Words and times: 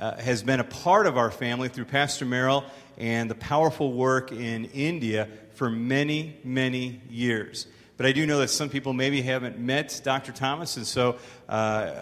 uh, 0.00 0.16
has 0.16 0.42
been 0.42 0.60
a 0.60 0.64
part 0.64 1.06
of 1.06 1.18
our 1.18 1.30
family 1.30 1.68
through 1.68 1.84
Pastor 1.84 2.24
Merrill 2.24 2.64
and 2.96 3.30
the 3.30 3.34
powerful 3.34 3.92
work 3.92 4.32
in 4.32 4.64
India 4.66 5.28
for 5.54 5.68
many, 5.68 6.38
many 6.42 7.02
years. 7.10 7.66
But 7.98 8.06
I 8.06 8.12
do 8.12 8.24
know 8.26 8.38
that 8.38 8.48
some 8.48 8.70
people 8.70 8.94
maybe 8.94 9.20
haven't 9.20 9.58
met 9.58 10.00
Dr. 10.02 10.32
Thomas, 10.32 10.78
and 10.78 10.86
so 10.86 11.18
uh, 11.50 11.52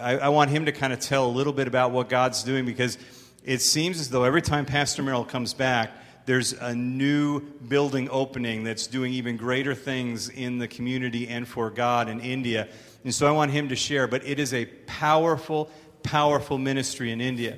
I, 0.01 0.17
I 0.17 0.29
want 0.29 0.49
him 0.49 0.65
to 0.65 0.71
kind 0.71 0.93
of 0.93 1.01
tell 1.01 1.25
a 1.25 1.33
little 1.33 1.51
bit 1.51 1.67
about 1.67 1.91
what 1.91 2.07
God's 2.07 2.41
doing 2.43 2.65
because 2.65 2.97
it 3.43 3.61
seems 3.61 3.99
as 3.99 4.09
though 4.09 4.23
every 4.23 4.41
time 4.41 4.65
Pastor 4.65 5.03
Merrill 5.03 5.25
comes 5.25 5.53
back, 5.53 5.91
there's 6.25 6.53
a 6.53 6.73
new 6.73 7.41
building 7.41 8.07
opening 8.11 8.63
that's 8.63 8.87
doing 8.87 9.11
even 9.13 9.35
greater 9.35 9.75
things 9.75 10.29
in 10.29 10.57
the 10.57 10.69
community 10.69 11.27
and 11.27 11.45
for 11.45 11.69
God 11.69 12.07
in 12.07 12.21
India. 12.21 12.69
And 13.03 13.13
so 13.13 13.27
I 13.27 13.31
want 13.31 13.51
him 13.51 13.69
to 13.69 13.75
share. 13.75 14.07
But 14.07 14.25
it 14.25 14.39
is 14.39 14.53
a 14.53 14.67
powerful, 14.85 15.69
powerful 16.03 16.57
ministry 16.57 17.11
in 17.11 17.19
India 17.19 17.57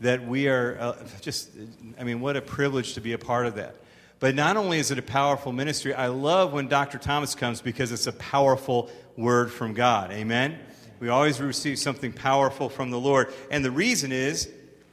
that 0.00 0.26
we 0.26 0.48
are 0.48 0.76
uh, 0.78 0.96
just, 1.20 1.50
I 1.98 2.04
mean, 2.04 2.20
what 2.20 2.36
a 2.36 2.42
privilege 2.42 2.94
to 2.94 3.00
be 3.00 3.12
a 3.12 3.18
part 3.18 3.46
of 3.46 3.54
that. 3.56 3.76
But 4.18 4.34
not 4.34 4.56
only 4.56 4.78
is 4.78 4.90
it 4.90 4.98
a 4.98 5.02
powerful 5.02 5.52
ministry, 5.52 5.94
I 5.94 6.06
love 6.08 6.52
when 6.52 6.68
Dr. 6.68 6.98
Thomas 6.98 7.34
comes 7.34 7.60
because 7.60 7.92
it's 7.92 8.06
a 8.06 8.12
powerful 8.12 8.90
word 9.16 9.52
from 9.52 9.74
God. 9.74 10.10
Amen? 10.10 10.58
We 11.00 11.08
always 11.10 11.40
receive 11.40 11.78
something 11.78 12.12
powerful 12.12 12.68
from 12.68 12.90
the 12.90 12.98
Lord. 12.98 13.32
And 13.50 13.64
the 13.64 13.70
reason 13.70 14.12
is, 14.12 14.50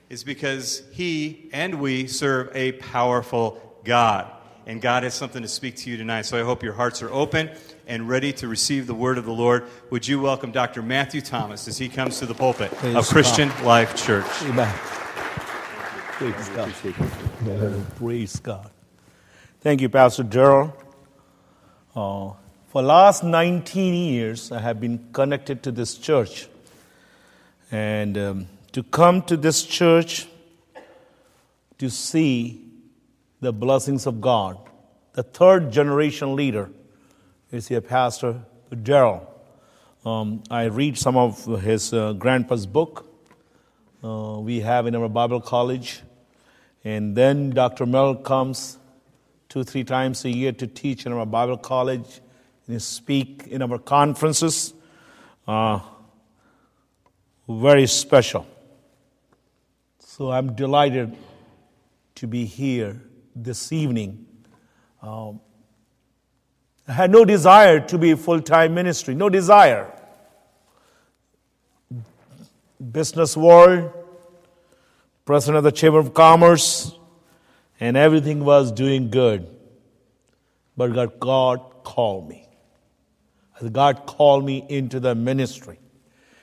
is 0.10 0.24
because 0.24 0.84
he 0.92 1.50
and 1.54 1.80
we 1.80 2.08
serve 2.08 2.54
a 2.54 2.74
powerful 2.74 3.80
God. 3.86 4.30
And 4.66 4.82
God 4.82 5.04
has 5.04 5.14
something 5.14 5.42
to 5.42 5.48
speak 5.48 5.78
to 5.78 5.90
you 5.90 5.98
tonight. 5.98 6.24
So 6.24 6.40
I 6.40 6.44
hope 6.44 6.64
your 6.64 6.74
hearts 6.74 7.02
are 7.02 7.12
open 7.12 7.50
and 7.88 8.08
ready 8.08 8.32
to 8.34 8.48
receive 8.48 8.88
the 8.88 8.94
word 8.94 9.18
of 9.18 9.26
the 9.26 9.34
Lord. 9.34 9.66
Would 9.90 10.08
you 10.08 10.22
welcome 10.22 10.52
Dr. 10.52 10.82
Matthew 10.82 11.22
Thomas 11.22 11.68
as 11.68 11.78
he 11.78 11.90
comes 11.90 12.20
to 12.20 12.26
the 12.26 12.34
pulpit 12.34 12.72
Praise 12.72 12.96
of 12.96 13.08
Christian 13.08 13.50
God. 13.50 13.64
Life 13.64 13.96
Church? 13.96 14.26
Amen. 14.44 14.74
Praise 16.14 16.50
God. 16.50 16.74
Praise 17.98 18.40
God. 18.40 18.72
Thank 19.62 19.82
you, 19.82 19.90
Pastor 19.90 20.24
Gerald. 20.24 20.72
Uh, 21.96 22.32
for 22.68 22.82
last 22.82 23.24
19 23.24 23.94
years, 23.94 24.52
I 24.52 24.60
have 24.60 24.80
been 24.80 25.10
connected 25.12 25.64
to 25.64 25.72
this 25.72 25.96
church. 25.96 26.48
And 27.72 28.18
um, 28.18 28.48
to 28.72 28.84
come 28.84 29.22
to 29.24 29.38
this 29.38 29.64
church 29.64 30.28
to 31.78 31.90
see 31.90 32.62
the 33.42 33.52
blessings 33.52 34.08
of 34.08 34.22
God, 34.22 34.58
the 35.14 35.24
third 35.24 35.72
generation 35.72 36.36
leader 36.36 36.70
is 37.54 37.68
here, 37.68 37.82
Pastor 37.82 38.42
Gerald. 38.82 39.28
Um, 40.04 40.42
I 40.50 40.64
read 40.64 40.98
some 40.98 41.16
of 41.16 41.46
his 41.62 41.94
uh, 41.94 42.14
grandpa's 42.14 42.66
book 42.66 43.06
uh, 44.04 44.40
we 44.40 44.62
have 44.62 44.88
in 44.88 44.96
our 44.96 45.08
Bible 45.08 45.40
college. 45.40 46.02
And 46.84 47.16
then 47.16 47.52
Dr. 47.52 47.86
Mel 47.86 48.16
comes 48.16 48.80
two, 49.50 49.64
three 49.64 49.84
times 49.84 50.26
a 50.26 50.32
year 50.32 50.52
to 50.52 50.66
teach 50.66 51.06
in 51.06 51.12
our 51.12 51.28
Bible 51.28 51.58
college 51.58 52.22
and 52.68 52.82
speak 52.82 53.46
in 53.48 53.62
our 53.62 53.78
conferences. 53.78 54.74
Uh, 55.48 55.80
very 57.48 57.86
special. 57.86 58.48
So 60.00 60.32
I'm 60.32 60.56
delighted 60.56 61.16
to 62.16 62.26
be 62.26 62.46
here 62.46 63.00
this 63.36 63.72
evening. 63.72 64.26
Um, 65.04 65.40
had 66.88 67.12
no 67.12 67.24
desire 67.24 67.80
to 67.80 67.98
be 67.98 68.14
full 68.16 68.42
time 68.42 68.74
ministry, 68.74 69.16
no 69.16 69.30
desire. 69.30 69.92
Business 72.92 73.38
world, 73.38 73.92
president 75.26 75.58
of 75.58 75.64
the 75.64 75.72
Chamber 75.72 76.00
of 76.00 76.14
Commerce, 76.14 76.94
and 77.80 77.96
everything 77.96 78.44
was 78.44 78.72
doing 78.72 79.10
good. 79.10 79.48
But 80.76 80.94
God, 80.94 81.20
God 81.20 81.60
called 81.84 82.28
me. 82.28 82.48
God 83.72 84.06
called 84.06 84.46
me 84.46 84.66
into 84.68 85.00
the 85.00 85.16
ministry. 85.16 85.80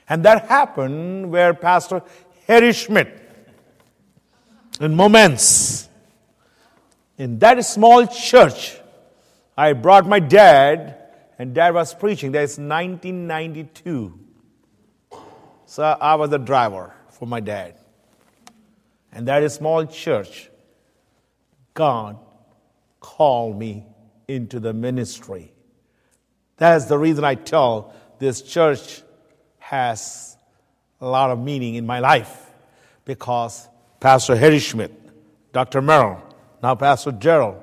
And 0.09 0.25
that 0.25 0.47
happened 0.47 1.31
where 1.31 1.53
Pastor 1.55 2.03
Harry 2.47 2.73
Schmidt, 2.73 3.17
in 4.81 4.95
moments, 4.95 5.89
in 7.19 7.39
that 7.41 7.63
small 7.65 8.07
church, 8.07 8.80
I 9.61 9.75
brought 9.75 10.07
my 10.07 10.21
dad, 10.21 10.97
and 11.39 11.55
dad 11.55 11.75
was 11.75 11.93
preaching. 11.93 12.33
That's 12.33 12.57
1992. 12.57 14.19
So 15.67 15.83
I 15.83 16.15
was 16.15 16.31
the 16.31 16.39
driver 16.39 16.95
for 17.11 17.27
my 17.27 17.41
dad. 17.41 17.75
And 19.13 19.29
that 19.29 19.47
small 19.53 19.85
church, 19.85 20.49
God 21.75 22.19
called 23.01 23.59
me 23.59 23.85
into 24.27 24.61
the 24.61 24.73
ministry. 24.73 25.53
That's 26.57 26.87
the 26.87 26.97
reason 26.97 27.23
I 27.23 27.35
tell 27.35 27.93
this 28.19 28.41
church 28.41 29.03
has 29.59 30.39
a 31.03 31.07
lot 31.07 31.31
of 31.31 31.39
meaning 31.39 31.75
in 31.75 31.85
my 31.85 31.99
life 31.99 32.51
because 33.05 33.69
Pastor 34.01 34.37
Harry 34.37 34.59
Schmidt, 34.59 34.91
Dr. 35.53 35.83
Merrill, 35.83 36.23
now 36.63 36.75
Pastor 36.77 37.13
Gerald, 37.13 37.63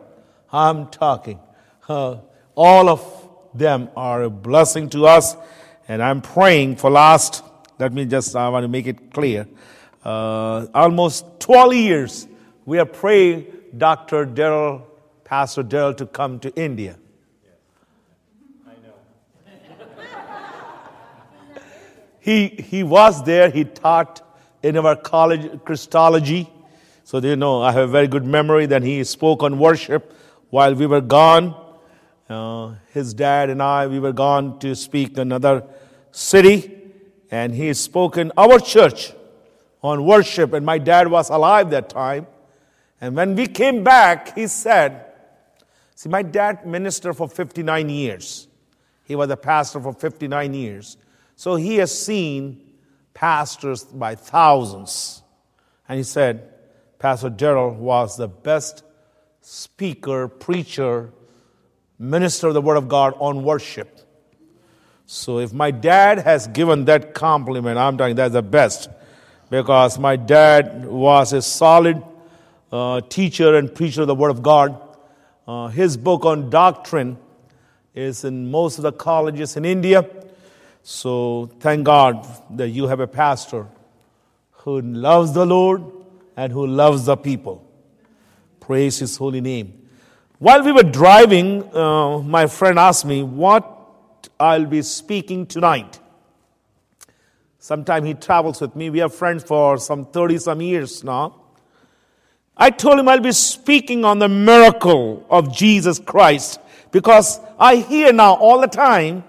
I'm 0.52 0.90
talking. 0.90 1.40
Uh, 1.88 2.18
all 2.56 2.90
of 2.90 3.30
them 3.53 3.90
are 3.96 4.24
a 4.24 4.30
blessing 4.30 4.90
to 4.90 5.06
us, 5.06 5.36
and 5.88 6.03
I'm 6.03 6.22
praying 6.22 6.75
for 6.75 6.90
last. 6.90 7.44
Let 7.80 7.94
me 7.94 8.06
just. 8.06 8.36
I 8.36 8.50
want 8.50 8.64
to 8.64 8.68
make 8.68 8.88
it 8.88 9.14
clear. 9.14 9.48
Uh, 10.03 10.68
almost 10.74 11.26
12 11.40 11.74
years, 11.74 12.28
we 12.66 12.80
are 12.80 12.86
praying 12.86 13.47
Dr. 13.78 14.26
Daryl, 14.26 14.84
Pastor 15.24 15.64
Daryl, 15.64 15.96
to 15.97 16.06
come 16.06 16.40
to 16.40 16.53
India. 16.56 16.97
I 18.66 18.72
know. 21.56 21.62
he, 22.20 22.47
he 22.47 22.84
was 22.84 23.24
there, 23.24 23.50
he 23.50 23.64
taught 23.64 24.22
in 24.64 24.78
our 24.78 24.96
college 24.96 25.64
Christology. 25.64 26.50
So, 27.03 27.20
you 27.20 27.36
know, 27.36 27.62
I 27.62 27.72
have 27.72 27.84
a 27.84 27.92
very 27.92 28.08
good 28.08 28.26
memory 28.26 28.66
that 28.66 28.84
he 28.84 29.03
spoke 29.03 29.44
on 29.44 29.59
worship 29.59 30.14
while 30.50 30.74
we 30.74 30.86
were 30.86 31.02
gone. 31.02 31.56
Uh, 32.30 32.76
his 32.94 33.14
dad 33.14 33.50
and 33.50 33.64
I, 33.64 33.88
we 33.88 34.00
were 34.00 34.12
gone 34.12 34.60
to 34.60 34.76
speak 34.76 35.18
another 35.18 35.64
city, 36.12 36.78
and 37.32 37.54
he 37.54 37.74
spoke 37.74 38.18
in 38.18 38.32
our 38.38 38.60
church 38.60 39.14
on 39.82 40.06
worship, 40.06 40.54
and 40.54 40.66
my 40.66 40.78
dad 40.78 41.08
was 41.08 41.30
alive 41.30 41.70
that 41.70 41.90
time. 41.90 42.28
And 43.00 43.16
when 43.16 43.36
we 43.36 43.48
came 43.48 43.84
back, 43.84 44.36
he 44.36 44.48
said, 44.48 45.06
See, 45.96 46.10
my 46.10 46.22
dad 46.22 46.66
ministered 46.66 47.18
for 47.18 47.28
59 47.28 47.90
years. 47.90 48.48
He 49.04 49.16
was 49.16 49.30
a 49.30 49.38
pastor 49.38 49.80
for 49.80 49.94
59 49.94 50.54
years. 50.54 50.98
So 51.36 51.56
he 51.56 51.78
has 51.78 51.98
seen 51.98 52.62
pastors 53.14 53.84
by 53.84 54.16
thousands. 54.16 55.24
And 55.90 55.98
he 55.98 56.04
said, 56.04 56.54
Pastor 57.00 57.30
Gerald 57.30 57.78
was 57.78 58.18
the 58.18 58.28
best 58.28 58.84
speaker, 59.42 60.28
preacher, 60.28 61.14
minister 62.00 62.47
of 62.47 62.53
the 62.53 62.62
Word 62.62 62.78
of 62.78 62.88
God 62.88 63.13
on 63.19 63.44
worship. 63.44 64.00
So 65.06 65.40
if 65.40 65.53
my 65.53 65.72
dad 65.72 66.19
has 66.19 66.47
given 66.47 66.85
that 66.85 67.13
compliment, 67.13 67.78
I'm 67.78 67.97
telling 67.97 68.12
you, 68.12 68.16
that's 68.16 68.34
the 68.34 68.41
best. 68.41 68.90
Because 69.50 69.97
my 69.97 70.18
dad 70.18 70.85
was 70.85 71.31
a 71.31 71.41
solid 71.41 72.03
uh, 72.72 73.02
teacher 73.02 73.56
and 73.56 73.74
preacher 73.74 74.02
of 74.02 74.08
the 74.08 74.16
Word 74.16 74.30
of 74.30 74.44
God. 74.44 74.81
Uh, 75.47 75.68
his 75.68 75.96
book 75.96 76.25
on 76.25 76.50
doctrine 76.50 77.18
is 77.96 78.25
in 78.25 78.52
most 78.52 78.78
of 78.78 78.84
the 78.84 78.91
colleges 78.91 79.56
in 79.56 79.64
India. 79.64 80.08
So 80.84 81.50
thank 81.59 81.85
God 81.85 82.28
that 82.58 82.69
you 82.69 82.88
have 82.88 83.00
a 83.00 83.08
pastor 83.08 83.68
who 84.52 84.81
loves 84.81 85.34
the 85.34 85.46
Lord 85.46 85.84
and 86.35 86.52
who 86.52 86.67
loves 86.67 87.05
the 87.05 87.16
people. 87.16 87.66
Praise 88.59 88.99
his 88.99 89.16
holy 89.16 89.40
name. 89.40 89.86
While 90.39 90.63
we 90.63 90.72
were 90.72 90.84
driving, 90.84 91.63
uh, 91.75 92.19
my 92.19 92.45
friend 92.45 92.78
asked 92.78 93.05
me 93.05 93.23
what 93.23 94.29
I'll 94.39 94.67
be 94.67 94.84
speaking 94.84 95.47
tonight. 95.47 95.99
Sometime 97.57 98.05
he 98.05 98.13
travels 98.13 98.61
with 98.61 98.75
me. 98.75 98.91
We 98.91 99.01
are 99.01 99.09
friends 99.09 99.43
for 99.43 99.79
some 99.79 100.05
30 100.05 100.37
some 100.37 100.61
years 100.61 101.03
now. 101.03 101.41
I 102.55 102.69
told 102.69 102.99
him 102.99 103.07
I'll 103.07 103.19
be 103.19 103.31
speaking 103.31 104.05
on 104.05 104.19
the 104.19 104.29
miracle 104.29 105.25
of 105.28 105.55
Jesus 105.55 105.97
Christ 105.97 106.59
because 106.91 107.39
I 107.57 107.78
hear 107.78 108.13
now 108.13 108.35
all 108.35 108.61
the 108.61 108.67
time 108.67 109.23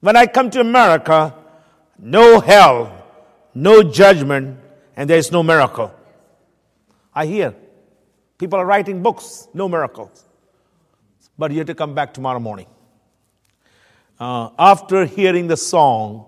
when 0.00 0.16
I 0.16 0.26
come 0.26 0.50
to 0.50 0.60
America, 0.60 1.34
no 1.98 2.40
hell, 2.40 3.06
no 3.54 3.82
judgment, 3.82 4.58
and 4.96 5.08
there 5.08 5.18
is 5.18 5.32
no 5.32 5.42
miracle. 5.42 5.94
I 7.14 7.24
hear 7.24 7.54
people 8.44 8.58
are 8.58 8.66
writing 8.66 9.02
books, 9.02 9.48
no 9.54 9.68
miracles. 9.68 10.24
But 11.38 11.50
you 11.50 11.58
have 11.58 11.66
to 11.66 11.74
come 11.74 11.94
back 11.94 12.14
tomorrow 12.14 12.40
morning. 12.40 12.66
Uh, 14.20 14.50
after 14.58 15.06
hearing 15.06 15.48
the 15.48 15.56
song 15.56 16.26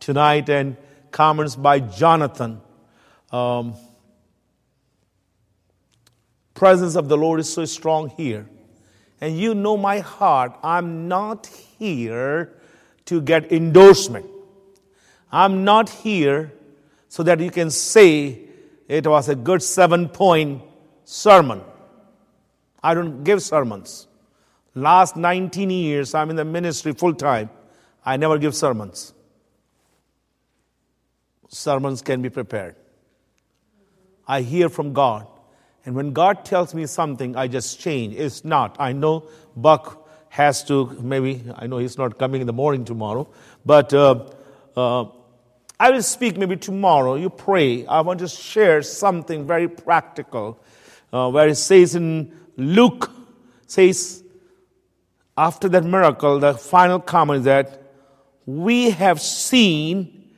tonight 0.00 0.48
and 0.48 0.76
comments 1.10 1.56
by 1.56 1.80
Jonathan, 1.80 2.60
Um, 3.30 3.74
presence 6.54 6.96
of 6.96 7.08
the 7.08 7.16
Lord 7.16 7.40
is 7.40 7.52
so 7.52 7.66
strong 7.66 8.08
here. 8.16 8.46
And 9.20 9.36
you 9.38 9.54
know 9.54 9.76
my 9.76 9.98
heart. 10.00 10.56
I'm 10.62 11.08
not 11.08 11.46
here 11.78 12.54
to 13.04 13.20
get 13.20 13.52
endorsement. 13.52 14.24
I'm 15.30 15.64
not 15.64 15.90
here 15.90 16.52
so 17.08 17.22
that 17.22 17.40
you 17.40 17.50
can 17.50 17.70
say 17.70 18.48
it 18.88 19.06
was 19.06 19.28
a 19.28 19.34
good 19.34 19.62
seven 19.62 20.08
point 20.08 20.62
sermon. 21.08 21.62
I 22.82 22.92
don't 22.92 23.24
give 23.24 23.42
sermons. 23.42 24.06
Last 24.74 25.16
19 25.16 25.70
years, 25.70 26.14
I'm 26.14 26.28
in 26.28 26.36
the 26.36 26.44
ministry 26.44 26.92
full 26.92 27.14
time. 27.14 27.48
I 28.04 28.18
never 28.18 28.36
give 28.36 28.54
sermons. 28.54 29.14
Sermons 31.48 32.02
can 32.02 32.20
be 32.20 32.28
prepared. 32.28 32.76
I 34.26 34.42
hear 34.42 34.68
from 34.68 34.92
God. 34.92 35.26
And 35.86 35.94
when 35.94 36.12
God 36.12 36.44
tells 36.44 36.74
me 36.74 36.84
something, 36.84 37.36
I 37.36 37.48
just 37.48 37.80
change. 37.80 38.14
It's 38.14 38.44
not. 38.44 38.76
I 38.78 38.92
know 38.92 39.28
Buck 39.56 40.06
has 40.28 40.62
to, 40.64 40.88
maybe, 41.00 41.42
I 41.56 41.66
know 41.66 41.78
he's 41.78 41.96
not 41.96 42.18
coming 42.18 42.42
in 42.42 42.46
the 42.46 42.52
morning 42.52 42.84
tomorrow, 42.84 43.26
but 43.64 43.94
uh, 43.94 44.26
uh, 44.76 45.06
I 45.80 45.90
will 45.90 46.02
speak 46.02 46.36
maybe 46.36 46.58
tomorrow. 46.58 47.14
You 47.14 47.30
pray. 47.30 47.86
I 47.86 48.02
want 48.02 48.20
to 48.20 48.28
share 48.28 48.82
something 48.82 49.46
very 49.46 49.68
practical 49.68 50.60
uh, 51.12 51.30
where 51.30 51.48
it 51.48 51.56
says 51.56 51.94
in 51.94 52.32
Luke, 52.56 53.10
says, 53.66 54.22
after 55.36 55.68
that 55.68 55.84
miracle, 55.84 56.40
the 56.40 56.54
final 56.54 56.98
comment 57.00 57.40
is 57.40 57.44
that 57.44 57.82
we 58.44 58.90
have 58.90 59.20
seen 59.20 60.32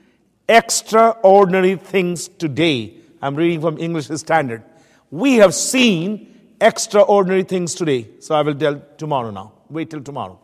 extraordinary 0.48 1.76
things 1.76 2.28
today. 2.28 2.94
I'm 3.22 3.36
reading 3.36 3.60
from 3.60 3.78
English 3.78 4.08
Standard. 4.08 4.62
We 5.10 5.36
have 5.36 5.54
seen 5.54 6.54
extraordinary 6.60 7.44
things 7.44 7.74
today. 7.74 8.08
So 8.20 8.34
I 8.34 8.42
will 8.42 8.54
tell 8.54 8.82
tomorrow 8.98 9.30
now. 9.30 9.52
Wait 9.68 9.90
till 9.90 10.02
tomorrow. 10.02 10.38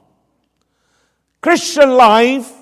Christian 1.40 1.90
life 1.90 2.52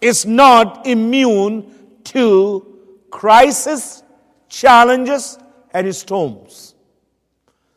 is 0.00 0.24
not 0.24 0.86
immune 0.86 1.72
to 2.04 2.66
crisis, 3.10 4.02
challenges, 4.48 5.38
and 5.72 5.94
storms. 5.94 6.69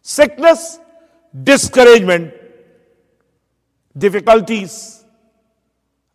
Sickness, 0.04 0.80
discouragement, 1.44 2.34
difficulties, 3.98 5.04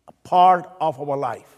a 0.07 0.11
part 0.23 0.69
of 0.79 0.99
our 1.01 1.17
life. 1.17 1.57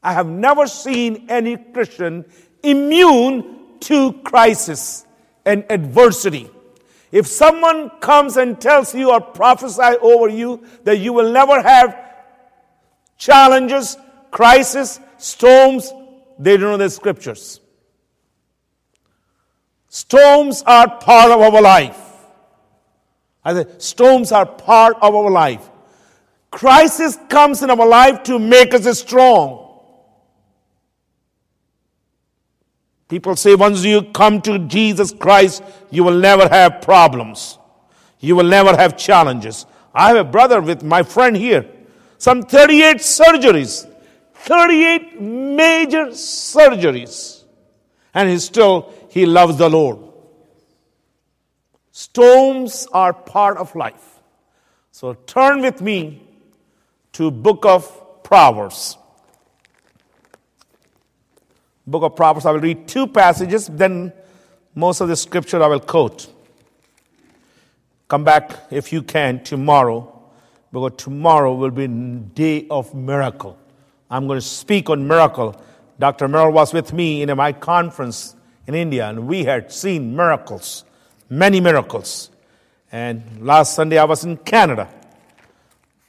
I 0.00 0.12
have 0.12 0.28
never 0.28 0.68
seen 0.68 1.26
any 1.28 1.56
Christian 1.56 2.24
immune 2.62 3.78
to 3.80 4.12
crisis 4.22 5.04
and 5.44 5.64
adversity. 5.70 6.50
If 7.10 7.26
someone 7.26 7.90
comes 8.00 8.36
and 8.36 8.60
tells 8.60 8.94
you 8.94 9.10
or 9.10 9.20
prophesy 9.20 9.98
over 10.00 10.28
you 10.28 10.64
that 10.84 10.98
you 10.98 11.12
will 11.12 11.32
never 11.32 11.60
have 11.60 11.96
challenges, 13.18 13.96
crisis, 14.30 15.00
storms, 15.18 15.92
they 16.38 16.56
don't 16.56 16.70
know 16.70 16.76
the 16.76 16.90
scriptures. 16.90 17.60
Storms 19.94 20.64
are 20.66 20.98
part 20.98 21.30
of 21.30 21.40
our 21.40 21.62
life. 21.62 21.96
I 23.44 23.54
say, 23.54 23.66
storms 23.78 24.32
are 24.32 24.44
part 24.44 24.96
of 25.00 25.14
our 25.14 25.30
life. 25.30 25.70
Crisis 26.50 27.16
comes 27.28 27.62
in 27.62 27.70
our 27.70 27.86
life 27.86 28.24
to 28.24 28.40
make 28.40 28.74
us 28.74 28.98
strong. 28.98 29.78
People 33.06 33.36
say 33.36 33.54
once 33.54 33.84
you 33.84 34.02
come 34.02 34.42
to 34.42 34.58
Jesus 34.66 35.12
Christ, 35.12 35.62
you 35.92 36.02
will 36.02 36.18
never 36.18 36.48
have 36.48 36.82
problems. 36.82 37.56
You 38.18 38.34
will 38.34 38.48
never 38.48 38.76
have 38.76 38.96
challenges. 38.98 39.64
I 39.94 40.08
have 40.08 40.16
a 40.16 40.24
brother 40.24 40.60
with 40.60 40.82
my 40.82 41.04
friend 41.04 41.36
here, 41.36 41.70
some 42.18 42.42
38 42.42 42.96
surgeries, 42.96 43.88
38 44.34 45.20
major 45.20 46.06
surgeries, 46.06 47.44
and 48.12 48.28
he's 48.28 48.42
still, 48.42 48.92
he 49.14 49.24
loves 49.24 49.56
the 49.56 49.68
Lord. 49.68 49.98
Storms 51.92 52.88
are 52.92 53.12
part 53.12 53.56
of 53.56 53.74
life. 53.74 54.20
So 54.90 55.14
turn 55.14 55.62
with 55.62 55.80
me 55.80 56.22
to 57.12 57.30
book 57.30 57.64
of 57.64 58.22
Proverbs 58.24 58.98
book 61.86 62.02
of 62.02 62.16
Proverbs. 62.16 62.46
I 62.46 62.52
will 62.52 62.60
read 62.60 62.88
two 62.88 63.06
passages, 63.06 63.66
then 63.66 64.12
most 64.74 65.00
of 65.00 65.08
the 65.08 65.16
scripture 65.16 65.62
I 65.62 65.66
will 65.66 65.80
quote. 65.80 66.32
Come 68.08 68.24
back 68.24 68.52
if 68.70 68.92
you 68.92 69.02
can 69.02 69.42
tomorrow, 69.42 70.10
because 70.72 70.92
tomorrow 70.96 71.54
will 71.54 71.70
be 71.70 71.86
day 71.86 72.66
of 72.70 72.94
miracle. 72.94 73.58
I'm 74.10 74.26
going 74.26 74.38
to 74.38 74.46
speak 74.46 74.90
on 74.90 75.06
miracle. 75.06 75.60
Dr. 75.98 76.28
Merrill 76.28 76.52
was 76.52 76.72
with 76.72 76.92
me 76.92 77.22
in 77.22 77.34
my 77.36 77.52
conference 77.52 78.34
in 78.66 78.74
India, 78.74 79.08
and 79.08 79.26
we 79.26 79.44
had 79.44 79.72
seen 79.72 80.14
miracles, 80.16 80.84
many 81.28 81.60
miracles. 81.60 82.30
And 82.90 83.22
last 83.40 83.74
Sunday 83.74 83.98
I 83.98 84.04
was 84.04 84.24
in 84.24 84.36
Canada. 84.38 84.88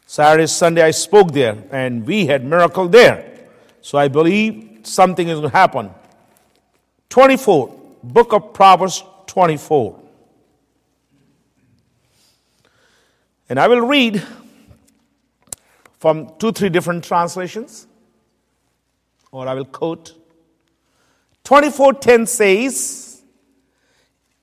Saturday, 0.06 0.48
Sunday 0.48 0.84
I 0.84 0.92
spoke 0.92 1.32
there, 1.32 1.58
and 1.72 2.06
we 2.06 2.28
had 2.28 2.46
miracle 2.46 2.88
there. 2.88 3.48
So 3.82 3.98
I 3.98 4.08
believe 4.08 4.82
something 4.84 5.28
is 5.28 5.40
going 5.40 5.52
to 5.52 5.58
happen. 5.58 5.90
24, 7.10 7.76
book 8.04 8.34
of 8.34 8.54
Proverbs 8.54 9.04
24. 9.28 10.00
And 13.50 13.60
I 13.60 13.68
will 13.68 13.82
read 13.82 14.24
from 16.00 16.32
two, 16.40 16.52
three 16.52 16.70
different 16.70 17.04
translations, 17.04 17.88
or 19.32 19.48
I 19.48 19.54
will 19.54 19.66
quote. 19.66 20.14
24:10 21.46 22.28
says, 22.28 23.22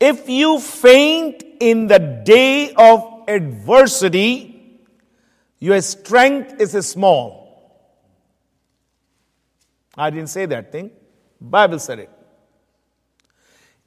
If 0.00 0.28
you 0.28 0.58
faint 0.60 1.44
in 1.60 1.86
the 1.88 1.98
day 1.98 2.72
of 2.74 3.24
adversity, 3.28 4.80
your 5.58 5.80
strength 5.80 6.60
is 6.60 6.72
small. 6.88 7.42
I 9.96 10.10
didn't 10.10 10.30
say 10.30 10.46
that 10.46 10.72
thing. 10.72 10.90
Bible 11.40 11.78
said 11.78 11.98
it. 11.98 12.10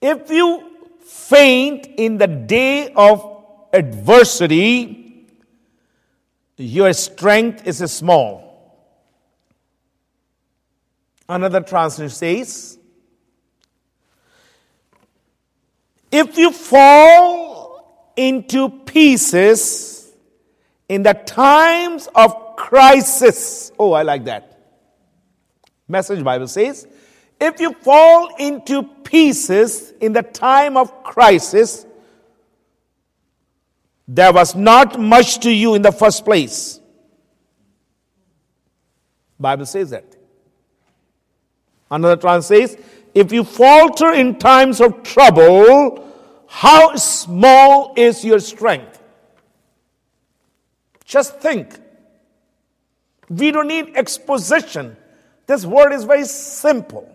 If 0.02 0.30
you 0.30 0.72
faint 1.02 1.88
in 1.98 2.18
the 2.18 2.28
day 2.28 2.92
of 2.94 3.44
adversity, 3.74 5.28
your 6.58 6.94
strength 6.94 7.66
is 7.68 7.80
small. 7.92 8.46
Another 11.28 11.62
translation 11.62 12.10
says, 12.10 12.78
if 16.16 16.38
you 16.38 16.52
fall 16.52 18.14
into 18.16 18.70
pieces 18.70 20.14
in 20.88 21.04
the 21.04 21.14
times 21.14 22.08
of 22.16 22.56
crisis, 22.56 23.74
oh, 23.78 23.92
I 23.92 24.04
like 24.04 24.24
that. 24.24 24.58
Message 25.90 26.24
Bible 26.24 26.48
says, 26.48 26.88
if 27.40 27.60
you 27.60 27.74
fall 27.74 28.34
into 28.40 28.84
pieces 29.04 29.92
in 30.00 30.14
the 30.14 30.24
time 30.24 30.78
of 30.78 31.04
crisis, 31.04 31.86
there 34.08 34.32
was 34.32 34.56
not 34.56 34.98
much 34.98 35.40
to 35.40 35.52
you 35.52 35.76
in 35.76 35.82
the 35.82 35.92
first 35.92 36.24
place. 36.24 36.80
Bible 39.38 39.66
says 39.66 39.90
that. 39.90 40.06
Another 41.92 42.16
translation 42.16 42.70
says, 42.70 42.86
if 43.16 43.32
you 43.32 43.46
falter 43.46 44.12
in 44.12 44.38
times 44.38 44.82
of 44.82 45.02
trouble, 45.04 46.06
how 46.48 46.96
small 46.96 47.94
is 47.96 48.26
your 48.26 48.40
strength? 48.40 49.02
Just 51.06 51.40
think. 51.40 51.80
We 53.30 53.52
don't 53.52 53.70
need 53.70 53.94
exposition. 53.96 54.98
This 55.48 55.66
word 55.66 55.94
is 55.94 56.04
very 56.04 56.26
simple. 56.26 57.10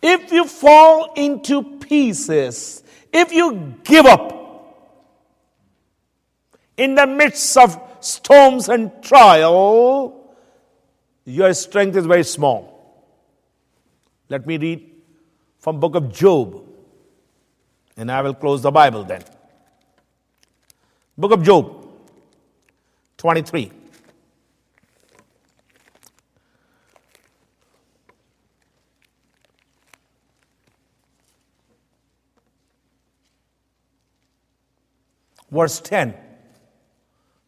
If 0.00 0.32
you 0.32 0.46
fall 0.46 1.12
into 1.14 1.78
pieces, 1.80 2.82
if 3.12 3.30
you 3.32 3.74
give 3.84 4.06
up 4.06 4.34
in 6.78 6.94
the 6.94 7.06
midst 7.06 7.54
of 7.58 7.78
storms 8.00 8.70
and 8.70 9.02
trial, 9.02 10.34
your 11.26 11.52
strength 11.52 11.96
is 11.96 12.06
very 12.06 12.24
small. 12.24 12.77
Let 14.28 14.46
me 14.46 14.58
read 14.58 14.90
from 15.58 15.80
book 15.80 15.94
of 15.94 16.12
Job. 16.12 16.64
And 17.96 18.12
I 18.12 18.22
will 18.22 18.34
close 18.34 18.62
the 18.62 18.70
Bible 18.70 19.04
then. 19.04 19.24
Book 21.16 21.32
of 21.32 21.42
Job 21.42 21.88
23. 23.16 23.72
Verse 35.50 35.80
10. 35.80 36.14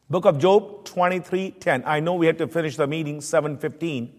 Book 0.08 0.24
of 0.24 0.38
Job 0.38 0.84
23:10. 0.84 1.84
I 1.86 2.00
know 2.00 2.14
we 2.14 2.26
have 2.26 2.38
to 2.38 2.48
finish 2.48 2.76
the 2.76 2.86
meeting 2.86 3.20
7:15. 3.20 4.10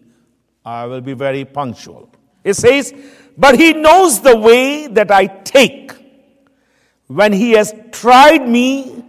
I 0.64 0.86
will 0.86 1.02
be 1.02 1.12
very 1.12 1.44
punctual. 1.44 2.08
It 2.44 2.54
says, 2.54 2.92
But 3.36 3.58
he 3.58 3.72
knows 3.72 4.20
the 4.20 4.36
way 4.36 4.86
that 4.88 5.10
I 5.10 5.26
take. 5.26 5.92
When 7.06 7.32
he 7.32 7.52
has 7.52 7.74
tried 7.90 8.48
me, 8.48 9.04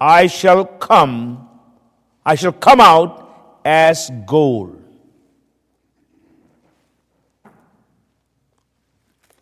I 0.00 0.26
shall 0.26 0.64
come. 0.64 1.48
I 2.24 2.34
shall 2.34 2.52
come 2.52 2.80
out 2.80 3.60
as 3.64 4.10
gold. 4.26 4.82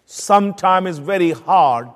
Sometimes 0.07 0.91
it's 0.91 0.99
very 0.99 1.33
hard 1.33 1.89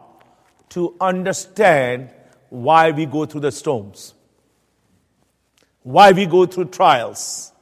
to 0.71 0.95
understand 1.01 2.11
why 2.49 2.91
we 2.91 3.07
go 3.07 3.25
through 3.27 3.43
the 3.43 3.53
storms, 3.53 4.15
why 5.83 6.13
we 6.13 6.27
go 6.27 6.45
through 6.47 6.67
trials. 6.67 7.53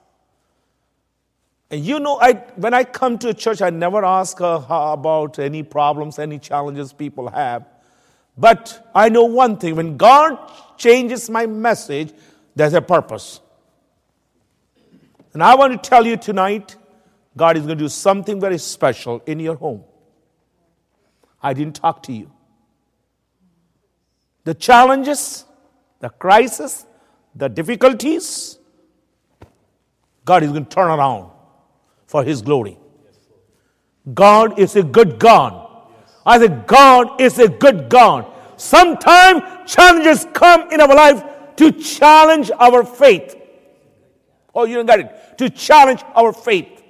And 1.70 1.84
you 1.84 1.98
know, 1.98 2.18
I, 2.20 2.34
when 2.54 2.74
I 2.74 2.84
come 2.84 3.18
to 3.18 3.28
a 3.28 3.34
church, 3.34 3.60
I 3.60 3.70
never 3.70 4.04
ask 4.04 4.40
uh, 4.40 4.62
about 4.68 5.38
any 5.38 5.62
problems, 5.62 6.18
any 6.18 6.38
challenges 6.38 6.92
people 6.92 7.28
have. 7.28 7.66
But 8.38 8.88
I 8.94 9.08
know 9.08 9.24
one 9.24 9.56
thing 9.56 9.74
when 9.74 9.96
God 9.96 10.38
changes 10.76 11.28
my 11.28 11.46
message, 11.46 12.12
there's 12.54 12.74
a 12.74 12.82
purpose. 12.82 13.40
And 15.32 15.42
I 15.42 15.54
want 15.54 15.82
to 15.82 15.90
tell 15.90 16.06
you 16.06 16.16
tonight, 16.16 16.76
God 17.36 17.56
is 17.56 17.64
going 17.66 17.78
to 17.78 17.84
do 17.84 17.88
something 17.88 18.40
very 18.40 18.58
special 18.58 19.22
in 19.26 19.40
your 19.40 19.56
home. 19.56 19.84
I 21.42 21.52
didn't 21.52 21.76
talk 21.76 22.02
to 22.04 22.12
you. 22.12 22.30
The 24.44 24.54
challenges, 24.54 25.44
the 26.00 26.10
crisis, 26.10 26.86
the 27.34 27.48
difficulties, 27.48 28.58
God 30.24 30.44
is 30.44 30.50
going 30.52 30.64
to 30.64 30.74
turn 30.74 30.88
around 30.88 31.30
for 32.16 32.24
His 32.24 32.40
glory. 32.40 32.78
God 34.14 34.58
is 34.58 34.74
a 34.74 34.82
good 34.82 35.18
God. 35.18 35.52
I 36.24 36.38
said, 36.38 36.66
God 36.66 37.20
is 37.20 37.38
a 37.38 37.46
good 37.46 37.90
God. 37.90 38.24
Sometimes 38.56 39.42
challenges 39.70 40.26
come 40.32 40.70
in 40.72 40.80
our 40.80 40.94
life 40.94 41.22
to 41.56 41.70
challenge 41.72 42.50
our 42.58 42.84
faith. 42.84 43.36
Oh, 44.54 44.64
you 44.64 44.76
don't 44.76 44.86
get 44.86 45.00
it. 45.00 45.38
To 45.40 45.50
challenge 45.50 46.02
our 46.14 46.32
faith. 46.32 46.82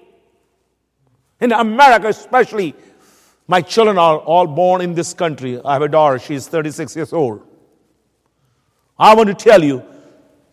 In 1.41 1.51
America, 1.51 2.07
especially, 2.07 2.73
my 3.49 3.63
children 3.63 3.99
are 3.99 4.19
all 4.19 4.47
born 4.47 4.81
in 4.81 4.95
this 4.95 5.13
country. 5.13 5.61
I 5.65 5.73
have 5.73 5.83
a 5.83 5.89
daughter, 5.89 6.21
she's 6.21 6.47
36 6.47 6.95
years 6.95 7.13
old. 7.13 7.43
I 8.97 9.17
want 9.17 9.29
to 9.29 9.35
tell 9.35 9.65
you, 9.65 9.83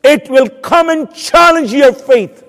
it 0.04 0.28
will 0.32 0.50
come 0.50 0.90
and 0.90 1.14
challenge 1.14 1.72
your 1.72 1.94
faith. 1.94 2.44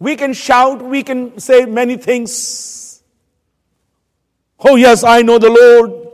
We 0.00 0.16
can 0.16 0.32
shout, 0.32 0.82
we 0.82 1.02
can 1.02 1.38
say 1.38 1.66
many 1.66 1.96
things. 1.96 3.02
Oh, 4.58 4.76
yes, 4.76 5.04
I 5.04 5.22
know 5.22 5.38
the 5.38 5.50
Lord. 5.50 6.08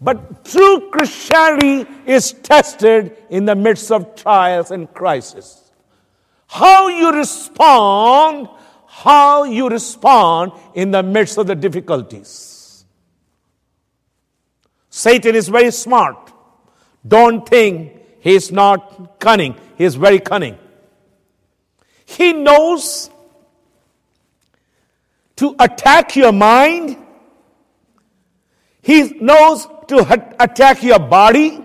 But 0.00 0.44
true 0.44 0.88
Christianity 0.90 1.86
is 2.06 2.32
tested 2.32 3.16
in 3.28 3.44
the 3.44 3.54
midst 3.54 3.90
of 3.92 4.14
trials 4.14 4.70
and 4.70 4.92
crisis. 4.94 5.72
How 6.46 6.88
you 6.88 7.12
respond, 7.12 8.48
how 8.86 9.44
you 9.44 9.68
respond 9.68 10.52
in 10.74 10.92
the 10.92 11.02
midst 11.02 11.36
of 11.36 11.48
the 11.48 11.54
difficulties. 11.54 12.86
Satan 14.88 15.34
is 15.34 15.48
very 15.48 15.70
smart. 15.70 16.32
Don't 17.06 17.46
think 17.48 17.92
he's 18.20 18.50
not 18.50 19.18
cunning. 19.18 19.56
He's 19.76 19.96
very 19.96 20.20
cunning. 20.20 20.58
He 22.16 22.32
knows 22.32 23.08
to 25.36 25.54
attack 25.60 26.16
your 26.16 26.32
mind. 26.32 26.96
He 28.82 29.10
knows 29.20 29.68
to 29.88 30.34
attack 30.40 30.82
your 30.82 30.98
body. 30.98 31.64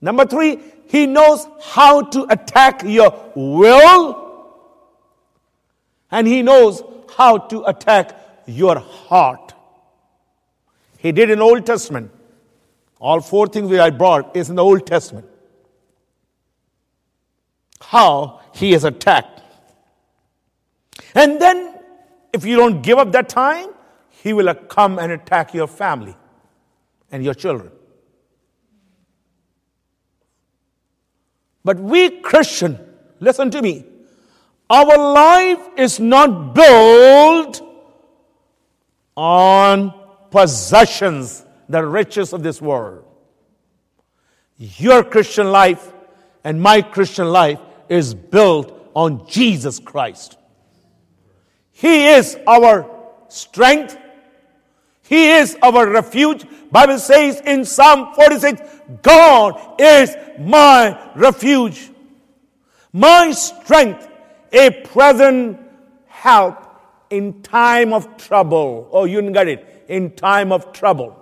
Number 0.00 0.24
three, 0.24 0.58
he 0.86 1.06
knows 1.06 1.46
how 1.62 2.02
to 2.02 2.26
attack 2.30 2.82
your 2.84 3.32
will. 3.34 4.56
And 6.10 6.26
he 6.26 6.40
knows 6.40 6.82
how 7.16 7.36
to 7.36 7.64
attack 7.64 8.18
your 8.46 8.78
heart. 8.78 9.52
He 10.98 11.12
did 11.12 11.28
in 11.28 11.42
Old 11.42 11.66
Testament. 11.66 12.10
All 12.98 13.20
four 13.20 13.46
things 13.46 13.68
we 13.68 13.78
I 13.78 13.90
brought 13.90 14.34
is 14.34 14.48
in 14.48 14.56
the 14.56 14.64
Old 14.64 14.86
Testament. 14.86 15.26
How 17.88 18.40
he 18.52 18.72
is 18.72 18.84
attacked. 18.84 19.42
And 21.14 21.40
then, 21.40 21.74
if 22.32 22.44
you 22.44 22.56
don't 22.56 22.82
give 22.82 22.98
up 22.98 23.12
that 23.12 23.28
time, 23.28 23.68
he 24.10 24.32
will 24.32 24.52
come 24.54 24.98
and 24.98 25.12
attack 25.12 25.54
your 25.54 25.66
family 25.66 26.16
and 27.12 27.22
your 27.22 27.34
children. 27.34 27.70
But 31.64 31.78
we 31.78 32.20
Christian, 32.20 32.78
listen 33.20 33.50
to 33.50 33.62
me, 33.62 33.84
our 34.68 34.96
life 34.96 35.60
is 35.76 36.00
not 36.00 36.54
built 36.54 37.62
on 39.16 39.94
possessions, 40.30 41.44
the 41.68 41.84
riches 41.84 42.32
of 42.32 42.42
this 42.42 42.60
world. 42.60 43.04
Your 44.58 45.04
Christian 45.04 45.52
life 45.52 45.92
and 46.42 46.60
my 46.60 46.82
Christian 46.82 47.28
life 47.28 47.60
is 47.88 48.14
built 48.14 48.90
on 48.94 49.26
Jesus 49.26 49.78
Christ. 49.78 50.36
He 51.72 52.06
is 52.06 52.36
our 52.46 52.88
strength. 53.28 53.98
He 55.02 55.30
is 55.30 55.56
our 55.62 55.88
refuge. 55.90 56.44
Bible 56.70 56.98
says 56.98 57.40
in 57.40 57.64
Psalm 57.64 58.14
46, 58.14 58.60
God 59.02 59.80
is 59.80 60.16
my 60.38 60.98
refuge, 61.14 61.90
my 62.92 63.32
strength, 63.32 64.08
a 64.52 64.70
present 64.70 65.58
help 66.06 66.64
in 67.10 67.42
time 67.42 67.92
of 67.92 68.16
trouble. 68.16 68.88
Oh, 68.92 69.04
you 69.04 69.20
didn't 69.20 69.34
get 69.34 69.48
it. 69.48 69.84
In 69.88 70.12
time 70.12 70.52
of 70.52 70.72
trouble. 70.72 71.20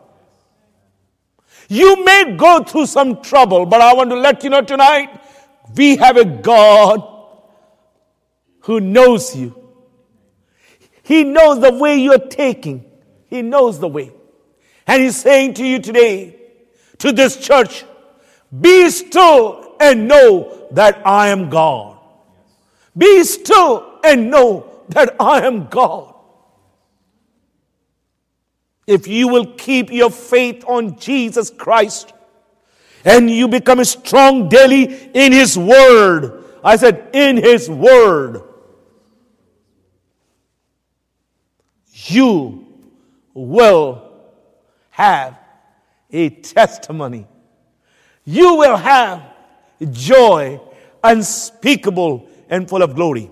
You 1.68 2.04
may 2.04 2.36
go 2.36 2.62
through 2.62 2.86
some 2.86 3.22
trouble, 3.22 3.66
but 3.66 3.80
I 3.80 3.94
want 3.94 4.10
to 4.10 4.16
let 4.16 4.44
you 4.44 4.50
know 4.50 4.62
tonight 4.62 5.21
we 5.76 5.96
have 5.96 6.16
a 6.16 6.24
God 6.24 7.08
who 8.60 8.80
knows 8.80 9.34
you. 9.34 9.58
He 11.02 11.24
knows 11.24 11.60
the 11.60 11.72
way 11.72 11.98
you're 11.98 12.18
taking. 12.18 12.84
He 13.28 13.42
knows 13.42 13.78
the 13.78 13.88
way. 13.88 14.12
And 14.86 15.02
He's 15.02 15.16
saying 15.16 15.54
to 15.54 15.64
you 15.64 15.78
today, 15.78 16.36
to 16.98 17.12
this 17.12 17.36
church, 17.36 17.84
be 18.60 18.90
still 18.90 19.76
and 19.80 20.06
know 20.06 20.68
that 20.72 21.06
I 21.06 21.28
am 21.28 21.50
God. 21.50 21.98
Be 22.96 23.24
still 23.24 24.00
and 24.04 24.30
know 24.30 24.84
that 24.90 25.16
I 25.18 25.46
am 25.46 25.66
God. 25.66 26.14
If 28.86 29.08
you 29.08 29.28
will 29.28 29.54
keep 29.54 29.90
your 29.90 30.10
faith 30.10 30.64
on 30.66 30.98
Jesus 30.98 31.50
Christ, 31.50 32.12
and 33.04 33.30
you 33.30 33.48
become 33.48 33.82
strong 33.84 34.48
daily 34.48 35.10
in 35.14 35.32
His 35.32 35.58
Word. 35.58 36.44
I 36.64 36.76
said, 36.76 37.10
in 37.12 37.36
His 37.36 37.68
Word. 37.68 38.42
You 42.04 42.66
will 43.34 44.10
have 44.90 45.38
a 46.10 46.30
testimony. 46.30 47.26
You 48.24 48.56
will 48.56 48.76
have 48.76 49.22
joy 49.90 50.60
unspeakable 51.02 52.28
and 52.48 52.68
full 52.68 52.82
of 52.82 52.94
glory. 52.94 53.30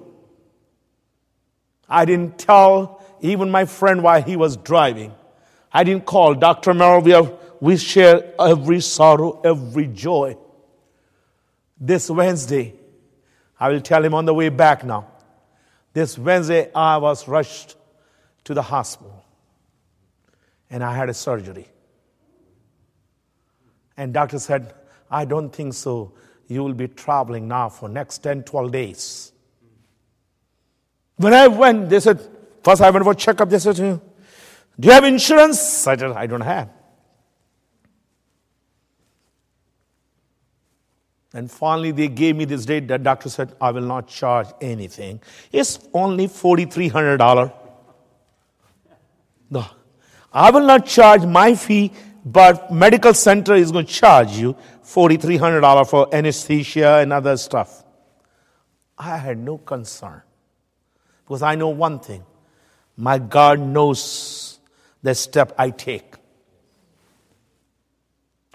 I 1.89 2.05
didn't 2.05 2.39
tell 2.39 3.05
even 3.21 3.51
my 3.51 3.65
friend 3.65 4.03
why 4.03 4.21
he 4.21 4.37
was 4.37 4.57
driving. 4.57 5.13
I 5.73 5.85
didn't 5.85 6.07
call 6.07 6.35
Dr. 6.35 6.75
Merrill. 6.75 7.39
We 7.61 7.77
share 7.77 8.33
every 8.41 8.81
sorrow, 8.81 9.41
every 9.45 9.87
joy. 9.87 10.37
This 11.79 12.11
Wednesday, 12.11 12.75
I 13.59 13.69
will 13.69 13.81
tell 13.81 14.05
him 14.05 14.15
on 14.15 14.25
the 14.25 14.35
way 14.35 14.49
back 14.49 14.85
now. 14.85 15.09
This 15.93 16.17
Wednesday, 16.17 16.71
I 16.75 16.97
was 16.97 17.29
rushed 17.29 17.77
to 18.45 18.55
the 18.55 18.63
hospital 18.63 19.25
and 20.71 20.83
I 20.83 20.95
had 20.95 21.11
a 21.11 21.15
surgery. 21.15 21.69
And 23.97 24.15
doctor 24.15 24.39
said, 24.39 24.73
I 25.11 25.25
don't 25.25 25.51
think 25.51 25.75
so. 25.75 26.13
You 26.47 26.65
will 26.65 26.75
be 26.75 26.89
traveling 26.89 27.49
now 27.49 27.69
for 27.69 27.89
next 27.89 28.19
10, 28.19 28.45
12 28.45 28.73
days. 28.73 29.33
When 31.17 31.35
I 31.35 31.49
went, 31.49 31.91
they 31.91 32.01
said, 32.01 32.21
first 32.63 32.81
I 32.81 32.91
went 32.91 33.05
for 33.05 33.15
checkup. 33.15 33.51
They 33.51 33.59
said, 33.59 33.77
Do 33.77 34.01
you 34.79 34.91
have 34.91 35.05
insurance? 35.05 35.87
I 35.87 35.97
said, 35.97 36.13
I 36.13 36.27
don't 36.27 36.41
have. 36.41 36.71
And 41.33 41.51
finally, 41.51 41.93
they 41.93 42.09
gave 42.09 42.35
me 42.37 42.45
this 42.45 42.65
date. 42.65 42.89
The 42.89 42.99
doctor 42.99 43.29
said, 43.29 43.55
I 43.61 43.71
will 43.71 43.83
not 43.83 44.09
charge 44.09 44.49
anything. 44.61 45.21
It's 45.53 45.79
only 45.95 46.27
$4,300. 46.27 47.53
No. 49.51 49.65
I 50.33 50.51
will 50.51 50.67
not 50.67 50.87
charge 50.87 51.25
my 51.25 51.55
fee, 51.55 51.93
but 52.25 52.73
medical 52.73 53.15
center 53.15 53.55
is 53.55 53.71
going 53.71 53.87
to 53.87 53.93
charge 53.93 54.33
you 54.33 54.57
$4,300 54.85 55.89
for 55.89 56.13
anesthesia 56.15 56.97
and 56.99 57.13
other 57.13 57.37
stuff. 57.37 57.85
I 58.99 59.17
had 59.17 59.39
no 59.39 59.59
concern 59.59 60.23
because 61.25 61.43
I 61.43 61.55
know 61.55 61.69
one 61.69 62.01
thing 62.01 62.25
my 62.97 63.19
God 63.19 63.61
knows 63.61 64.59
the 65.03 65.15
step 65.15 65.55
I 65.57 65.71
take. 65.71 66.17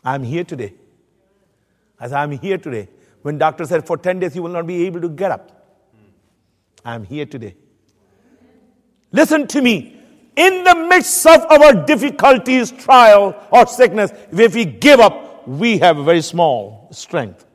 I'm 0.04 0.24
here 0.24 0.44
today. 0.44 0.76
As 2.00 2.14
I'm 2.14 2.32
here 2.32 2.58
today. 2.58 2.90
When 3.22 3.38
doctor 3.38 3.66
said 3.66 3.88
for 3.88 3.98
10 3.98 4.20
days 4.20 4.36
you 4.36 4.44
will 4.44 4.52
not 4.52 4.68
be 4.68 4.86
able 4.86 5.02
to 5.02 5.10
get 5.10 5.32
up. 5.32 5.52
I'm 6.84 7.04
here 7.04 7.26
today. 7.26 7.56
Listen 9.12 9.48
to 9.48 9.62
me. 9.62 10.00
In 10.36 10.64
the 10.64 10.76
midst 10.76 11.26
of 11.26 11.46
our 11.50 11.86
difficulties, 11.86 12.72
trial, 12.72 13.36
or 13.52 13.66
sickness, 13.66 14.12
if 14.32 14.54
we 14.54 14.66
give 14.66 15.00
up, 15.00 15.48
we 15.48 15.78
have 15.78 15.98
a 15.98 16.04
very 16.04 16.22
small 16.22 16.90
strength. 16.92 17.46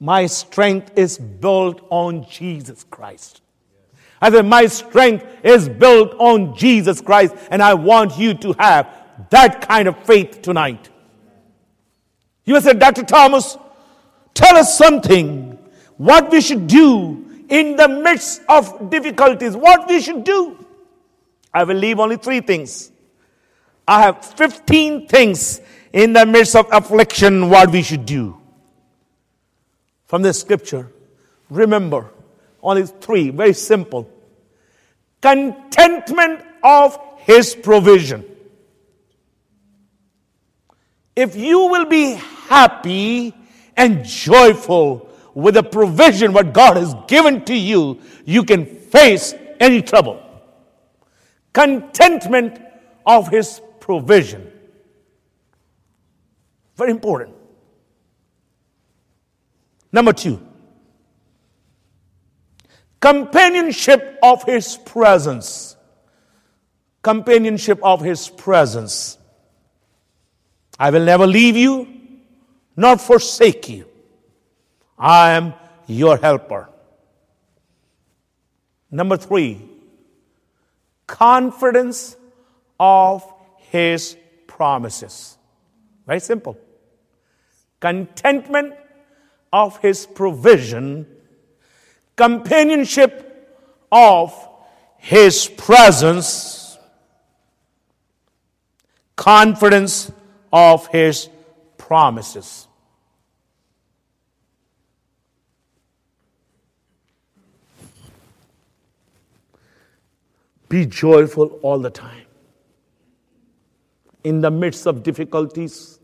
My 0.00 0.26
strength 0.26 0.92
is 0.96 1.18
built 1.18 1.86
on 1.90 2.26
Jesus 2.28 2.84
Christ. 2.84 3.42
I 4.20 4.30
said, 4.30 4.46
My 4.46 4.66
strength 4.66 5.26
is 5.44 5.68
built 5.68 6.14
on 6.18 6.56
Jesus 6.56 7.00
Christ, 7.00 7.34
and 7.50 7.62
I 7.62 7.74
want 7.74 8.18
you 8.18 8.34
to 8.34 8.54
have 8.58 8.92
that 9.30 9.66
kind 9.68 9.88
of 9.88 9.98
faith 10.04 10.42
tonight. 10.42 10.88
You 12.48 12.58
said, 12.62 12.78
Dr. 12.78 13.02
Thomas, 13.02 13.58
tell 14.32 14.56
us 14.56 14.78
something. 14.78 15.58
What 15.98 16.30
we 16.30 16.40
should 16.40 16.66
do 16.66 17.44
in 17.50 17.76
the 17.76 17.86
midst 17.86 18.40
of 18.48 18.88
difficulties. 18.88 19.54
What 19.54 19.86
we 19.86 20.00
should 20.00 20.24
do. 20.24 20.56
I 21.52 21.64
will 21.64 21.76
leave 21.76 21.98
only 22.00 22.16
three 22.16 22.40
things. 22.40 22.90
I 23.86 24.00
have 24.00 24.24
15 24.24 25.08
things 25.08 25.60
in 25.92 26.14
the 26.14 26.24
midst 26.24 26.56
of 26.56 26.66
affliction 26.72 27.50
what 27.50 27.70
we 27.70 27.82
should 27.82 28.06
do. 28.06 28.38
From 30.06 30.22
the 30.22 30.32
scripture, 30.32 30.90
remember, 31.50 32.10
only 32.62 32.86
three, 32.86 33.28
very 33.28 33.52
simple. 33.52 34.10
Contentment 35.20 36.40
of 36.64 36.98
His 37.18 37.54
provision. 37.54 38.24
If 41.18 41.34
you 41.34 41.66
will 41.66 41.86
be 41.86 42.12
happy 42.46 43.34
and 43.76 44.04
joyful 44.04 45.10
with 45.34 45.54
the 45.54 45.64
provision 45.64 46.32
what 46.32 46.52
God 46.54 46.76
has 46.76 46.94
given 47.08 47.44
to 47.46 47.56
you, 47.56 48.00
you 48.24 48.44
can 48.44 48.64
face 48.64 49.34
any 49.58 49.82
trouble. 49.82 50.22
Contentment 51.52 52.62
of 53.04 53.26
His 53.30 53.60
provision. 53.80 54.48
Very 56.76 56.92
important. 56.92 57.34
Number 59.90 60.12
two, 60.12 60.40
companionship 63.00 64.20
of 64.22 64.44
His 64.44 64.76
presence. 64.76 65.76
Companionship 67.02 67.80
of 67.82 68.02
His 68.02 68.28
presence. 68.28 69.17
I 70.78 70.90
will 70.90 71.04
never 71.04 71.26
leave 71.26 71.56
you 71.56 71.88
nor 72.76 72.96
forsake 72.96 73.68
you. 73.68 73.86
I 74.98 75.32
am 75.32 75.54
your 75.86 76.16
helper. 76.16 76.68
Number 78.90 79.16
three, 79.16 79.60
confidence 81.06 82.16
of 82.78 83.24
his 83.56 84.16
promises. 84.46 85.36
Very 86.06 86.20
simple. 86.20 86.56
Contentment 87.80 88.74
of 89.52 89.78
his 89.78 90.06
provision, 90.06 91.06
companionship 92.16 93.24
of 93.90 94.48
his 94.98 95.48
presence, 95.48 96.78
confidence 99.16 100.10
of 100.52 100.86
his 100.88 101.28
promises. 101.76 102.68
Be 110.68 110.84
joyful 110.84 111.58
all 111.62 111.78
the 111.78 111.90
time. 111.90 112.26
In 114.24 114.40
the 114.40 114.50
midst 114.50 114.86
of 114.86 115.02
difficulties, 115.02 115.98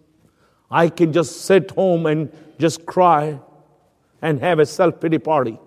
I 0.71 0.89
can 0.89 1.13
just 1.13 1.43
sit 1.43 1.71
home 1.73 2.07
and 2.07 2.33
just 2.59 2.87
cry 2.87 3.39
and 4.23 4.41
have 4.41 4.59
a 4.59 4.67
self 4.67 5.01
pity 5.01 5.19
party. 5.19 5.59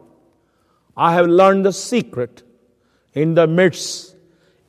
I 0.95 1.13
have 1.13 1.27
learned 1.27 1.65
the 1.65 1.73
secret 1.73 2.41
in 3.13 3.35
the 3.35 3.45
midst, 3.45 4.15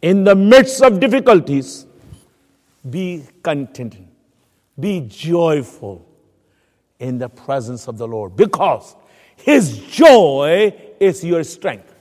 in 0.03 0.25
the 0.25 0.35
midst 0.35 0.83
of 0.83 1.01
difficulties, 1.01 1.87
be 2.89 3.25
content, 3.43 3.97
be 4.79 5.01
joyful 5.01 6.07
in 6.99 7.19
the 7.19 7.29
presence 7.29 7.89
of 7.89 7.99
the 7.99 8.07
Lord 8.07 8.37
because 8.37 8.97
His 9.37 9.79
joy 9.79 10.75
is 11.01 11.25
your 11.25 11.45
strength. 11.45 11.95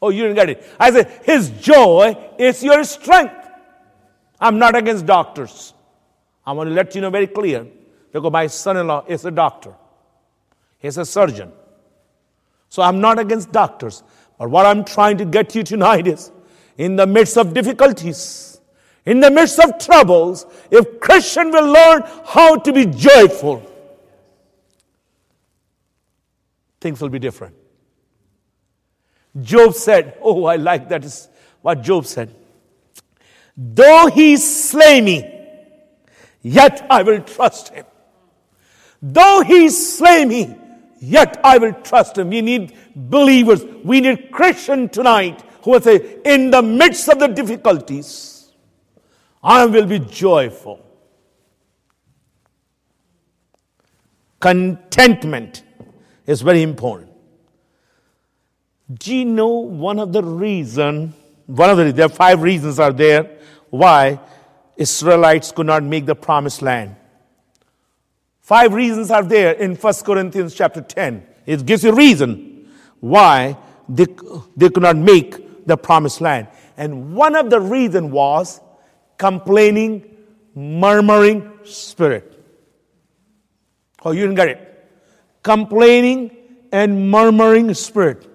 Oh, 0.00 0.10
you 0.10 0.22
didn't 0.22 0.36
get 0.36 0.50
it. 0.50 0.66
I 0.78 0.90
said, 0.90 1.20
His 1.24 1.50
joy 1.50 2.16
is 2.38 2.62
your 2.62 2.84
strength. 2.84 3.34
I'm 4.40 4.58
not 4.58 4.74
against 4.74 5.06
doctors. 5.06 5.72
I 6.44 6.52
want 6.52 6.68
to 6.68 6.74
let 6.74 6.94
you 6.94 7.00
know 7.00 7.10
very 7.10 7.28
clear 7.28 7.66
because 8.12 8.32
my 8.32 8.48
son 8.48 8.76
in 8.76 8.86
law 8.88 9.04
is 9.06 9.24
a 9.24 9.30
doctor, 9.30 9.74
he's 10.78 10.98
a 10.98 11.06
surgeon. 11.06 11.52
So 12.68 12.82
I'm 12.82 13.00
not 13.00 13.18
against 13.18 13.52
doctors. 13.52 14.02
But 14.38 14.50
what 14.50 14.64
I'm 14.64 14.84
trying 14.84 15.18
to 15.18 15.24
get 15.24 15.54
you 15.54 15.62
tonight 15.62 16.06
is 16.06 16.32
in 16.78 16.96
the 16.96 17.06
midst 17.06 17.36
of 17.36 17.52
difficulties, 17.52 18.51
in 19.04 19.20
the 19.20 19.30
midst 19.30 19.58
of 19.58 19.78
troubles, 19.78 20.46
if 20.70 21.00
Christian 21.00 21.50
will 21.50 21.72
learn 21.72 22.02
how 22.24 22.56
to 22.56 22.72
be 22.72 22.86
joyful, 22.86 23.62
things 26.80 27.00
will 27.00 27.08
be 27.08 27.18
different. 27.18 27.56
Job 29.40 29.74
said, 29.74 30.18
Oh, 30.20 30.44
I 30.44 30.56
like 30.56 30.88
that 30.90 31.04
is 31.04 31.28
what 31.62 31.82
Job 31.82 32.06
said. 32.06 32.34
Though 33.56 34.08
he 34.12 34.36
slay 34.36 35.00
me, 35.00 35.28
yet 36.42 36.86
I 36.88 37.02
will 37.02 37.20
trust 37.20 37.68
him. 37.68 37.86
Though 39.00 39.42
he 39.42 39.68
slay 39.68 40.24
me, 40.24 40.56
yet 41.00 41.40
I 41.42 41.58
will 41.58 41.72
trust 41.72 42.18
him. 42.18 42.30
We 42.30 42.40
need 42.40 42.76
believers. 42.94 43.64
We 43.82 44.00
need 44.00 44.30
Christian 44.30 44.88
tonight 44.88 45.42
who 45.62 45.72
will 45.72 45.80
say, 45.80 46.18
in 46.24 46.50
the 46.50 46.62
midst 46.62 47.08
of 47.08 47.18
the 47.18 47.28
difficulties, 47.28 48.31
I 49.42 49.66
will 49.66 49.86
be 49.86 49.98
joyful. 49.98 50.84
Contentment 54.38 55.62
is 56.26 56.42
very 56.42 56.62
important. 56.62 57.10
Do 58.92 59.14
you 59.14 59.24
know 59.24 59.48
one 59.48 59.98
of 59.98 60.12
the 60.12 60.22
reason, 60.22 61.14
one 61.46 61.70
of 61.70 61.78
the, 61.78 61.92
there 61.92 62.06
are 62.06 62.08
five 62.08 62.42
reasons 62.42 62.78
are 62.78 62.92
there 62.92 63.38
why 63.70 64.20
Israelites 64.76 65.52
could 65.52 65.66
not 65.66 65.82
make 65.82 66.06
the 66.06 66.14
promised 66.14 66.62
land. 66.62 66.96
Five 68.40 68.74
reasons 68.74 69.10
are 69.10 69.22
there 69.22 69.52
in 69.52 69.76
1 69.76 69.94
Corinthians 70.04 70.54
chapter 70.54 70.82
10. 70.82 71.26
It 71.46 71.64
gives 71.64 71.84
you 71.84 71.92
reason 71.92 72.68
why 73.00 73.56
they, 73.88 74.06
they 74.56 74.68
could 74.68 74.82
not 74.82 74.96
make 74.96 75.66
the 75.66 75.76
promised 75.76 76.20
land. 76.20 76.48
And 76.76 77.14
one 77.14 77.36
of 77.36 77.50
the 77.50 77.60
reason 77.60 78.10
was 78.10 78.60
complaining, 79.22 79.92
murmuring 80.52 81.38
spirit. 81.62 82.26
Oh, 84.04 84.10
you 84.10 84.22
didn't 84.22 84.34
get 84.34 84.48
it. 84.48 84.60
Complaining 85.44 86.22
and 86.72 87.08
murmuring 87.08 87.72
spirit. 87.74 88.26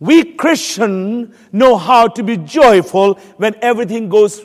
We 0.00 0.34
Christians 0.34 1.34
know 1.50 1.78
how 1.78 2.08
to 2.08 2.22
be 2.22 2.36
joyful 2.36 3.14
when 3.38 3.54
everything 3.62 4.10
goes 4.10 4.42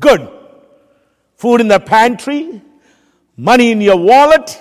good. 0.00 0.22
Food 1.36 1.60
in 1.60 1.68
the 1.68 1.78
pantry, 1.78 2.62
money 3.36 3.72
in 3.72 3.80
your 3.82 3.98
wallet, 3.98 4.58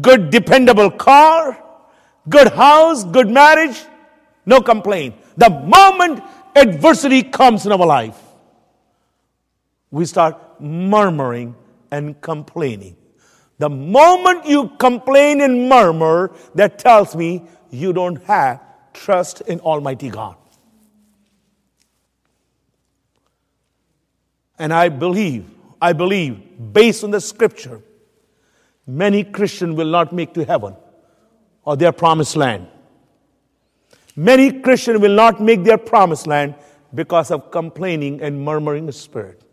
good 0.00 0.30
dependable 0.30 0.90
car, 0.90 1.60
good 2.28 2.52
house, 2.52 3.02
good 3.02 3.28
marriage, 3.28 3.82
no 4.44 4.60
complaint. 4.60 5.16
The 5.36 5.50
moment 5.50 6.22
adversity 6.54 7.24
comes 7.24 7.66
in 7.66 7.72
our 7.72 7.86
life, 7.86 8.25
we 9.96 10.04
start 10.04 10.60
murmuring 10.60 11.54
and 11.90 12.20
complaining. 12.20 12.94
The 13.56 13.70
moment 13.70 14.44
you 14.44 14.68
complain 14.78 15.40
and 15.40 15.70
murmur, 15.70 16.36
that 16.54 16.78
tells 16.78 17.16
me 17.16 17.44
you 17.70 17.94
don't 17.94 18.22
have 18.24 18.60
trust 18.92 19.40
in 19.46 19.58
Almighty 19.60 20.10
God. 20.10 20.36
And 24.58 24.74
I 24.74 24.90
believe, 24.90 25.48
I 25.80 25.94
believe, 25.94 26.42
based 26.74 27.02
on 27.02 27.10
the 27.10 27.20
scripture, 27.20 27.80
many 28.86 29.24
Christians 29.24 29.76
will 29.76 29.90
not 29.90 30.12
make 30.12 30.34
to 30.34 30.44
heaven 30.44 30.76
or 31.64 31.74
their 31.74 31.92
promised 31.92 32.36
land. 32.36 32.68
Many 34.14 34.60
Christians 34.60 35.00
will 35.00 35.14
not 35.14 35.40
make 35.40 35.64
their 35.64 35.78
promised 35.78 36.26
land 36.26 36.54
because 36.94 37.30
of 37.30 37.50
complaining 37.50 38.20
and 38.20 38.44
murmuring 38.44 38.92
spirit. 38.92 39.45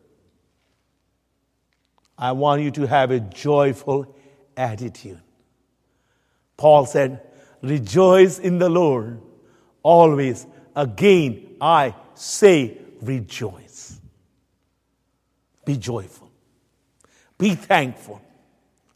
I 2.24 2.32
want 2.32 2.62
you 2.62 2.72
to 2.72 2.88
have 2.88 3.12
a 3.12 3.20
joyful 3.20 4.16
attitude. 4.56 5.20
Paul 6.56 6.86
said, 6.86 7.20
Rejoice 7.62 8.40
in 8.40 8.60
the 8.60 8.70
Lord 8.70 9.22
always. 9.84 10.48
Again, 10.74 11.58
I 11.60 11.94
say, 12.14 12.78
rejoice. 13.02 14.00
Be 15.66 15.76
joyful. 15.76 16.32
Be 17.38 17.56
thankful. 17.56 18.22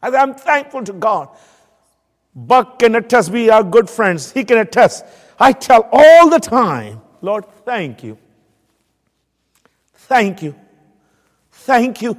I'm 0.02 0.32
thankful 0.32 0.84
to 0.84 0.94
God. 0.94 1.28
Buck 2.34 2.78
can 2.78 2.94
attest, 2.94 3.30
we 3.30 3.50
are 3.50 3.62
good 3.62 3.90
friends. 3.90 4.32
He 4.32 4.42
can 4.42 4.56
attest. 4.56 5.04
I 5.38 5.52
tell 5.52 5.86
all 5.92 6.30
the 6.30 6.40
time, 6.40 7.02
Lord, 7.20 7.44
thank 7.66 8.02
you. 8.02 8.16
Thank 9.92 10.42
you. 10.42 10.54
Thank 11.50 12.00
you 12.00 12.18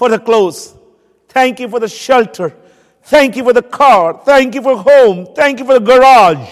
for 0.00 0.08
the 0.08 0.18
clothes. 0.18 0.74
Thank 1.28 1.60
you 1.60 1.68
for 1.68 1.78
the 1.78 1.86
shelter. 1.86 2.56
Thank 3.02 3.36
you 3.36 3.44
for 3.44 3.52
the 3.52 3.62
car. 3.62 4.22
Thank 4.24 4.54
you 4.54 4.62
for 4.62 4.78
home. 4.78 5.34
Thank 5.34 5.58
you 5.58 5.66
for 5.66 5.78
the 5.78 5.84
garage. 5.92 6.48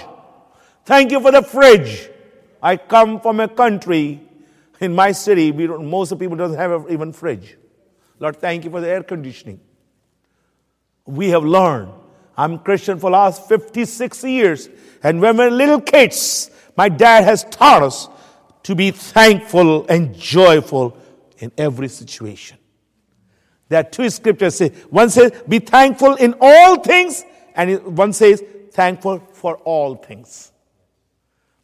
Thank 0.84 1.12
you 1.12 1.18
for 1.18 1.32
the 1.32 1.40
fridge. 1.40 2.10
I 2.62 2.76
come 2.76 3.20
from 3.22 3.40
a 3.40 3.48
country 3.48 4.20
in 4.80 4.94
my 4.94 5.12
city, 5.12 5.50
most 5.50 6.12
of 6.12 6.18
the 6.18 6.24
people 6.24 6.36
don't 6.36 6.54
have 6.54 6.90
even 6.90 7.10
fridge. 7.14 7.56
Lord, 8.20 8.36
thank 8.36 8.64
you 8.64 8.70
for 8.70 8.82
the 8.82 8.88
air 8.88 9.02
conditioning. 9.02 9.60
We 11.06 11.30
have 11.30 11.42
learned. 11.42 11.90
I'm 12.36 12.58
Christian 12.58 12.98
for 12.98 13.10
last 13.10 13.48
56 13.48 14.24
years. 14.24 14.68
And 15.02 15.22
when 15.22 15.38
we 15.38 15.44
were 15.44 15.50
little 15.50 15.80
kids, 15.80 16.50
my 16.76 16.90
dad 16.90 17.24
has 17.24 17.44
taught 17.44 17.82
us 17.82 18.08
to 18.64 18.74
be 18.74 18.90
thankful 18.90 19.86
and 19.86 20.14
joyful 20.14 20.98
in 21.38 21.50
every 21.56 21.88
situation. 21.88 22.57
There 23.68 23.80
are 23.80 23.84
two 23.84 24.08
scriptures 24.10 24.60
one 24.90 25.10
says, 25.10 25.32
be 25.48 25.58
thankful 25.58 26.14
in 26.14 26.34
all 26.40 26.80
things, 26.80 27.24
and 27.54 27.96
one 27.96 28.12
says, 28.12 28.42
thankful 28.72 29.20
for 29.32 29.56
all 29.58 29.96
things. 29.96 30.52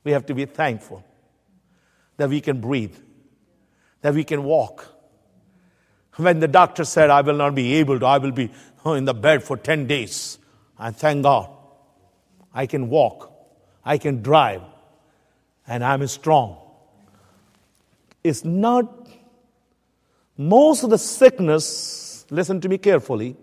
We 0.03 0.13
have 0.13 0.27
to 0.27 0.35
be 0.35 0.45
thankful 0.45 1.05
that 2.17 2.29
we 2.29 2.41
can 2.41 2.61
breathe, 2.61 2.97
that 4.03 4.15
we 4.15 4.25
can 4.25 4.45
walk. 4.45 4.87
When 6.17 6.41
the 6.41 6.49
doctor 6.49 6.85
said, 6.85 7.11
I 7.11 7.23
will 7.23 7.37
not 7.37 7.55
be 7.55 7.75
able 7.75 7.99
to, 7.99 8.07
I 8.07 8.19
will 8.19 8.33
be 8.33 8.51
in 8.85 9.05
the 9.05 9.15
bed 9.15 9.43
for 9.43 9.57
10 9.57 9.87
days. 9.87 10.39
I 10.79 10.91
thank 10.91 11.23
God. 11.23 11.51
I 12.53 12.67
can 12.67 12.89
walk, 12.89 13.33
I 13.85 13.99
can 13.99 14.23
drive, 14.23 14.63
and 15.67 15.83
I'm 15.83 16.07
strong. 16.07 16.59
It's 18.23 18.45
not, 18.45 19.04
most 20.37 20.83
of 20.83 20.91
the 20.91 20.99
sickness, 20.99 22.27
listen 22.31 22.61
to 22.61 22.69
me 22.69 22.79
carefully, 22.79 23.37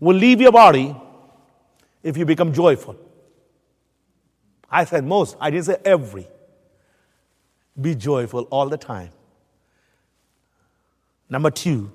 will 0.00 0.16
leave 0.16 0.40
your 0.40 0.52
body 0.52 0.94
if 2.02 2.16
you 2.16 2.24
become 2.24 2.52
joyful. 2.52 2.96
I 4.70 4.84
said 4.84 5.04
most, 5.04 5.36
I 5.40 5.50
didn't 5.50 5.66
say 5.66 5.76
every. 5.84 6.26
Be 7.80 7.94
joyful 7.94 8.42
all 8.50 8.68
the 8.68 8.76
time. 8.76 9.10
Number 11.28 11.50
two, 11.50 11.90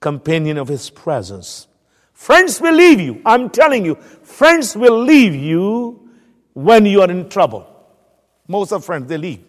companion 0.00 0.56
of 0.58 0.68
his 0.68 0.90
presence. 0.90 1.66
Friends 2.12 2.60
will 2.60 2.74
leave 2.74 3.00
you. 3.00 3.22
I'm 3.24 3.48
telling 3.50 3.84
you, 3.84 3.94
friends 3.94 4.76
will 4.76 5.02
leave 5.02 5.34
you 5.34 6.08
when 6.52 6.84
you 6.84 7.00
are 7.02 7.10
in 7.10 7.28
trouble. 7.28 7.66
Most 8.48 8.72
of 8.72 8.84
friends, 8.84 9.08
they 9.08 9.18
leave. 9.18 9.44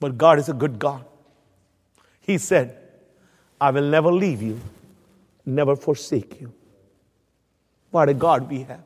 But 0.00 0.18
God 0.18 0.38
is 0.38 0.48
a 0.48 0.54
good 0.54 0.78
God. 0.78 1.04
He 2.26 2.38
said, 2.38 2.76
I 3.60 3.70
will 3.70 3.88
never 3.88 4.10
leave 4.10 4.42
you, 4.42 4.60
never 5.44 5.76
forsake 5.76 6.40
you. 6.40 6.52
What 7.92 8.08
a 8.08 8.14
God 8.14 8.50
we 8.50 8.64
have. 8.64 8.82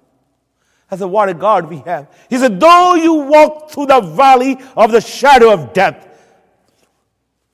I 0.91 0.97
said, 0.97 1.07
What 1.07 1.31
a 1.31 1.35
God 1.35 1.71
we 1.71 1.79
have. 1.79 2.15
He 2.29 2.37
said, 2.37 2.61
Though 2.61 2.97
you 2.97 3.15
walk 3.15 3.71
through 3.71 3.87
the 3.87 4.01
valley 4.03 4.59
of 4.77 4.93
the 4.93 5.01
shadow 5.01 5.55
of 5.55 5.73
death, 5.73 6.07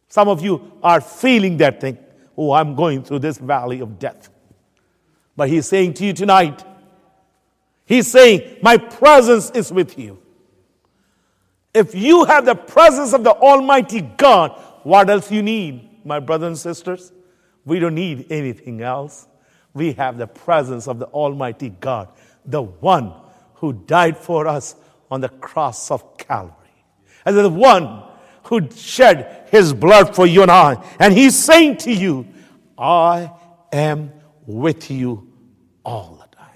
some 0.08 0.28
of 0.28 0.42
you 0.42 0.72
are 0.82 1.00
feeling 1.00 1.56
that 1.58 1.80
thing. 1.80 1.98
Oh, 2.36 2.50
I'm 2.50 2.74
going 2.74 3.04
through 3.04 3.20
this 3.20 3.38
valley 3.38 3.78
of 3.78 4.00
death. 4.00 4.28
But 5.36 5.48
He's 5.48 5.68
saying 5.68 5.94
to 5.94 6.04
you 6.04 6.12
tonight, 6.12 6.64
He's 7.84 8.10
saying, 8.10 8.58
My 8.60 8.76
presence 8.76 9.50
is 9.50 9.70
with 9.70 9.96
you. 9.96 10.20
If 11.72 11.94
you 11.94 12.24
have 12.24 12.44
the 12.44 12.56
presence 12.56 13.12
of 13.12 13.22
the 13.22 13.32
Almighty 13.32 14.00
God, 14.00 14.60
what 14.86 15.10
else 15.10 15.32
you 15.32 15.42
need, 15.42 16.06
my 16.06 16.20
brothers 16.20 16.46
and 16.46 16.56
sisters? 16.56 17.10
We 17.64 17.80
don't 17.80 17.96
need 17.96 18.30
anything 18.30 18.82
else. 18.82 19.26
We 19.74 19.94
have 19.94 20.16
the 20.16 20.28
presence 20.28 20.86
of 20.86 21.00
the 21.00 21.06
Almighty 21.06 21.70
God, 21.70 22.08
the 22.44 22.62
one 22.62 23.12
who 23.54 23.72
died 23.72 24.16
for 24.16 24.46
us 24.46 24.76
on 25.10 25.20
the 25.20 25.28
cross 25.28 25.90
of 25.90 26.16
Calvary. 26.16 26.54
And 27.24 27.36
the 27.36 27.48
one 27.48 28.04
who 28.44 28.70
shed 28.70 29.48
his 29.50 29.74
blood 29.74 30.14
for 30.14 30.24
you 30.24 30.42
and 30.42 30.52
I. 30.52 30.80
And 31.00 31.12
he's 31.12 31.36
saying 31.36 31.78
to 31.78 31.92
you, 31.92 32.24
I 32.78 33.32
am 33.72 34.12
with 34.46 34.88
you 34.88 35.32
all 35.84 36.14
the 36.14 36.36
time. 36.36 36.46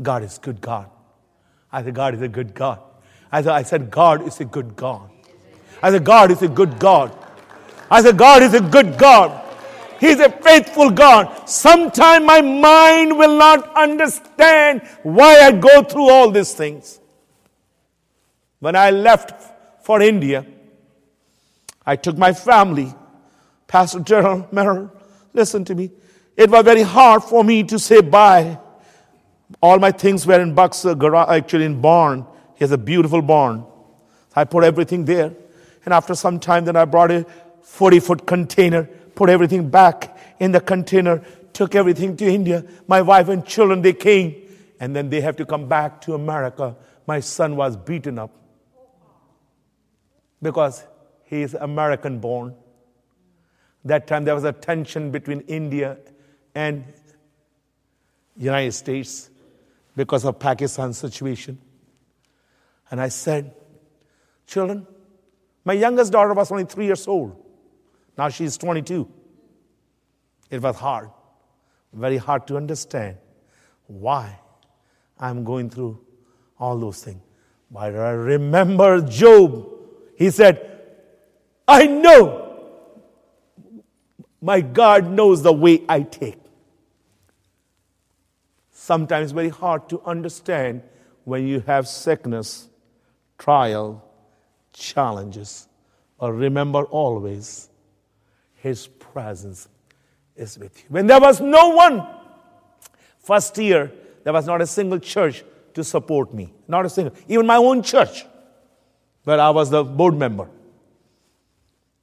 God 0.00 0.22
is 0.22 0.38
good 0.38 0.60
God. 0.60 0.88
I 1.72 1.82
said, 1.82 1.96
God 1.96 2.14
is 2.14 2.22
a 2.22 2.28
good 2.28 2.54
God. 2.54 2.80
I 3.32 3.42
said, 3.42 3.52
I 3.52 3.62
said, 3.64 3.90
God 3.90 4.24
is 4.24 4.38
a 4.38 4.44
good 4.44 4.76
God. 4.76 5.10
I 5.82 5.90
said, 5.90 6.04
God 6.04 6.30
is 6.30 6.42
a 6.42 6.48
good 6.48 6.78
God. 6.78 7.12
I 7.90 8.02
said, 8.02 8.16
God 8.16 8.42
is 8.42 8.54
a 8.54 8.60
good 8.60 8.98
God. 8.98 9.44
He's 10.00 10.20
a 10.20 10.30
faithful 10.30 10.90
God. 10.90 11.48
Sometime 11.48 12.24
my 12.24 12.40
mind 12.40 13.18
will 13.18 13.36
not 13.36 13.74
understand 13.76 14.82
why 15.02 15.40
I 15.40 15.52
go 15.52 15.82
through 15.82 16.08
all 16.08 16.30
these 16.30 16.52
things. 16.52 17.00
When 18.60 18.76
I 18.76 18.90
left 18.90 19.84
for 19.84 20.00
India, 20.00 20.46
I 21.84 21.96
took 21.96 22.16
my 22.16 22.32
family. 22.32 22.94
Pastor 23.66 24.00
Gerald 24.00 24.52
Merrill, 24.52 24.90
listen 25.32 25.64
to 25.64 25.74
me. 25.74 25.90
It 26.36 26.50
was 26.50 26.64
very 26.64 26.82
hard 26.82 27.24
for 27.24 27.42
me 27.42 27.64
to 27.64 27.78
say 27.78 28.00
bye. 28.00 28.58
All 29.60 29.78
my 29.78 29.90
things 29.90 30.26
were 30.26 30.40
in 30.40 30.54
Buck's 30.54 30.84
uh, 30.84 31.26
actually 31.28 31.64
in 31.64 31.80
barn. 31.80 32.26
He 32.54 32.64
has 32.64 32.70
a 32.70 32.78
beautiful 32.78 33.22
barn. 33.22 33.64
I 34.36 34.44
put 34.44 34.62
everything 34.62 35.04
there. 35.04 35.34
And 35.84 35.94
after 35.94 36.14
some 36.14 36.40
time, 36.40 36.64
then 36.64 36.76
I 36.76 36.84
brought 36.84 37.10
a 37.10 37.26
40 37.62 38.00
foot 38.00 38.26
container, 38.26 38.84
put 39.14 39.30
everything 39.30 39.68
back 39.68 40.16
in 40.38 40.52
the 40.52 40.60
container, 40.60 41.22
took 41.52 41.74
everything 41.74 42.16
to 42.16 42.26
India. 42.26 42.64
My 42.86 43.02
wife 43.02 43.28
and 43.28 43.44
children, 43.44 43.82
they 43.82 43.92
came. 43.92 44.34
And 44.80 44.94
then 44.94 45.10
they 45.10 45.20
have 45.20 45.36
to 45.36 45.46
come 45.46 45.68
back 45.68 46.00
to 46.02 46.14
America. 46.14 46.76
My 47.06 47.20
son 47.20 47.56
was 47.56 47.76
beaten 47.76 48.18
up 48.18 48.30
because 50.40 50.84
he 51.24 51.42
is 51.42 51.54
American 51.54 52.20
born. 52.20 52.54
That 53.84 54.06
time 54.06 54.24
there 54.24 54.34
was 54.34 54.44
a 54.44 54.52
tension 54.52 55.10
between 55.10 55.40
India 55.42 55.98
and 56.54 56.84
United 58.36 58.72
States 58.72 59.30
because 59.96 60.24
of 60.24 60.38
Pakistan 60.38 60.92
situation. 60.92 61.58
And 62.90 63.00
I 63.00 63.08
said, 63.08 63.54
Children, 64.46 64.86
my 65.68 65.74
youngest 65.74 66.10
daughter 66.10 66.32
was 66.32 66.50
only 66.50 66.64
three 66.64 66.86
years 66.86 67.06
old. 67.06 67.36
Now 68.16 68.30
she's 68.30 68.56
22. 68.56 69.06
It 70.50 70.62
was 70.62 70.76
hard, 70.76 71.10
very 71.92 72.16
hard 72.16 72.46
to 72.46 72.56
understand 72.56 73.18
why 73.86 74.40
I'm 75.18 75.44
going 75.44 75.68
through 75.68 76.00
all 76.58 76.78
those 76.78 77.04
things. 77.04 77.20
But 77.70 77.94
I 77.94 78.12
remember 78.12 79.02
Job. 79.02 79.68
He 80.16 80.30
said, 80.30 80.80
I 81.66 81.86
know 81.86 82.64
my 84.40 84.62
God 84.62 85.10
knows 85.10 85.42
the 85.42 85.52
way 85.52 85.82
I 85.86 86.00
take. 86.00 86.40
Sometimes 88.72 89.32
very 89.32 89.50
hard 89.50 89.86
to 89.90 90.00
understand 90.00 90.80
when 91.24 91.46
you 91.46 91.60
have 91.60 91.86
sickness, 91.86 92.68
trial, 93.36 94.07
challenges. 94.78 95.68
But 96.18 96.32
remember 96.32 96.84
always, 96.84 97.68
His 98.56 98.86
presence 98.86 99.68
is 100.36 100.58
with 100.58 100.76
you. 100.78 100.84
When 100.88 101.06
there 101.06 101.20
was 101.20 101.40
no 101.40 101.70
one, 101.70 102.06
first 103.18 103.56
year, 103.58 103.92
there 104.24 104.32
was 104.32 104.46
not 104.46 104.60
a 104.60 104.66
single 104.66 104.98
church 104.98 105.44
to 105.74 105.84
support 105.84 106.32
me. 106.34 106.52
Not 106.66 106.86
a 106.86 106.88
single, 106.88 107.14
even 107.28 107.46
my 107.46 107.56
own 107.56 107.82
church, 107.82 108.24
where 109.24 109.40
I 109.40 109.50
was 109.50 109.70
the 109.70 109.84
board 109.84 110.16
member. 110.16 110.48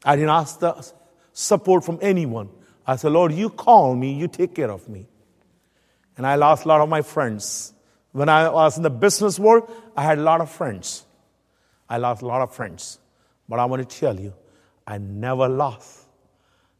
I 0.03 0.15
didn't 0.15 0.29
ask 0.29 0.59
the 0.59 0.91
support 1.33 1.83
from 1.83 1.99
anyone. 2.01 2.49
I 2.85 2.95
said, 2.95 3.11
Lord, 3.11 3.33
you 3.33 3.49
call 3.49 3.95
me, 3.95 4.13
you 4.13 4.27
take 4.27 4.53
care 4.53 4.69
of 4.71 4.87
me. 4.87 5.07
And 6.17 6.25
I 6.25 6.35
lost 6.35 6.65
a 6.65 6.67
lot 6.67 6.81
of 6.81 6.89
my 6.89 7.01
friends. 7.01 7.73
When 8.11 8.29
I 8.29 8.49
was 8.49 8.77
in 8.77 8.83
the 8.83 8.89
business 8.89 9.37
world, 9.39 9.69
I 9.97 10.03
had 10.03 10.19
a 10.19 10.21
lot 10.21 10.39
of 10.39 10.49
friends. 10.49 11.04
I 11.89 11.97
lost 11.97 12.21
a 12.21 12.25
lot 12.25 12.41
of 12.41 12.53
friends. 12.53 12.99
But 13.47 13.59
I 13.59 13.65
want 13.65 13.87
to 13.87 13.99
tell 13.99 14.19
you, 14.19 14.33
I 14.87 14.97
never 14.97 15.47
lost 15.47 16.05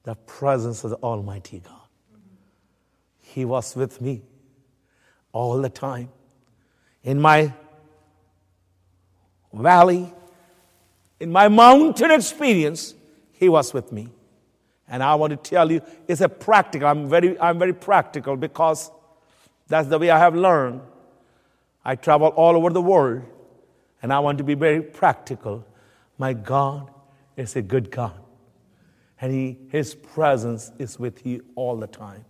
the 0.03 0.15
presence 0.15 0.83
of 0.83 0.91
the 0.91 0.97
Almighty 0.97 1.59
God. 1.59 1.73
He 3.21 3.45
was 3.45 3.75
with 3.75 4.01
me 4.01 4.21
all 5.31 5.61
the 5.61 5.69
time. 5.69 6.09
In 7.03 7.19
my 7.19 7.53
valley, 9.53 10.11
in 11.19 11.31
my 11.31 11.47
mountain 11.47 12.11
experience, 12.11 12.93
He 13.33 13.49
was 13.49 13.73
with 13.73 13.91
me. 13.91 14.09
And 14.87 15.01
I 15.01 15.15
want 15.15 15.31
to 15.31 15.37
tell 15.37 15.71
you, 15.71 15.81
it's 16.07 16.21
a 16.21 16.29
practical. 16.29 16.87
I'm 16.87 17.09
very, 17.09 17.39
I'm 17.39 17.57
very 17.57 17.73
practical 17.73 18.35
because 18.37 18.91
that's 19.67 19.87
the 19.87 19.97
way 19.97 20.11
I 20.11 20.19
have 20.19 20.35
learned. 20.35 20.81
I 21.83 21.95
travel 21.95 22.27
all 22.29 22.55
over 22.55 22.69
the 22.69 22.81
world, 22.81 23.23
and 24.05 24.13
I 24.13 24.19
want 24.19 24.37
to 24.37 24.43
be 24.43 24.53
very 24.53 24.83
practical. 24.83 25.65
My 26.19 26.33
God 26.33 26.91
is 27.35 27.55
a 27.55 27.63
good 27.63 27.89
God, 27.89 28.13
and 29.19 29.33
he, 29.33 29.57
His 29.69 29.95
presence 29.95 30.71
is 30.77 30.99
with 30.99 31.25
you 31.25 31.43
all 31.55 31.75
the 31.75 31.87
time. 31.87 32.23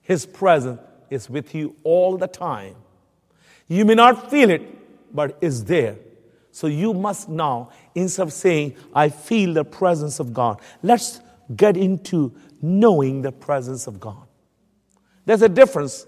His 0.00 0.24
presence 0.24 0.80
is 1.10 1.28
with 1.28 1.54
you 1.54 1.76
all 1.84 2.16
the 2.16 2.28
time. 2.28 2.76
You 3.68 3.84
may 3.84 3.94
not 3.94 4.30
feel 4.30 4.48
it, 4.48 4.62
but 5.14 5.36
it's 5.42 5.60
there. 5.64 5.96
So 6.50 6.66
you 6.66 6.94
must 6.94 7.28
now, 7.28 7.68
instead 7.94 8.22
of 8.22 8.32
saying, 8.32 8.74
I 8.94 9.10
feel 9.10 9.52
the 9.52 9.66
presence 9.66 10.18
of 10.18 10.32
God, 10.32 10.62
let's 10.82 11.20
get 11.54 11.76
into 11.76 12.32
knowing 12.62 13.20
the 13.20 13.32
presence 13.32 13.86
of 13.86 14.00
God. 14.00 14.26
There's 15.26 15.42
a 15.42 15.48
difference 15.50 16.06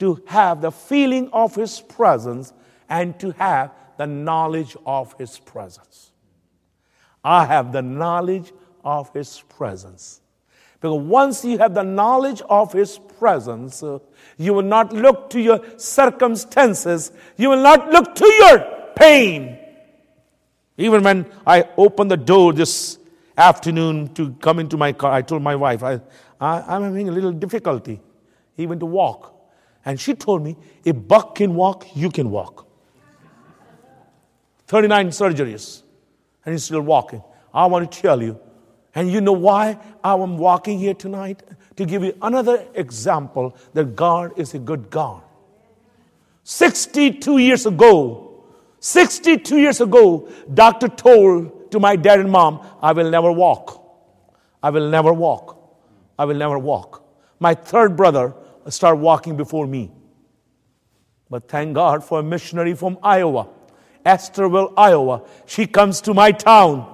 to 0.00 0.22
have 0.26 0.60
the 0.60 0.72
feeling 0.72 1.30
of 1.32 1.54
His 1.54 1.80
presence 1.80 2.52
and 2.90 3.18
to 3.18 3.30
have 3.30 3.72
the 3.96 4.06
knowledge 4.06 4.76
of 4.86 5.14
His 5.18 5.38
presence. 5.38 6.12
I 7.22 7.46
have 7.46 7.72
the 7.72 7.82
knowledge 7.82 8.52
of 8.84 9.12
His 9.12 9.42
presence. 9.48 10.20
Because 10.74 11.00
once 11.00 11.44
you 11.44 11.58
have 11.58 11.74
the 11.74 11.82
knowledge 11.82 12.42
of 12.42 12.72
His 12.72 12.98
presence, 13.18 13.82
uh, 13.82 13.98
you 14.36 14.52
will 14.52 14.62
not 14.62 14.92
look 14.92 15.30
to 15.30 15.40
your 15.40 15.60
circumstances, 15.78 17.12
you 17.36 17.48
will 17.50 17.62
not 17.62 17.90
look 17.90 18.14
to 18.14 18.26
your 18.26 18.58
pain. 18.96 19.58
Even 20.76 21.02
when 21.02 21.26
I 21.46 21.68
opened 21.76 22.10
the 22.10 22.16
door 22.16 22.52
this 22.52 22.98
afternoon 23.36 24.12
to 24.14 24.32
come 24.34 24.58
into 24.58 24.76
my 24.76 24.92
car, 24.92 25.12
I 25.12 25.22
told 25.22 25.42
my 25.42 25.56
wife, 25.56 25.82
I, 25.82 26.00
I, 26.40 26.76
am 26.76 26.82
having 26.82 27.08
a 27.08 27.12
little 27.12 27.32
difficulty 27.32 28.00
even 28.56 28.78
to 28.80 28.86
walk. 28.86 29.34
And 29.84 30.00
she 30.00 30.14
told 30.14 30.42
me, 30.42 30.56
if 30.84 30.96
Buck 30.96 31.36
can 31.36 31.54
walk, 31.54 31.86
you 31.94 32.10
can 32.10 32.30
walk. 32.30 32.66
39 34.66 35.08
surgeries, 35.08 35.82
and 36.44 36.52
he's 36.54 36.64
still 36.64 36.80
walking. 36.80 37.22
I 37.52 37.66
want 37.66 37.90
to 37.90 38.00
tell 38.00 38.22
you, 38.22 38.38
and 38.94 39.10
you 39.10 39.20
know 39.20 39.32
why 39.32 39.78
I'm 40.02 40.38
walking 40.38 40.78
here 40.78 40.94
tonight? 40.94 41.42
To 41.76 41.84
give 41.84 42.04
you 42.04 42.16
another 42.22 42.64
example 42.74 43.56
that 43.72 43.96
God 43.96 44.38
is 44.38 44.54
a 44.54 44.58
good 44.58 44.90
God. 44.90 45.22
62 46.44 47.38
years 47.38 47.66
ago, 47.66 48.44
62 48.78 49.58
years 49.58 49.80
ago, 49.80 50.28
doctor 50.52 50.88
told 50.88 51.72
to 51.72 51.80
my 51.80 51.96
dad 51.96 52.20
and 52.20 52.30
mom, 52.30 52.64
I 52.80 52.92
will 52.92 53.10
never 53.10 53.32
walk. 53.32 53.82
I 54.62 54.70
will 54.70 54.88
never 54.88 55.12
walk. 55.12 55.58
I 56.18 56.26
will 56.26 56.36
never 56.36 56.58
walk. 56.58 57.02
My 57.40 57.54
third 57.54 57.96
brother 57.96 58.34
start 58.68 58.98
walking 58.98 59.36
before 59.36 59.66
me. 59.66 59.90
But 61.28 61.48
thank 61.48 61.74
God 61.74 62.04
for 62.04 62.20
a 62.20 62.22
missionary 62.22 62.74
from 62.74 62.98
Iowa, 63.02 63.48
Estherville, 64.04 64.72
Iowa. 64.76 65.22
She 65.46 65.66
comes 65.66 66.00
to 66.02 66.14
my 66.14 66.32
town. 66.32 66.90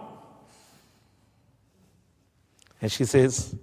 And 2.81 2.91
she 2.91 3.05
says, 3.05 3.55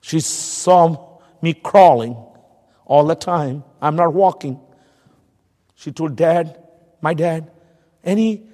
she 0.00 0.20
saw 0.20 1.20
me 1.40 1.54
crawling 1.54 2.16
all 2.84 3.06
the 3.06 3.14
time. 3.14 3.64
I'm 3.80 3.96
not 3.96 4.12
walking. 4.12 4.58
She 5.74 5.92
told 5.92 6.16
dad, 6.16 6.58
my 7.00 7.14
dad, 7.14 7.50
any 8.04 8.48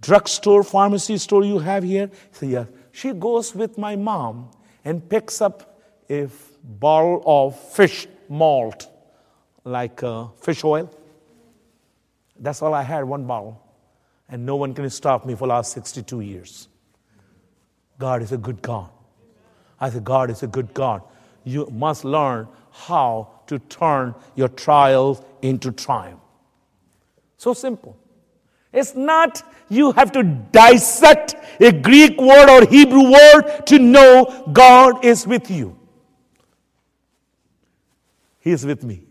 drugstore, 0.00 0.62
pharmacy 0.62 1.16
store 1.18 1.44
you 1.44 1.58
have 1.58 1.82
here? 1.82 2.10
He 2.40 2.52
said. 2.52 2.68
She 2.92 3.12
goes 3.12 3.54
with 3.54 3.78
my 3.78 3.96
mom 3.96 4.50
and 4.84 5.08
picks 5.08 5.40
up 5.40 5.80
a 6.10 6.28
bottle 6.62 7.22
of 7.24 7.58
fish 7.58 8.06
malt, 8.28 8.88
like 9.64 10.02
uh, 10.02 10.26
fish 10.40 10.62
oil. 10.62 10.92
That's 12.38 12.60
all 12.60 12.74
I 12.74 12.82
had, 12.82 13.04
one 13.04 13.24
bottle. 13.24 13.61
And 14.32 14.46
no 14.46 14.56
one 14.56 14.72
can 14.72 14.88
stop 14.88 15.26
me 15.26 15.34
for 15.34 15.46
last 15.46 15.72
62 15.72 16.22
years. 16.22 16.68
God 17.98 18.22
is 18.22 18.32
a 18.32 18.38
good 18.38 18.62
God. 18.62 18.88
I 19.78 19.90
said, 19.90 20.04
God 20.04 20.30
is 20.30 20.42
a 20.42 20.46
good 20.46 20.72
God. 20.72 21.02
You 21.44 21.68
must 21.70 22.02
learn 22.02 22.48
how 22.70 23.28
to 23.46 23.58
turn 23.58 24.14
your 24.34 24.48
trials 24.48 25.22
into 25.42 25.70
triumph. 25.70 26.20
So 27.36 27.52
simple. 27.52 27.98
It's 28.72 28.94
not 28.94 29.42
you 29.68 29.92
have 29.92 30.12
to 30.12 30.22
dissect 30.22 31.34
a 31.60 31.70
Greek 31.70 32.18
word 32.18 32.48
or 32.48 32.66
Hebrew 32.66 33.12
word 33.12 33.66
to 33.66 33.78
know 33.78 34.48
God 34.50 35.04
is 35.04 35.26
with 35.26 35.50
you. 35.50 35.78
He 38.38 38.50
is 38.50 38.64
with 38.64 38.82
me. 38.82 39.02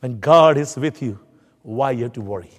When 0.00 0.18
God 0.18 0.56
is 0.56 0.76
with 0.76 1.00
you, 1.02 1.20
why 1.62 1.92
you 1.92 2.02
have 2.02 2.14
to 2.14 2.20
worry? 2.20 2.50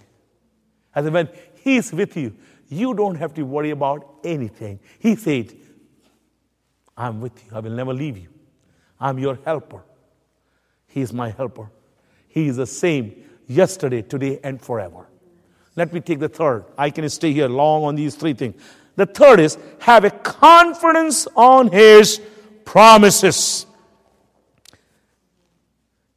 And 0.97 1.13
when 1.13 1.29
He 1.63 1.77
is 1.77 1.93
with 1.93 2.17
you, 2.17 2.33
you 2.69 2.95
don't 2.95 3.15
have 3.15 3.35
to 3.35 3.43
worry 3.43 3.69
about 3.69 4.15
anything. 4.23 4.79
He 4.97 5.15
said, 5.15 5.55
I'm 6.97 7.21
with 7.21 7.33
you. 7.45 7.55
I 7.55 7.59
will 7.59 7.71
never 7.71 7.93
leave 7.93 8.17
you. 8.17 8.29
I'm 8.99 9.19
your 9.19 9.37
helper. 9.45 9.83
He 10.87 11.01
is 11.01 11.13
my 11.13 11.29
helper. 11.29 11.69
He 12.27 12.47
is 12.47 12.57
the 12.57 12.65
same 12.65 13.13
yesterday, 13.45 14.01
today, 14.01 14.39
and 14.43 14.59
forever. 14.59 15.05
Let 15.75 15.93
me 15.93 15.99
take 15.99 16.17
the 16.17 16.29
third. 16.29 16.65
I 16.79 16.89
can 16.89 17.07
stay 17.09 17.31
here 17.31 17.47
long 17.47 17.83
on 17.83 17.93
these 17.93 18.15
three 18.15 18.33
things. 18.33 18.59
The 18.95 19.05
third 19.05 19.39
is 19.39 19.59
have 19.81 20.03
a 20.03 20.09
confidence 20.09 21.27
on 21.35 21.71
His 21.71 22.19
promises. 22.65 23.67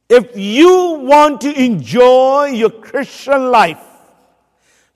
If 0.09 0.35
you 0.35 1.03
want 1.03 1.39
to 1.41 1.53
enjoy 1.53 2.47
your 2.47 2.71
Christian 2.71 3.51
life, 3.51 3.90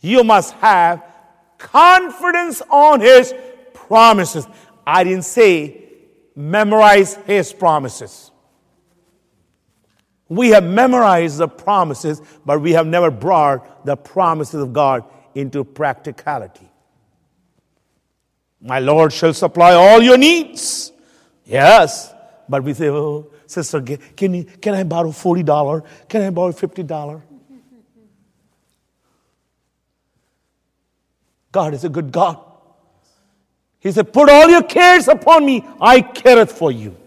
you 0.06 0.24
must 0.24 0.54
have 0.56 1.04
confidence 1.58 2.62
on 2.70 3.02
His 3.02 3.34
promises. 3.74 4.48
I 4.86 5.04
didn't 5.04 5.26
say 5.26 5.84
memorize 6.36 7.16
His 7.26 7.52
promises. 7.52 8.32
We 10.28 10.50
have 10.50 10.64
memorized 10.64 11.38
the 11.38 11.48
promises, 11.48 12.22
but 12.46 12.60
we 12.60 12.72
have 12.72 12.88
never 12.88 13.12
brought 13.12 13.86
the 13.86 13.96
promises 13.96 14.62
of 14.62 14.74
God 14.74 15.04
into 15.36 15.64
practicality. 15.64 16.70
My 18.60 18.80
Lord 18.80 19.14
shall 19.14 19.34
supply 19.34 19.74
all 19.74 20.02
your 20.02 20.18
needs. 20.18 20.92
Yes, 21.46 22.12
but 22.50 22.64
we 22.64 22.74
say, 22.74 22.90
oh, 22.90 23.32
Sister, 23.46 23.82
can, 23.82 24.34
you, 24.34 24.44
can 24.46 24.74
I 24.74 24.84
borrow 24.84 25.10
$40? 25.10 25.86
Can 26.10 26.24
I 26.24 26.30
borrow 26.32 26.52
$50? 26.52 27.22
God 31.56 31.74
is 31.74 31.84
a 31.86 31.90
good 31.90 32.12
God. 32.12 32.38
He 33.80 33.90
said, 33.90 34.12
Put 34.12 34.30
all 34.30 34.50
your 34.50 34.64
cares 34.64 35.08
upon 35.08 35.46
me, 35.46 35.64
I 35.80 36.02
careth 36.02 36.52
for 36.52 36.70
you. 36.70 36.98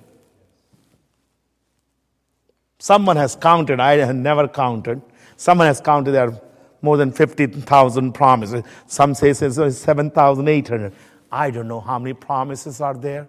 Someone 2.78 3.16
has 3.16 3.36
counted, 3.36 3.78
I 3.78 3.98
have 3.98 4.16
never 4.16 4.48
counted. 4.48 5.02
Someone 5.36 5.66
has 5.66 5.82
counted 5.82 6.12
there 6.12 6.30
are 6.30 6.40
more 6.80 6.96
than 6.96 7.12
50,000 7.12 8.12
promises. 8.12 8.64
Some 8.86 9.14
say 9.14 9.28
it's 9.30 9.78
7,800. 9.78 10.94
I 11.30 11.50
don't 11.50 11.68
know 11.68 11.80
how 11.80 11.98
many 11.98 12.14
promises 12.14 12.80
are 12.80 12.94
there. 12.94 13.28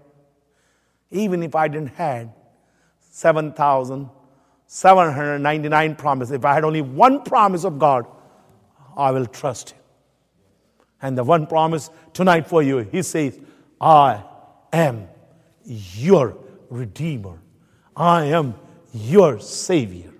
Even 1.11 1.43
if 1.43 1.53
I 1.53 1.67
didn't 1.67 1.95
have 1.95 2.29
7,799 3.11 5.95
promises. 5.95 6.31
If 6.31 6.45
I 6.45 6.53
had 6.53 6.63
only 6.63 6.81
one 6.81 7.23
promise 7.23 7.65
of 7.65 7.77
God, 7.77 8.05
I 8.95 9.11
will 9.11 9.25
trust 9.25 9.71
Him. 9.71 9.78
And 11.01 11.17
the 11.17 11.23
one 11.23 11.47
promise 11.47 11.89
tonight 12.13 12.47
for 12.47 12.61
you, 12.61 12.79
He 12.79 13.01
says, 13.03 13.39
I 13.79 14.23
am 14.73 15.07
your 15.63 16.37
Redeemer. 16.69 17.39
I 17.95 18.25
am 18.25 18.55
your 18.93 19.39
Savior. 19.39 20.11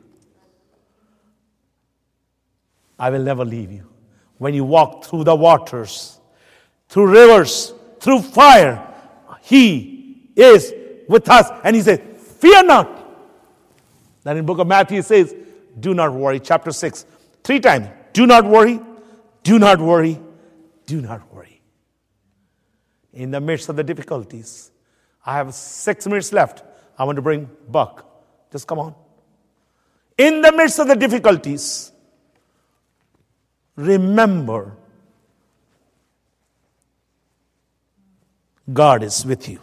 I 2.97 3.09
will 3.09 3.23
never 3.23 3.45
leave 3.45 3.71
you. 3.71 3.87
When 4.37 4.53
you 4.53 4.63
walk 4.63 5.05
through 5.05 5.25
the 5.25 5.35
waters, 5.35 6.19
through 6.87 7.07
rivers, 7.07 7.73
through 7.99 8.21
fire, 8.21 8.85
He 9.41 10.31
is 10.35 10.73
with 11.07 11.29
us. 11.29 11.49
And 11.63 11.75
He 11.75 11.81
says, 11.81 11.99
Fear 12.39 12.63
not. 12.63 12.95
Then 14.23 14.37
in 14.37 14.45
book 14.45 14.59
of 14.59 14.67
Matthew, 14.67 14.99
it 14.99 15.05
says, 15.05 15.35
Do 15.79 15.93
not 15.93 16.13
worry. 16.13 16.39
Chapter 16.39 16.71
6, 16.71 17.05
three 17.43 17.59
times. 17.59 17.87
Do 18.13 18.25
not 18.25 18.45
worry, 18.45 18.79
do 19.43 19.59
not 19.59 19.79
worry, 19.79 20.19
do 20.89 21.01
not 21.01 21.31
worry. 21.31 21.61
In 23.13 23.29
the 23.29 23.39
midst 23.39 23.69
of 23.69 23.75
the 23.75 23.83
difficulties, 23.83 24.71
I 25.23 25.35
have 25.35 25.53
six 25.53 26.07
minutes 26.07 26.33
left. 26.33 26.63
I 26.97 27.03
want 27.03 27.17
to 27.17 27.21
bring 27.21 27.47
Buck. 27.69 28.05
Just 28.51 28.67
come 28.67 28.79
on. 28.79 28.95
In 30.17 30.41
the 30.41 30.51
midst 30.51 30.79
of 30.79 30.87
the 30.87 30.95
difficulties, 30.95 31.91
remember 33.75 34.75
God 38.73 39.03
is 39.03 39.23
with 39.25 39.47
you. 39.47 39.59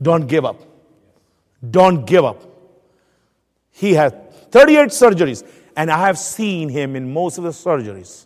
Don't 0.00 0.26
give 0.26 0.46
up. 0.46 0.62
Don't 1.70 2.06
give 2.06 2.24
up. 2.24 2.42
He 3.70 3.92
had 3.92 4.32
38 4.50 4.88
surgeries, 4.88 5.46
and 5.76 5.90
I 5.90 6.06
have 6.06 6.18
seen 6.18 6.70
him 6.70 6.96
in 6.96 7.12
most 7.12 7.36
of 7.36 7.44
the 7.44 7.50
surgeries. 7.50 8.25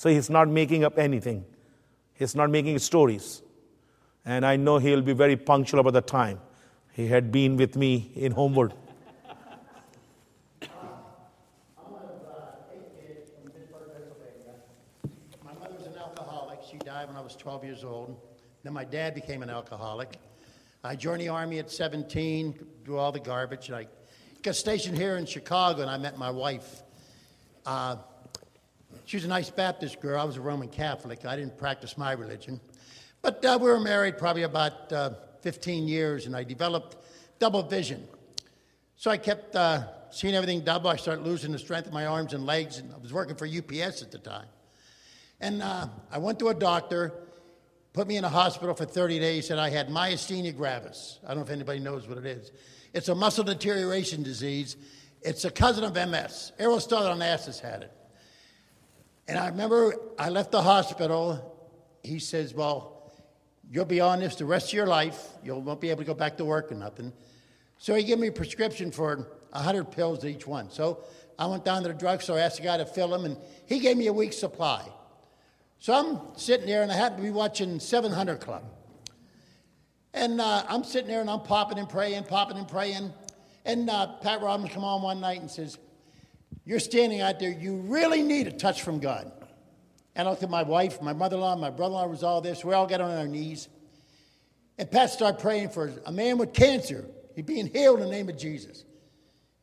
So 0.00 0.08
he's 0.08 0.30
not 0.30 0.48
making 0.48 0.82
up 0.82 0.98
anything, 0.98 1.44
he's 2.14 2.34
not 2.34 2.48
making 2.48 2.78
stories. 2.78 3.42
And 4.24 4.46
I 4.46 4.56
know 4.56 4.78
he'll 4.78 5.02
be 5.02 5.12
very 5.12 5.36
punctual 5.36 5.80
about 5.80 5.92
the 5.92 6.00
time. 6.00 6.40
He 6.94 7.06
had 7.06 7.30
been 7.30 7.58
with 7.58 7.76
me 7.76 8.10
in 8.14 8.32
Homewood. 8.32 8.72
My 10.62 10.68
mother 15.52 15.74
was 15.76 15.86
an 15.86 15.98
alcoholic. 15.98 16.60
She 16.70 16.78
died 16.78 17.08
when 17.08 17.16
I 17.18 17.20
was 17.20 17.36
12 17.36 17.64
years 17.64 17.84
old. 17.84 18.18
Then 18.62 18.72
my 18.72 18.84
dad 18.84 19.14
became 19.14 19.42
an 19.42 19.50
alcoholic. 19.50 20.16
I 20.82 20.96
joined 20.96 21.20
the 21.20 21.28
Army 21.28 21.58
at 21.58 21.70
17, 21.70 22.58
do 22.86 22.96
all 22.96 23.12
the 23.12 23.20
garbage. 23.20 23.68
And 23.68 23.76
I 23.76 23.86
got 24.40 24.56
stationed 24.56 24.96
here 24.96 25.18
in 25.18 25.26
Chicago, 25.26 25.82
and 25.82 25.90
I 25.90 25.98
met 25.98 26.16
my 26.16 26.30
wife. 26.30 26.82
Uh, 27.66 27.96
she 29.04 29.16
was 29.16 29.24
a 29.24 29.28
nice 29.28 29.50
Baptist 29.50 30.00
girl. 30.00 30.20
I 30.20 30.24
was 30.24 30.36
a 30.36 30.40
Roman 30.40 30.68
Catholic. 30.68 31.24
I 31.24 31.36
didn't 31.36 31.58
practice 31.58 31.98
my 31.98 32.12
religion. 32.12 32.60
But 33.22 33.44
uh, 33.44 33.58
we 33.60 33.68
were 33.68 33.80
married 33.80 34.18
probably 34.18 34.44
about 34.44 34.92
uh, 34.92 35.10
15 35.42 35.88
years, 35.88 36.26
and 36.26 36.36
I 36.36 36.44
developed 36.44 36.96
double 37.38 37.62
vision. 37.62 38.06
So 38.96 39.10
I 39.10 39.16
kept 39.16 39.56
uh, 39.56 39.84
seeing 40.10 40.34
everything 40.34 40.60
double. 40.60 40.90
I 40.90 40.96
started 40.96 41.24
losing 41.24 41.52
the 41.52 41.58
strength 41.58 41.86
of 41.86 41.92
my 41.92 42.06
arms 42.06 42.34
and 42.34 42.46
legs, 42.46 42.78
and 42.78 42.92
I 42.92 42.98
was 42.98 43.12
working 43.12 43.34
for 43.34 43.46
UPS 43.46 44.02
at 44.02 44.10
the 44.10 44.18
time. 44.18 44.46
And 45.40 45.62
uh, 45.62 45.88
I 46.10 46.18
went 46.18 46.38
to 46.40 46.48
a 46.48 46.54
doctor, 46.54 47.12
put 47.92 48.06
me 48.06 48.16
in 48.16 48.24
a 48.24 48.28
hospital 48.28 48.74
for 48.74 48.84
30 48.84 49.18
days, 49.18 49.48
said 49.48 49.58
I 49.58 49.70
had 49.70 49.88
myasthenia 49.88 50.56
gravis. 50.56 51.18
I 51.24 51.28
don't 51.28 51.38
know 51.38 51.42
if 51.44 51.50
anybody 51.50 51.80
knows 51.80 52.06
what 52.06 52.18
it 52.18 52.26
is. 52.26 52.52
It's 52.92 53.08
a 53.08 53.14
muscle 53.14 53.44
deterioration 53.44 54.22
disease. 54.22 54.76
It's 55.22 55.44
a 55.44 55.50
cousin 55.50 55.84
of 55.84 55.94
MS. 55.94 56.52
Aristotle 56.58 57.14
Onassis 57.14 57.60
had 57.60 57.82
it. 57.82 57.92
And 59.30 59.38
I 59.38 59.46
remember 59.46 59.94
I 60.18 60.28
left 60.28 60.50
the 60.50 60.60
hospital. 60.60 61.56
He 62.02 62.18
says, 62.18 62.52
Well, 62.52 63.12
you'll 63.70 63.84
be 63.84 64.00
on 64.00 64.18
this 64.18 64.34
the 64.34 64.44
rest 64.44 64.70
of 64.70 64.72
your 64.72 64.88
life. 64.88 65.24
You 65.44 65.54
won't 65.54 65.80
be 65.80 65.90
able 65.90 66.00
to 66.00 66.04
go 66.04 66.14
back 66.14 66.36
to 66.38 66.44
work 66.44 66.72
or 66.72 66.74
nothing. 66.74 67.12
So 67.78 67.94
he 67.94 68.02
gave 68.02 68.18
me 68.18 68.26
a 68.26 68.32
prescription 68.32 68.90
for 68.90 69.14
100 69.52 69.92
pills 69.92 70.24
each 70.24 70.48
one. 70.48 70.68
So 70.68 71.04
I 71.38 71.46
went 71.46 71.64
down 71.64 71.82
to 71.84 71.88
the 71.88 71.94
drugstore, 71.94 72.40
asked 72.40 72.56
the 72.56 72.64
guy 72.64 72.78
to 72.78 72.84
fill 72.84 73.06
them, 73.06 73.24
and 73.24 73.36
he 73.66 73.78
gave 73.78 73.96
me 73.96 74.08
a 74.08 74.12
week's 74.12 74.36
supply. 74.36 74.84
So 75.78 75.94
I'm 75.94 76.36
sitting 76.36 76.66
there, 76.66 76.82
and 76.82 76.90
I 76.90 76.96
happened 76.96 77.18
to 77.18 77.22
be 77.22 77.30
watching 77.30 77.78
700 77.78 78.40
Club. 78.40 78.64
And 80.12 80.40
uh, 80.40 80.64
I'm 80.68 80.82
sitting 80.82 81.08
there, 81.08 81.20
and 81.20 81.30
I'm 81.30 81.42
popping 81.42 81.78
and 81.78 81.88
praying, 81.88 82.24
popping 82.24 82.56
and 82.56 82.66
praying. 82.66 83.12
And 83.64 83.88
uh, 83.88 84.08
Pat 84.22 84.42
Robbins 84.42 84.72
come 84.72 84.82
on 84.82 85.02
one 85.02 85.20
night 85.20 85.40
and 85.40 85.48
says, 85.48 85.78
You're 86.64 86.80
standing 86.80 87.20
out 87.20 87.38
there. 87.38 87.50
You 87.50 87.76
really 87.76 88.22
need 88.22 88.46
a 88.46 88.52
touch 88.52 88.82
from 88.82 89.00
God. 89.00 89.30
And 90.14 90.26
I 90.26 90.30
looked 90.30 90.42
at 90.42 90.50
my 90.50 90.62
wife, 90.62 91.00
my 91.00 91.12
mother-in-law, 91.12 91.56
my 91.56 91.70
brother-in-law 91.70 92.06
was 92.08 92.22
all. 92.22 92.42
So 92.42 92.68
we 92.68 92.74
all 92.74 92.86
got 92.86 93.00
on 93.00 93.10
our 93.10 93.26
knees. 93.26 93.68
And 94.78 94.90
Pat 94.90 95.10
started 95.10 95.40
praying 95.40 95.70
for 95.70 95.92
a 96.06 96.12
man 96.12 96.38
with 96.38 96.52
cancer. 96.52 97.06
He's 97.34 97.44
being 97.44 97.66
healed 97.66 98.00
in 98.00 98.06
the 98.06 98.10
name 98.10 98.28
of 98.28 98.36
Jesus. 98.36 98.84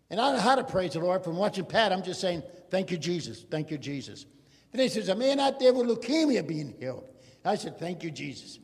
And 0.09 0.21
I 0.21 0.27
don't 0.27 0.35
know 0.37 0.41
how 0.41 0.55
to 0.55 0.63
praise 0.63 0.93
the 0.93 0.99
Lord. 0.99 1.23
From 1.23 1.35
watching 1.35 1.65
Pat, 1.65 1.91
I'm 1.91 2.03
just 2.03 2.21
saying, 2.21 2.43
Thank 2.69 2.91
you, 2.91 2.97
Jesus. 2.97 3.45
Thank 3.49 3.71
you, 3.71 3.77
Jesus. 3.77 4.25
Then 4.71 4.81
he 4.81 4.89
says, 4.89 5.09
A 5.09 5.15
man 5.15 5.39
out 5.39 5.59
there 5.59 5.73
with 5.73 5.87
leukemia 5.87 6.45
being 6.47 6.73
healed. 6.79 7.09
I 7.43 7.55
said, 7.55 7.79
Thank 7.79 8.03
you, 8.03 8.11
Jesus. 8.11 8.59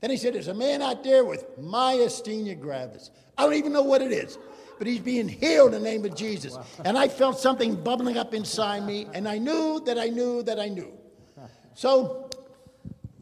Then 0.00 0.10
he 0.10 0.16
said, 0.16 0.34
There's 0.34 0.48
a 0.48 0.54
man 0.54 0.82
out 0.82 1.02
there 1.04 1.24
with 1.24 1.58
myasthenia 1.58 2.60
gravis. 2.60 3.10
I 3.38 3.44
don't 3.44 3.54
even 3.54 3.72
know 3.72 3.82
what 3.82 4.02
it 4.02 4.12
is, 4.12 4.38
but 4.78 4.86
he's 4.86 5.00
being 5.00 5.28
healed 5.28 5.74
in 5.74 5.82
the 5.82 5.88
name 5.88 6.04
of 6.04 6.14
Jesus. 6.14 6.56
And 6.84 6.98
I 6.98 7.08
felt 7.08 7.38
something 7.38 7.74
bubbling 7.76 8.16
up 8.16 8.34
inside 8.34 8.84
me, 8.84 9.06
and 9.14 9.28
I 9.28 9.38
knew 9.38 9.80
that 9.86 9.98
I 9.98 10.08
knew 10.08 10.42
that 10.42 10.58
I 10.60 10.68
knew. 10.68 10.92
So 11.74 12.30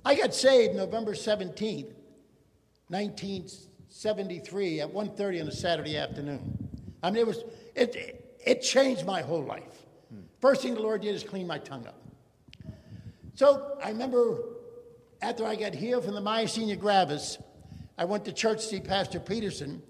I 0.04 0.14
got 0.14 0.34
saved 0.34 0.74
November 0.74 1.12
17th, 1.12 1.92
1973 2.88 4.80
at 4.80 4.92
1.30 4.92 5.42
on 5.42 5.48
a 5.48 5.52
Saturday 5.52 5.96
afternoon. 5.96 6.68
I 7.02 7.10
mean, 7.10 7.20
it 7.20 7.26
was, 7.26 7.44
it, 7.74 8.36
it 8.44 8.62
changed 8.62 9.06
my 9.06 9.22
whole 9.22 9.42
life. 9.42 9.86
First 10.40 10.62
thing 10.62 10.74
the 10.74 10.80
Lord 10.80 11.02
did 11.02 11.14
is 11.14 11.22
clean 11.22 11.46
my 11.46 11.58
tongue 11.58 11.86
up. 11.86 12.02
So 13.34 13.78
I 13.82 13.88
remember 13.88 14.38
after 15.22 15.46
I 15.46 15.54
got 15.54 15.74
healed 15.74 16.04
from 16.04 16.14
the 16.14 16.20
myasthenia 16.20 16.78
gravis, 16.78 17.38
I 17.96 18.04
went 18.04 18.24
to 18.24 18.32
church 18.32 18.62
to 18.62 18.66
see 18.66 18.80
Pastor 18.80 19.20
Peterson, 19.20 19.82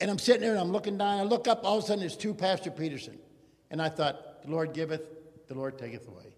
and 0.00 0.10
I'm 0.10 0.18
sitting 0.18 0.42
there 0.42 0.52
and 0.52 0.60
I'm 0.60 0.72
looking 0.72 0.96
down. 0.98 1.18
I 1.18 1.22
look 1.22 1.46
up, 1.46 1.64
all 1.64 1.78
of 1.78 1.84
a 1.84 1.86
sudden 1.86 2.00
there's 2.00 2.16
two 2.16 2.34
Pastor 2.34 2.70
Peterson. 2.70 3.18
And 3.70 3.80
I 3.80 3.88
thought, 3.88 4.42
the 4.42 4.50
Lord 4.50 4.72
giveth, 4.72 5.02
the 5.48 5.54
Lord 5.54 5.78
taketh 5.78 6.08
away. 6.08 6.34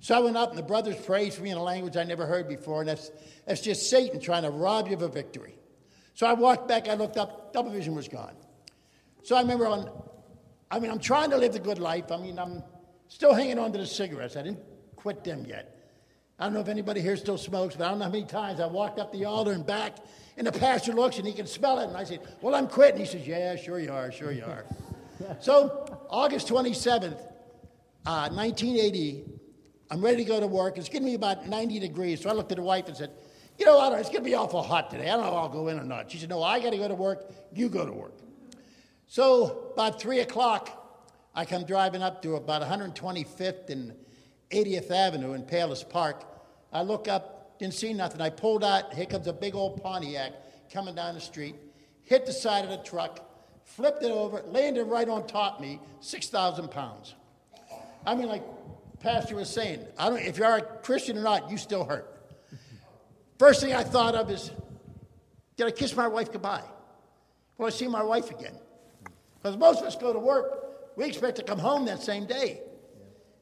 So 0.00 0.14
I 0.14 0.20
went 0.20 0.36
up, 0.36 0.50
and 0.50 0.58
the 0.58 0.62
brothers 0.62 0.96
prayed 0.96 1.34
for 1.34 1.42
me 1.42 1.50
in 1.50 1.56
a 1.56 1.62
language 1.62 1.96
I 1.96 2.04
never 2.04 2.24
heard 2.24 2.48
before, 2.48 2.80
and 2.80 2.88
that's, 2.88 3.10
that's 3.46 3.60
just 3.60 3.90
Satan 3.90 4.20
trying 4.20 4.44
to 4.44 4.50
rob 4.50 4.86
you 4.88 4.94
of 4.94 5.02
a 5.02 5.08
victory. 5.08 5.56
So 6.14 6.26
I 6.26 6.34
walked 6.34 6.68
back, 6.68 6.88
I 6.88 6.94
looked 6.94 7.16
up, 7.16 7.52
double 7.52 7.70
vision 7.70 7.94
was 7.94 8.08
gone. 8.08 8.34
So 9.24 9.36
I 9.36 9.40
remember 9.40 9.66
on, 9.66 9.90
I 10.70 10.78
mean, 10.78 10.90
I'm 10.90 11.00
trying 11.00 11.30
to 11.30 11.36
live 11.36 11.52
the 11.52 11.58
good 11.58 11.78
life. 11.78 12.12
I 12.12 12.16
mean, 12.16 12.38
I'm 12.38 12.62
still 13.08 13.34
hanging 13.34 13.58
on 13.58 13.72
to 13.72 13.78
the 13.78 13.86
cigarettes. 13.86 14.36
I 14.36 14.42
didn't 14.42 14.60
quit 14.96 15.24
them 15.24 15.44
yet. 15.46 15.77
I 16.38 16.44
don't 16.44 16.54
know 16.54 16.60
if 16.60 16.68
anybody 16.68 17.00
here 17.00 17.16
still 17.16 17.38
smokes, 17.38 17.74
but 17.74 17.84
I 17.84 17.90
don't 17.90 17.98
know 17.98 18.04
how 18.04 18.10
many 18.12 18.24
times 18.24 18.60
I 18.60 18.66
walked 18.66 19.00
up 19.00 19.10
the 19.12 19.24
altar 19.24 19.52
and 19.52 19.66
back, 19.66 19.96
and 20.36 20.46
the 20.46 20.52
pastor 20.52 20.92
looks 20.92 21.18
and 21.18 21.26
he 21.26 21.32
can 21.32 21.46
smell 21.46 21.80
it. 21.80 21.88
And 21.88 21.96
I 21.96 22.04
said, 22.04 22.20
Well, 22.40 22.54
I'm 22.54 22.68
quitting. 22.68 23.00
He 23.00 23.06
says, 23.06 23.26
Yeah, 23.26 23.56
sure 23.56 23.80
you 23.80 23.92
are, 23.92 24.12
sure 24.12 24.30
you 24.30 24.44
are. 24.44 24.64
so, 25.40 26.06
August 26.08 26.46
27th, 26.48 27.20
uh, 28.06 28.28
1980, 28.30 29.24
I'm 29.90 30.00
ready 30.00 30.18
to 30.18 30.24
go 30.24 30.38
to 30.38 30.46
work. 30.46 30.78
It's 30.78 30.88
getting 30.88 31.06
me 31.06 31.14
about 31.14 31.48
90 31.48 31.80
degrees. 31.80 32.22
So 32.22 32.30
I 32.30 32.34
looked 32.34 32.52
at 32.52 32.56
the 32.56 32.62
wife 32.62 32.86
and 32.86 32.96
said, 32.96 33.10
You 33.58 33.66
know, 33.66 33.80
I 33.80 33.90
don't, 33.90 33.98
it's 33.98 34.08
going 34.08 34.22
to 34.22 34.30
be 34.30 34.34
awful 34.34 34.62
hot 34.62 34.90
today. 34.90 35.10
I 35.10 35.16
don't 35.16 35.22
know 35.22 35.28
if 35.28 35.34
I'll 35.34 35.48
go 35.48 35.66
in 35.68 35.80
or 35.80 35.84
not. 35.84 36.08
She 36.08 36.18
said, 36.18 36.28
No, 36.28 36.42
I 36.42 36.60
got 36.60 36.70
to 36.70 36.78
go 36.78 36.86
to 36.86 36.94
work. 36.94 37.32
You 37.52 37.68
go 37.68 37.84
to 37.84 37.92
work. 37.92 38.14
So, 39.08 39.70
about 39.72 40.00
3 40.00 40.20
o'clock, 40.20 40.70
I 41.34 41.44
come 41.44 41.64
driving 41.64 42.02
up 42.02 42.22
to 42.22 42.36
about 42.36 42.62
125th 42.62 43.70
and 43.70 43.94
80th 44.50 44.90
Avenue 44.90 45.32
in 45.34 45.42
Palos 45.42 45.84
Park. 45.84 46.24
I 46.72 46.82
look 46.82 47.08
up, 47.08 47.58
didn't 47.58 47.74
see 47.74 47.92
nothing. 47.92 48.20
I 48.20 48.30
pulled 48.30 48.64
out, 48.64 48.94
here 48.94 49.06
comes 49.06 49.26
a 49.26 49.32
big 49.32 49.54
old 49.54 49.82
Pontiac 49.82 50.32
coming 50.72 50.94
down 50.94 51.14
the 51.14 51.20
street, 51.20 51.54
hit 52.04 52.26
the 52.26 52.32
side 52.32 52.64
of 52.64 52.70
the 52.70 52.78
truck, 52.78 53.20
flipped 53.64 54.02
it 54.02 54.10
over, 54.10 54.42
landed 54.46 54.84
right 54.84 55.08
on 55.08 55.26
top 55.26 55.56
of 55.56 55.60
me, 55.60 55.80
6,000 56.00 56.70
pounds. 56.70 57.14
I 58.06 58.14
mean, 58.14 58.28
like 58.28 58.42
Pastor 59.00 59.36
was 59.36 59.50
saying, 59.50 59.84
I 59.98 60.08
don't, 60.08 60.18
if 60.18 60.38
you 60.38 60.44
are 60.44 60.58
a 60.58 60.62
Christian 60.62 61.18
or 61.18 61.22
not, 61.22 61.50
you 61.50 61.56
still 61.56 61.84
hurt. 61.84 62.14
First 63.38 63.60
thing 63.60 63.74
I 63.74 63.84
thought 63.84 64.14
of 64.14 64.30
is, 64.30 64.50
did 65.56 65.66
I 65.66 65.70
kiss 65.70 65.94
my 65.94 66.08
wife 66.08 66.32
goodbye? 66.32 66.64
Will 67.56 67.66
I 67.66 67.70
see 67.70 67.88
my 67.88 68.02
wife 68.02 68.30
again? 68.30 68.54
Because 69.40 69.56
most 69.56 69.80
of 69.80 69.86
us 69.86 69.96
go 69.96 70.12
to 70.12 70.18
work, 70.18 70.96
we 70.96 71.04
expect 71.04 71.36
to 71.36 71.42
come 71.42 71.58
home 71.58 71.84
that 71.86 72.02
same 72.02 72.26
day. 72.26 72.62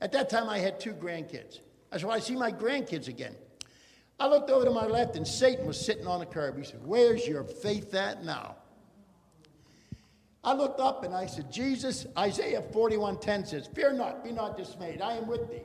At 0.00 0.12
that 0.12 0.28
time, 0.28 0.48
I 0.48 0.58
had 0.58 0.78
two 0.78 0.92
grandkids. 0.92 1.60
I 1.90 1.98
said, 1.98 2.06
well, 2.06 2.16
I 2.16 2.20
see 2.20 2.36
my 2.36 2.52
grandkids 2.52 3.08
again. 3.08 3.34
I 4.18 4.28
looked 4.28 4.50
over 4.50 4.64
to 4.64 4.70
my 4.70 4.86
left, 4.86 5.16
and 5.16 5.26
Satan 5.26 5.66
was 5.66 5.78
sitting 5.78 6.06
on 6.06 6.20
the 6.20 6.26
curb. 6.26 6.56
He 6.56 6.64
said, 6.64 6.80
Where's 6.84 7.26
your 7.26 7.44
faith 7.44 7.94
at 7.94 8.24
now? 8.24 8.56
I 10.42 10.54
looked 10.54 10.80
up 10.80 11.04
and 11.04 11.12
I 11.12 11.26
said, 11.26 11.50
Jesus, 11.50 12.06
Isaiah 12.16 12.62
41:10 12.62 13.48
says, 13.48 13.68
Fear 13.74 13.94
not, 13.94 14.22
be 14.22 14.30
not 14.30 14.56
dismayed. 14.56 15.02
I 15.02 15.14
am 15.14 15.26
with 15.26 15.50
thee. 15.50 15.64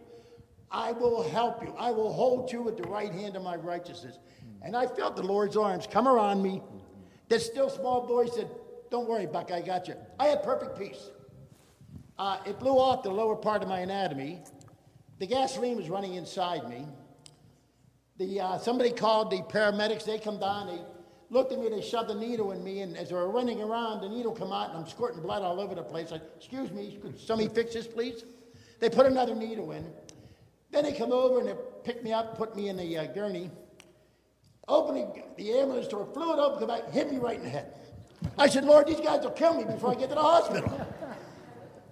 I 0.72 0.92
will 0.92 1.22
help 1.30 1.62
you. 1.62 1.74
I 1.78 1.92
will 1.92 2.12
hold 2.12 2.52
you 2.52 2.64
with 2.64 2.78
the 2.78 2.90
right 2.90 3.12
hand 3.12 3.36
of 3.36 3.44
my 3.44 3.56
righteousness. 3.56 4.18
And 4.64 4.76
I 4.76 4.88
felt 4.88 5.16
the 5.16 5.24
Lord's 5.24 5.56
arms 5.56 5.88
come 5.90 6.08
around 6.08 6.42
me, 6.42 6.62
That 7.30 7.42
still 7.42 7.70
small 7.70 8.06
voice 8.08 8.34
said, 8.36 8.50
Don't 8.90 9.08
worry, 9.08 9.28
Buck, 9.28 9.52
I 9.52 9.62
got 9.62 9.88
you. 9.88 9.96
I 10.20 10.28
had 10.28 10.42
perfect 10.44 10.78
peace. 10.80 11.12
Uh, 12.22 12.38
it 12.46 12.60
blew 12.60 12.78
off 12.78 13.02
the 13.02 13.10
lower 13.10 13.36
part 13.36 13.64
of 13.64 13.68
my 13.68 13.80
anatomy. 13.80 14.38
The 15.18 15.26
gasoline 15.26 15.76
was 15.76 15.90
running 15.90 16.14
inside 16.14 16.70
me. 16.70 16.86
The, 18.20 18.40
uh, 18.40 18.58
somebody 18.60 18.92
called 18.92 19.32
the 19.32 19.38
paramedics. 19.38 20.06
They 20.06 20.20
come 20.20 20.40
down. 20.40 20.68
They 20.68 20.82
looked 21.32 21.52
at 21.52 21.58
me. 21.58 21.70
They 21.70 21.82
shoved 21.82 22.10
the 22.10 22.14
needle 22.14 22.52
in 22.52 22.64
me. 22.64 22.82
And 22.82 22.96
as 22.96 23.10
they 23.10 23.16
were 23.16 23.32
running 23.32 23.60
around, 23.60 24.02
the 24.02 24.10
needle 24.10 24.34
come 24.34 24.54
out, 24.54 24.70
and 24.70 24.78
I'm 24.78 24.88
squirting 24.88 25.24
blood 25.24 25.42
all 25.42 25.60
over 25.60 25.74
the 25.74 25.82
place. 25.82 26.12
I, 26.12 26.22
excuse 26.38 26.70
me, 26.72 27.00
could 27.02 27.20
somebody 27.20 27.50
fix 27.50 27.74
this, 27.74 27.88
please? 27.88 28.24
They 28.80 28.92
put 28.92 29.08
another 29.08 29.34
needle 29.34 29.72
in. 29.72 29.84
Then 30.70 30.84
they 30.84 30.94
come 30.94 31.12
over 31.12 31.40
and 31.40 31.48
they 31.48 31.56
pick 31.84 32.04
me 32.04 32.14
up, 32.14 32.38
put 32.38 32.56
me 32.56 32.70
in 32.70 32.78
the 32.78 33.00
uh, 33.00 33.06
gurney. 33.08 33.50
Opening 34.68 35.24
the 35.38 35.54
ambulance 35.54 35.88
door, 35.88 36.08
flew 36.14 36.34
it 36.34 36.38
open, 36.38 36.60
come 36.60 36.68
back, 36.68 36.92
hit 36.92 37.12
me 37.12 37.18
right 37.18 37.38
in 37.38 37.44
the 37.46 37.50
head. 37.50 37.74
I 38.38 38.48
said, 38.48 38.64
Lord, 38.64 38.86
these 38.86 39.00
guys 39.02 39.24
will 39.24 39.32
kill 39.32 39.56
me 39.56 39.64
before 39.64 39.90
I 39.90 39.96
get 39.96 40.10
to 40.10 40.16
the 40.16 40.22
hospital. 40.22 40.88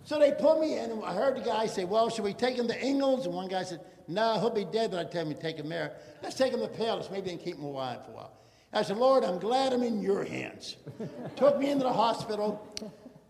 So 0.04 0.20
they 0.20 0.32
put 0.32 0.60
me 0.60 0.78
in, 0.78 0.92
and 0.92 1.04
I 1.04 1.14
heard 1.14 1.36
the 1.36 1.42
guy 1.42 1.66
say, 1.68 1.86
Well, 1.86 2.10
should 2.10 2.24
we 2.24 2.34
take 2.34 2.58
him 2.58 2.68
to 2.68 2.86
Ingalls? 2.86 3.26
And 3.26 3.36
one 3.36 3.48
guy 3.48 3.64
said, 3.64 3.82
No, 4.08 4.40
he'll 4.40 4.50
be 4.50 4.66
dead, 4.66 4.92
but 4.92 5.00
I 5.00 5.10
tell 5.10 5.26
him 5.26 5.34
to 5.34 5.40
take 5.42 5.58
him 5.58 5.70
there. 5.70 5.94
Let's 6.24 6.36
take 6.36 6.54
him 6.54 6.60
to 6.62 6.68
Palos. 6.68 7.10
Maybe 7.12 7.30
they 7.30 7.38
can 7.38 7.46
keep 7.46 7.58
him 7.58 7.66
alive 7.66 8.06
for 8.06 8.12
a 8.12 8.16
while. 8.16 8.34
I 8.72 8.84
said, 8.84 8.98
Lord, 8.98 9.24
I'm 9.24 9.40
glad 9.40 9.74
I'm 9.74 9.84
in 9.84 10.02
your 10.02 10.24
hands. 10.24 10.78
Took 11.36 11.58
me 11.58 11.72
into 11.72 11.84
the 11.84 11.94
hospital. 11.94 12.66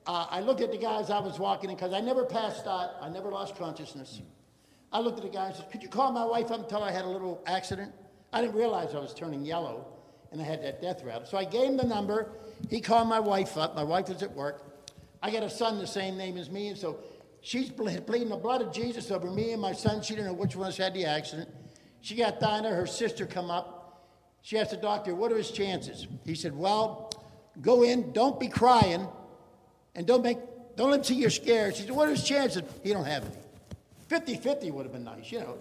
Uh, 0.05 0.25
I 0.29 0.41
looked 0.41 0.61
at 0.61 0.71
the 0.71 0.77
guys 0.77 1.09
I 1.09 1.19
was 1.19 1.39
walking 1.39 1.69
in 1.69 1.75
because 1.75 1.93
I 1.93 2.01
never 2.01 2.25
passed 2.25 2.67
out. 2.67 2.91
I 3.01 3.09
never 3.09 3.29
lost 3.29 3.55
consciousness. 3.55 4.21
I 4.91 4.99
looked 4.99 5.17
at 5.17 5.23
the 5.23 5.29
guy 5.29 5.47
and 5.47 5.55
said, 5.55 5.71
Could 5.71 5.83
you 5.83 5.89
call 5.89 6.11
my 6.11 6.25
wife 6.25 6.51
up 6.51 6.59
and 6.59 6.69
tell 6.69 6.81
her 6.81 6.89
I 6.89 6.91
had 6.91 7.05
a 7.05 7.09
little 7.09 7.41
accident? 7.45 7.93
I 8.33 8.41
didn't 8.41 8.55
realize 8.55 8.93
I 8.95 8.99
was 8.99 9.13
turning 9.13 9.45
yellow 9.45 9.85
and 10.31 10.41
I 10.41 10.43
had 10.43 10.63
that 10.63 10.81
death 10.81 11.03
rattle. 11.03 11.25
So 11.25 11.37
I 11.37 11.45
gave 11.45 11.69
him 11.69 11.77
the 11.77 11.85
number. 11.85 12.31
He 12.69 12.81
called 12.81 13.07
my 13.07 13.19
wife 13.19 13.57
up. 13.57 13.75
My 13.75 13.83
wife 13.83 14.09
was 14.09 14.21
at 14.23 14.31
work. 14.33 14.68
I 15.21 15.31
got 15.31 15.43
a 15.43 15.49
son 15.49 15.79
the 15.79 15.87
same 15.87 16.17
name 16.17 16.37
as 16.37 16.49
me, 16.49 16.69
and 16.69 16.77
so 16.77 16.99
she's 17.41 17.69
bleeding 17.69 18.29
the 18.29 18.37
blood 18.37 18.61
of 18.61 18.71
Jesus 18.73 19.11
over 19.11 19.29
me 19.29 19.51
and 19.51 19.61
my 19.61 19.73
son. 19.73 20.01
She 20.01 20.15
didn't 20.15 20.27
know 20.27 20.33
which 20.33 20.55
one 20.55 20.71
had 20.71 20.93
the 20.93 21.05
accident. 21.05 21.49
She 22.01 22.15
got 22.15 22.39
there. 22.39 22.73
Her 22.73 22.87
sister 22.87 23.25
come 23.25 23.51
up. 23.51 24.07
She 24.41 24.57
asked 24.57 24.71
the 24.71 24.77
doctor, 24.77 25.13
"What 25.13 25.31
are 25.31 25.37
his 25.37 25.51
chances?" 25.51 26.07
He 26.23 26.35
said, 26.35 26.57
"Well, 26.57 27.11
go 27.61 27.83
in. 27.83 28.13
Don't 28.13 28.39
be 28.39 28.47
crying, 28.47 29.07
and 29.95 30.07
don't 30.07 30.23
make 30.23 30.37
don't 30.77 30.91
let 30.91 30.99
him 30.99 31.03
see 31.03 31.15
you're 31.15 31.29
scared." 31.29 31.75
She 31.75 31.83
said, 31.83 31.91
"What 31.91 32.07
are 32.07 32.11
his 32.11 32.23
chances?" 32.23 32.63
He 32.81 32.93
don't 32.93 33.03
have 33.03 33.25
any. 33.25 33.35
50-50 34.07 34.71
would 34.71 34.85
have 34.85 34.93
been 34.93 35.03
nice, 35.03 35.31
you 35.31 35.39
know, 35.39 35.57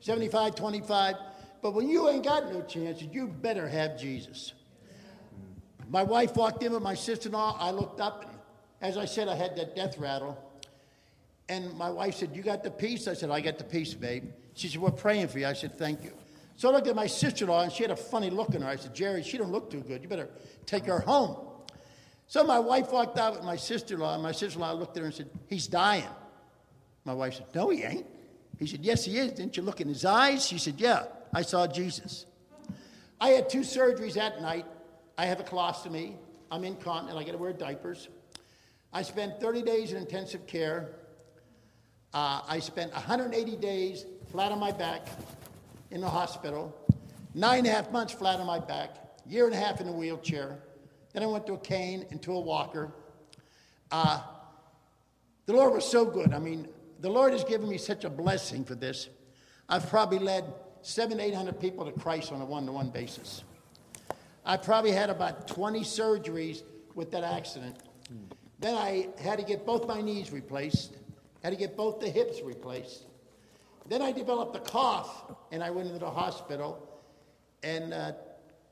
75, 0.00 0.54
25. 0.54 1.16
But 1.60 1.74
when 1.74 1.88
you 1.88 2.08
ain't 2.08 2.24
got 2.24 2.50
no 2.50 2.62
chances, 2.62 3.06
you 3.12 3.28
better 3.28 3.68
have 3.68 3.96
Jesus. 3.96 4.54
My 5.88 6.02
wife 6.02 6.34
walked 6.34 6.62
in 6.62 6.72
with 6.72 6.82
my 6.82 6.94
sister-in-law. 6.94 7.58
I 7.60 7.70
looked 7.70 8.00
up, 8.00 8.24
as 8.82 8.98
I 8.98 9.04
said, 9.04 9.28
I 9.28 9.36
had 9.36 9.56
that 9.56 9.74
death 9.74 9.96
rattle. 9.96 10.36
And 11.48 11.72
my 11.74 11.88
wife 11.88 12.16
said, 12.16 12.34
You 12.34 12.42
got 12.42 12.64
the 12.64 12.70
peace? 12.70 13.08
I 13.08 13.14
said, 13.14 13.30
I 13.30 13.40
got 13.40 13.58
the 13.58 13.64
peace, 13.64 13.94
babe. 13.94 14.24
She 14.54 14.68
said, 14.68 14.80
We're 14.80 14.90
praying 14.90 15.28
for 15.28 15.38
you. 15.38 15.46
I 15.46 15.52
said, 15.52 15.78
Thank 15.78 16.04
you. 16.04 16.12
So 16.56 16.68
I 16.68 16.72
looked 16.72 16.88
at 16.88 16.96
my 16.96 17.06
sister 17.06 17.44
in 17.44 17.50
law, 17.50 17.62
and 17.62 17.72
she 17.72 17.82
had 17.82 17.90
a 17.90 17.96
funny 17.96 18.28
look 18.28 18.54
in 18.54 18.62
her. 18.62 18.68
I 18.68 18.76
said, 18.76 18.94
Jerry, 18.94 19.22
she 19.22 19.38
don't 19.38 19.50
look 19.50 19.70
too 19.70 19.80
good. 19.80 20.02
You 20.02 20.08
better 20.08 20.28
take 20.66 20.84
her 20.86 21.00
home. 21.00 21.36
So 22.26 22.44
my 22.44 22.58
wife 22.58 22.92
walked 22.92 23.18
out 23.18 23.34
with 23.34 23.44
my 23.44 23.56
sister 23.56 23.94
in 23.94 24.00
law, 24.00 24.14
and 24.14 24.22
my 24.22 24.32
sister 24.32 24.58
in 24.58 24.60
law 24.60 24.72
looked 24.72 24.96
at 24.96 25.00
her 25.00 25.06
and 25.06 25.14
said, 25.14 25.30
He's 25.48 25.66
dying. 25.66 26.04
My 27.04 27.14
wife 27.14 27.34
said, 27.34 27.46
No, 27.54 27.70
he 27.70 27.82
ain't. 27.82 28.06
He 28.58 28.66
said, 28.66 28.80
Yes, 28.80 29.04
he 29.04 29.16
is. 29.18 29.32
Didn't 29.32 29.56
you 29.56 29.62
look 29.62 29.80
in 29.80 29.88
his 29.88 30.04
eyes? 30.04 30.46
She 30.46 30.58
said, 30.58 30.74
Yeah, 30.78 31.04
I 31.32 31.42
saw 31.42 31.66
Jesus. 31.66 32.26
I 33.20 33.28
had 33.28 33.48
two 33.48 33.60
surgeries 33.60 34.14
that 34.14 34.42
night. 34.42 34.66
I 35.16 35.26
have 35.26 35.38
a 35.38 35.44
colostomy. 35.44 36.16
I'm 36.50 36.64
incontinent. 36.64 37.16
I 37.16 37.22
got 37.22 37.32
to 37.32 37.38
wear 37.38 37.52
diapers. 37.52 38.08
I 38.92 39.02
spent 39.02 39.40
30 39.40 39.62
days 39.62 39.92
in 39.92 39.96
intensive 39.96 40.46
care. 40.46 40.90
Uh, 42.12 42.42
I 42.46 42.58
spent 42.58 42.92
180 42.92 43.56
days 43.56 44.04
flat 44.30 44.52
on 44.52 44.58
my 44.58 44.70
back 44.70 45.08
in 45.90 46.00
the 46.00 46.08
hospital, 46.08 46.76
nine 47.34 47.60
and 47.60 47.68
a 47.68 47.70
half 47.70 47.90
months 47.90 48.12
flat 48.12 48.38
on 48.38 48.46
my 48.46 48.58
back, 48.58 48.96
year 49.26 49.46
and 49.46 49.54
a 49.54 49.56
half 49.56 49.80
in 49.80 49.88
a 49.88 49.92
wheelchair. 49.92 50.58
Then 51.14 51.22
I 51.22 51.26
went 51.26 51.46
to 51.46 51.54
a 51.54 51.58
cane 51.58 52.06
and 52.10 52.20
to 52.22 52.32
a 52.32 52.40
walker. 52.40 52.92
Uh, 53.90 54.20
the 55.46 55.54
Lord 55.54 55.72
was 55.72 55.86
so 55.86 56.04
good. 56.04 56.32
I 56.34 56.38
mean, 56.38 56.68
the 57.00 57.10
Lord 57.10 57.32
has 57.32 57.44
given 57.44 57.68
me 57.68 57.78
such 57.78 58.04
a 58.04 58.10
blessing 58.10 58.64
for 58.64 58.74
this. 58.74 59.08
I've 59.68 59.88
probably 59.88 60.18
led 60.18 60.44
seven, 60.82 61.18
eight 61.18 61.34
hundred 61.34 61.58
people 61.60 61.84
to 61.90 61.98
Christ 61.98 62.30
on 62.30 62.42
a 62.42 62.44
one-to-one 62.44 62.90
basis. 62.90 63.42
I 64.44 64.56
probably 64.56 64.92
had 64.92 65.08
about 65.08 65.46
20 65.48 65.80
surgeries 65.80 66.62
with 66.94 67.10
that 67.12 67.24
accident. 67.24 67.76
Then 68.62 68.76
I 68.76 69.08
had 69.20 69.40
to 69.40 69.44
get 69.44 69.66
both 69.66 69.88
my 69.88 70.00
knees 70.00 70.30
replaced, 70.30 70.94
had 71.42 71.50
to 71.50 71.56
get 71.56 71.76
both 71.76 71.98
the 71.98 72.08
hips 72.08 72.40
replaced. 72.42 73.06
Then 73.88 74.00
I 74.00 74.12
developed 74.12 74.54
a 74.54 74.60
cough, 74.60 75.34
and 75.50 75.64
I 75.64 75.70
went 75.70 75.88
into 75.88 75.98
the 75.98 76.10
hospital, 76.10 76.88
and 77.64 77.92
uh, 77.92 78.12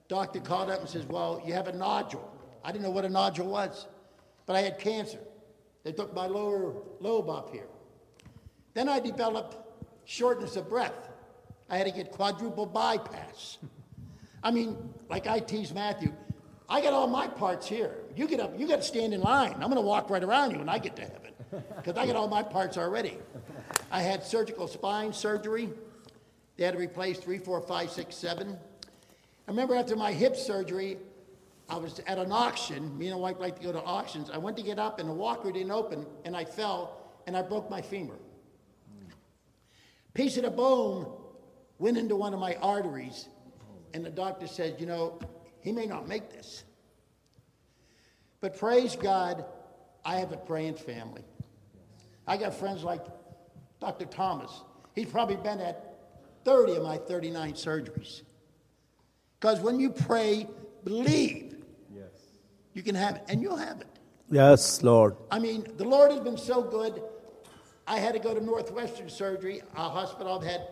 doctor 0.07 0.38
called 0.38 0.70
up 0.70 0.78
and 0.78 0.88
says, 0.88 1.05
"Well, 1.07 1.43
you 1.45 1.55
have 1.55 1.66
a 1.66 1.72
nodule." 1.72 2.32
I 2.62 2.70
didn't 2.70 2.84
know 2.84 2.93
what 2.93 3.05
a 3.05 3.09
nodule 3.09 3.49
was, 3.49 3.88
but 4.47 4.55
I 4.55 4.61
had 4.61 4.78
cancer. 4.78 5.18
They 5.82 5.91
took 5.91 6.14
my 6.14 6.26
lower 6.26 6.72
lobe 7.01 7.28
up 7.28 7.51
here. 7.53 7.66
Then 8.74 8.88
I 8.88 9.01
developed 9.01 9.57
shortness 10.05 10.55
of 10.55 10.68
breath. 10.68 11.09
I 11.68 11.78
had 11.78 11.86
to 11.88 11.93
get 11.93 12.12
quadruple 12.12 12.66
bypass. 12.66 13.59
I 14.41 14.53
mean, 14.53 14.76
like 15.09 15.26
I 15.26 15.41
tease 15.41 15.74
Matthew, 15.74 16.12
I 16.71 16.81
got 16.81 16.93
all 16.93 17.09
my 17.09 17.27
parts 17.27 17.66
here. 17.66 17.97
You 18.14 18.29
get 18.29 18.39
up, 18.39 18.59
you 18.59 18.68
got 18.68 18.77
to 18.77 18.83
stand 18.83 19.12
in 19.12 19.21
line. 19.21 19.55
I'm 19.55 19.62
going 19.62 19.75
to 19.75 19.81
walk 19.81 20.09
right 20.09 20.23
around 20.23 20.53
you 20.53 20.59
when 20.59 20.68
I 20.68 20.79
get 20.79 20.95
to 20.97 21.03
heaven 21.03 21.64
because 21.77 21.97
I 21.97 22.07
got 22.07 22.14
all 22.14 22.29
my 22.29 22.45
parts 22.45 22.79
already. 22.79 23.18
I 23.91 24.03
had 24.03 24.25
surgical 24.25 24.68
spine 24.68 25.12
surgery. 25.12 25.68
They 26.57 26.64
had 26.64 26.75
to 26.75 26.81
replace 26.81 27.18
three, 27.18 27.39
four, 27.39 27.61
five, 27.61 27.91
six, 27.91 28.14
seven. 28.14 28.57
I 29.49 29.51
remember 29.51 29.75
after 29.75 29.97
my 29.97 30.12
hip 30.12 30.37
surgery, 30.37 30.99
I 31.68 31.77
was 31.77 32.01
at 32.07 32.18
an 32.18 32.31
auction. 32.31 32.97
Me 32.97 33.09
and 33.09 33.16
my 33.16 33.31
wife 33.31 33.41
like 33.41 33.57
to 33.59 33.62
go 33.64 33.73
to 33.73 33.83
auctions. 33.83 34.31
I 34.31 34.39
went 34.39 34.57
to 34.59 34.62
get 34.62 34.79
up, 34.79 35.01
and 35.01 35.09
the 35.09 35.12
walker 35.12 35.51
didn't 35.51 35.73
open, 35.73 36.07
and 36.25 36.37
I 36.37 36.45
fell, 36.45 37.01
and 37.27 37.37
I 37.37 37.43
broke 37.43 37.68
my 37.68 37.83
femur. 37.83 38.18
Piece 40.14 40.37
of 40.37 40.45
the 40.45 40.51
bone 40.51 41.11
went 41.79 41.97
into 41.97 42.14
one 42.14 42.33
of 42.33 42.39
my 42.39 42.55
arteries, 42.57 43.29
and 43.93 44.05
the 44.05 44.11
doctor 44.11 44.47
said, 44.47 44.77
You 44.79 44.87
know, 44.87 45.18
he 45.61 45.73
may 45.73 45.87
not 45.87 46.09
make 46.09 46.31
this. 46.31 46.65
But 48.41 48.59
praise 48.59 48.97
God, 48.97 49.45
I 50.05 50.17
have 50.17 50.33
a 50.33 50.37
praying 50.37 50.75
family. 50.75 51.23
I 52.27 52.37
got 52.37 52.55
friends 52.55 52.83
like 52.83 53.05
Dr. 53.81 54.07
Thomas. 54.07 54.63
He's 54.95 55.07
probably 55.07 55.37
been 55.37 55.61
at 55.61 55.99
30 56.45 56.77
of 56.77 56.83
my 56.83 56.97
39 56.97 57.53
surgeries. 57.53 58.23
Because 59.39 59.61
when 59.61 59.81
you 59.81 59.91
pray, 59.91 60.47
believe, 60.85 61.57
yes. 61.95 62.05
you 62.75 62.83
can 62.83 62.95
have 62.95 63.17
it, 63.17 63.23
and 63.29 63.43
you'll 63.43 63.57
have 63.57 63.81
it. 63.81 63.89
Yes, 64.31 64.83
Lord. 64.83 65.17
I 65.31 65.39
mean, 65.39 65.67
the 65.77 65.85
Lord 65.85 66.11
has 66.13 66.21
been 66.21 66.37
so 66.37 66.63
good. 66.63 67.03
I 67.87 67.99
had 67.99 68.13
to 68.13 68.21
go 68.21 68.33
to 68.33 68.41
Northwestern 68.41 69.09
Surgery, 69.09 69.61
a 69.75 69.89
hospital. 69.89 70.39
I've 70.39 70.47
had 70.47 70.69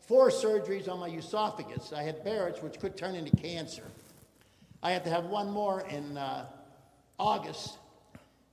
four 0.00 0.30
surgeries 0.30 0.88
on 0.88 1.00
my 1.00 1.08
esophagus. 1.08 1.92
I 1.92 2.02
had 2.02 2.22
Barrett's, 2.24 2.62
which 2.62 2.78
could 2.78 2.96
turn 2.96 3.14
into 3.14 3.34
cancer. 3.36 3.84
I 4.82 4.92
had 4.92 5.04
to 5.04 5.10
have 5.10 5.24
one 5.26 5.50
more 5.50 5.82
in 5.88 6.16
uh, 6.16 6.46
August. 7.18 7.78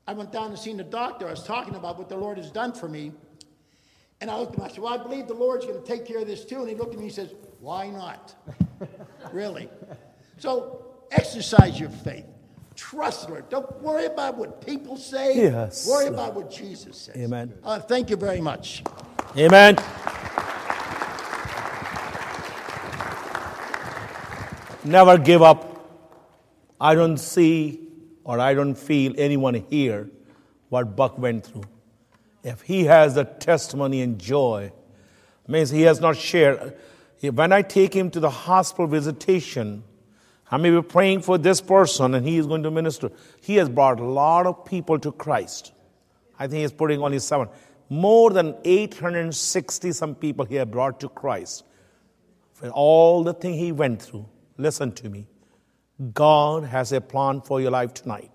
I 0.07 0.13
went 0.13 0.32
down 0.32 0.47
and 0.47 0.59
seen 0.59 0.78
the 0.78 0.84
doctor. 0.84 1.28
I 1.28 1.32
was 1.32 1.43
talking 1.43 1.76
about 1.76 1.97
what 1.97 2.09
the 2.09 2.17
Lord 2.17 2.38
has 2.38 2.51
done 2.51 2.73
for 2.73 2.88
me. 2.88 3.11
And 4.21 4.32
I 4.32 4.38
looked 4.39 4.53
at 4.53 4.59
him, 4.59 4.65
I 4.65 4.67
said, 4.69 4.80
Well, 4.80 4.93
I 4.93 4.97
believe 4.97 5.28
the 5.28 5.34
Lord's 5.34 5.65
going 5.65 5.82
to 5.82 5.86
take 5.86 6.05
care 6.05 6.19
of 6.19 6.28
this 6.28 6.45
too. 6.45 6.59
And 6.59 6.69
he 6.69 6.76
looked 6.76 6.93
at 6.93 6.99
me 6.99 7.05
and 7.05 7.11
he 7.11 7.15
says, 7.15 7.34
Why 7.59 7.89
not? 7.89 8.34
really? 9.32 9.69
So 10.38 10.86
exercise 11.11 11.80
your 11.80 11.89
faith. 11.89 12.26
Trust 12.76 13.28
the 13.28 13.34
Lord. 13.34 13.49
Don't 13.49 13.82
worry 13.82 14.05
about 14.05 14.38
what 14.38 14.65
people 14.65 14.97
say. 14.97 15.38
Yes. 15.38 15.88
Worry 15.88 16.07
about 16.07 16.34
what 16.34 16.51
Jesus 16.51 16.97
says. 16.97 17.15
Amen. 17.15 17.53
Uh, 17.63 17.80
thank 17.80 18.09
you 18.09 18.15
very 18.15 18.41
much. 18.41 18.84
Amen. 19.38 19.78
Never 24.84 25.17
give 25.17 25.41
up. 25.41 25.74
I 26.80 26.95
don't 26.95 27.17
see 27.17 27.88
or 28.23 28.39
I 28.39 28.53
don't 28.53 28.76
feel 28.76 29.13
anyone 29.17 29.53
here 29.53 30.09
what 30.69 30.95
Buck 30.95 31.17
went 31.17 31.45
through. 31.45 31.63
If 32.43 32.61
he 32.61 32.86
has 32.86 33.15
the 33.15 33.23
testimony 33.23 34.01
and 34.01 34.19
joy, 34.19 34.71
means 35.47 35.69
he 35.69 35.84
has 35.84 36.01
not 36.01 36.17
shared. 36.17 36.76
When 37.21 37.51
I 37.51 37.61
take 37.61 37.93
him 37.93 38.09
to 38.11 38.19
the 38.19 38.30
hospital 38.30 38.88
visitation, 38.88 39.84
I 40.51 40.57
may 40.57 40.69
be 40.69 40.82
praying 40.82 41.21
for 41.21 41.38
this 41.38 41.61
person 41.61 42.13
and 42.13 42.28
he 42.28 42.38
is 42.38 42.45
going 42.45 42.63
to 42.63 42.71
minister. 42.71 43.11
He 43.41 43.55
has 43.55 43.69
brought 43.69 43.99
a 43.99 44.03
lot 44.03 44.45
of 44.45 44.65
people 44.65 44.99
to 44.99 45.11
Christ. 45.11 45.71
I 46.38 46.47
think 46.47 46.61
he's 46.61 46.71
putting 46.71 47.01
only 47.01 47.19
seven. 47.19 47.47
More 47.89 48.32
than 48.32 48.55
860 48.63 49.91
some 49.91 50.15
people 50.15 50.45
he 50.45 50.55
has 50.55 50.67
brought 50.67 50.99
to 50.99 51.09
Christ. 51.09 51.63
For 52.53 52.69
all 52.69 53.23
the 53.23 53.34
thing 53.34 53.53
he 53.53 53.71
went 53.71 54.01
through, 54.01 54.28
listen 54.57 54.91
to 54.93 55.09
me. 55.09 55.28
God 56.14 56.66
has 56.66 56.91
a 56.91 57.00
plan 57.00 57.41
for 57.41 57.62
your 57.62 57.72
life 57.72 57.93
tonight. 57.93 58.32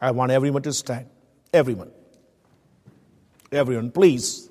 I 0.00 0.10
want 0.10 0.32
everyone 0.32 0.62
to 0.62 0.72
stand. 0.72 1.06
Everyone. 1.52 1.90
Everyone, 3.50 3.90
please. 3.90 4.48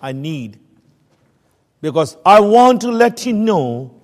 I 0.00 0.12
need. 0.12 0.58
Because 1.80 2.16
I 2.24 2.40
want 2.40 2.80
to 2.82 2.90
let 2.90 3.26
you 3.26 3.32
know 3.32 4.00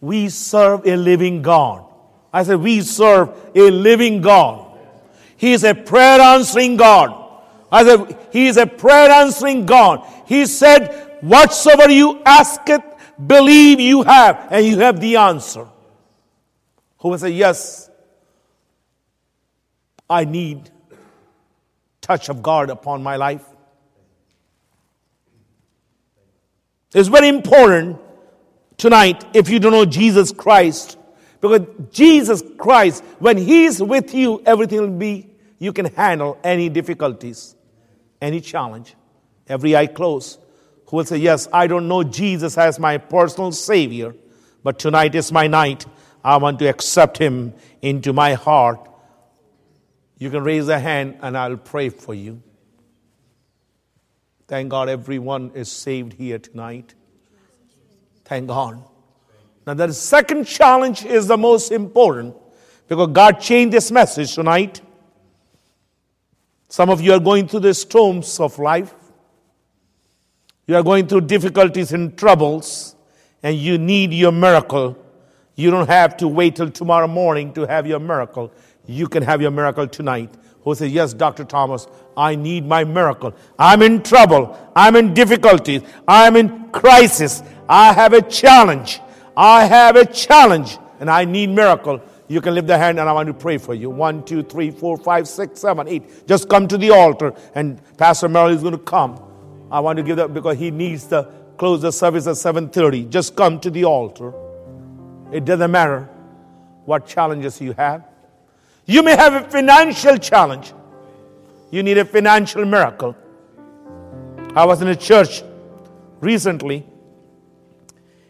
we 0.00 0.28
serve 0.28 0.86
a 0.86 0.96
living 0.96 1.42
God. 1.42 1.84
I 2.32 2.42
said, 2.42 2.60
we 2.60 2.82
serve 2.82 3.30
a 3.54 3.70
living 3.70 4.20
God. 4.20 4.66
He 5.36 5.52
is 5.52 5.64
a 5.64 5.74
prayer 5.74 6.20
answering 6.20 6.76
God. 6.76 7.26
I 7.70 7.84
said, 7.84 8.18
He 8.32 8.46
is 8.46 8.56
a 8.56 8.66
prayer 8.66 9.10
answering 9.10 9.66
God. 9.66 10.06
He 10.26 10.46
said, 10.46 11.18
Whatsoever 11.20 11.90
you 11.90 12.22
ask 12.24 12.60
it, 12.68 12.82
believe 13.26 13.80
you 13.80 14.02
have, 14.02 14.48
and 14.50 14.64
you 14.64 14.78
have 14.78 15.00
the 15.00 15.16
answer. 15.16 15.66
Who 17.06 17.10
will 17.10 17.18
say, 17.18 17.30
Yes, 17.30 17.88
I 20.10 20.24
need 20.24 20.70
touch 22.00 22.28
of 22.28 22.42
God 22.42 22.68
upon 22.68 23.04
my 23.04 23.14
life. 23.14 23.44
It's 26.92 27.06
very 27.06 27.28
important 27.28 28.00
tonight 28.76 29.24
if 29.34 29.48
you 29.48 29.60
don't 29.60 29.70
know 29.70 29.84
Jesus 29.84 30.32
Christ, 30.32 30.98
because 31.40 31.60
Jesus 31.92 32.42
Christ, 32.58 33.04
when 33.20 33.36
He's 33.36 33.80
with 33.80 34.12
you, 34.12 34.42
everything 34.44 34.80
will 34.80 34.98
be, 34.98 35.30
you 35.60 35.72
can 35.72 35.84
handle 35.84 36.40
any 36.42 36.68
difficulties, 36.68 37.54
any 38.20 38.40
challenge. 38.40 38.96
Every 39.48 39.76
eye 39.76 39.86
closed. 39.86 40.40
Who 40.88 40.96
will 40.96 41.04
say, 41.04 41.18
Yes, 41.18 41.46
I 41.52 41.68
don't 41.68 41.86
know 41.86 42.02
Jesus 42.02 42.58
as 42.58 42.80
my 42.80 42.98
personal 42.98 43.52
Savior, 43.52 44.16
but 44.64 44.80
tonight 44.80 45.14
is 45.14 45.30
my 45.30 45.46
night. 45.46 45.86
I 46.26 46.38
want 46.38 46.58
to 46.58 46.66
accept 46.66 47.18
Him 47.18 47.54
into 47.80 48.12
my 48.12 48.34
heart. 48.34 48.80
You 50.18 50.28
can 50.28 50.42
raise 50.42 50.66
a 50.66 50.76
hand 50.76 51.18
and 51.22 51.38
I'll 51.38 51.56
pray 51.56 51.88
for 51.88 52.14
you. 52.14 52.42
Thank 54.48 54.70
God 54.70 54.88
everyone 54.88 55.52
is 55.54 55.70
saved 55.70 56.14
here 56.14 56.40
tonight. 56.40 56.94
Thank 58.24 58.48
God. 58.48 58.82
Now, 59.68 59.74
the 59.74 59.92
second 59.92 60.48
challenge 60.48 61.04
is 61.04 61.28
the 61.28 61.36
most 61.36 61.70
important 61.70 62.34
because 62.88 63.10
God 63.12 63.40
changed 63.40 63.72
this 63.72 63.92
message 63.92 64.34
tonight. 64.34 64.80
Some 66.68 66.90
of 66.90 67.00
you 67.00 67.12
are 67.12 67.20
going 67.20 67.46
through 67.46 67.60
the 67.60 67.74
storms 67.74 68.40
of 68.40 68.58
life. 68.58 68.92
You 70.66 70.74
are 70.74 70.82
going 70.82 71.06
through 71.06 71.20
difficulties 71.22 71.92
and 71.92 72.18
troubles, 72.18 72.96
and 73.44 73.56
you 73.56 73.78
need 73.78 74.12
your 74.12 74.32
miracle. 74.32 75.05
You 75.56 75.70
don't 75.70 75.88
have 75.88 76.18
to 76.18 76.28
wait 76.28 76.56
till 76.56 76.70
tomorrow 76.70 77.06
morning 77.06 77.54
to 77.54 77.66
have 77.66 77.86
your 77.86 77.98
miracle. 77.98 78.52
You 78.86 79.08
can 79.08 79.22
have 79.22 79.40
your 79.40 79.50
miracle 79.50 79.88
tonight. 79.88 80.32
Who 80.62 80.74
says, 80.74 80.92
Yes, 80.92 81.14
Dr. 81.14 81.44
Thomas, 81.44 81.86
I 82.16 82.34
need 82.34 82.66
my 82.66 82.84
miracle. 82.84 83.34
I'm 83.58 83.82
in 83.82 84.02
trouble. 84.02 84.56
I'm 84.76 84.96
in 84.96 85.14
difficulties. 85.14 85.82
I'm 86.06 86.36
in 86.36 86.68
crisis. 86.70 87.42
I 87.68 87.92
have 87.92 88.12
a 88.12 88.22
challenge. 88.22 89.00
I 89.36 89.64
have 89.64 89.96
a 89.96 90.04
challenge, 90.04 90.78
and 91.00 91.10
I 91.10 91.24
need 91.24 91.48
miracle. 91.50 92.02
You 92.28 92.40
can 92.40 92.54
lift 92.54 92.66
the 92.66 92.76
hand 92.76 92.98
and 92.98 93.08
I 93.08 93.12
want 93.12 93.28
to 93.28 93.34
pray 93.34 93.56
for 93.56 93.74
you. 93.74 93.88
One, 93.88 94.24
two, 94.24 94.42
three, 94.42 94.70
four, 94.70 94.96
five, 94.96 95.28
six, 95.28 95.60
seven, 95.60 95.86
eight. 95.86 96.26
Just 96.26 96.48
come 96.48 96.66
to 96.68 96.76
the 96.76 96.90
altar 96.90 97.32
and 97.54 97.80
Pastor 97.96 98.28
Merrill 98.28 98.52
is 98.52 98.62
going 98.62 98.72
to 98.72 98.78
come. 98.78 99.22
I 99.70 99.78
want 99.80 99.98
to 99.98 100.02
give 100.02 100.16
that 100.16 100.34
because 100.34 100.58
he 100.58 100.70
needs 100.72 101.06
to 101.06 101.30
close 101.56 101.82
the 101.82 101.92
service 101.92 102.26
at 102.26 102.34
7:30. 102.34 103.08
Just 103.10 103.36
come 103.36 103.60
to 103.60 103.70
the 103.70 103.84
altar. 103.84 104.32
It 105.32 105.44
doesn't 105.44 105.70
matter 105.70 106.08
what 106.84 107.06
challenges 107.06 107.60
you 107.60 107.72
have. 107.72 108.04
You 108.86 109.02
may 109.02 109.16
have 109.16 109.34
a 109.34 109.50
financial 109.50 110.16
challenge. 110.16 110.72
You 111.70 111.82
need 111.82 111.98
a 111.98 112.04
financial 112.04 112.64
miracle. 112.64 113.16
I 114.54 114.64
was 114.64 114.80
in 114.80 114.88
a 114.88 114.96
church 114.96 115.42
recently 116.20 116.86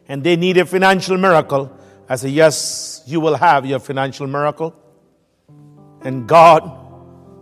and 0.09 0.25
they 0.25 0.37
need 0.37 0.57
a 0.57 0.65
financial 0.65 1.19
miracle. 1.19 1.71
I 2.09 2.17
said, 2.17 2.31
Yes, 2.31 3.03
you 3.07 3.21
will 3.21 3.37
have 3.37 3.67
your 3.67 3.79
financial 3.79 4.27
miracle. 4.27 4.75
And 6.01 6.27
God, 6.27 6.63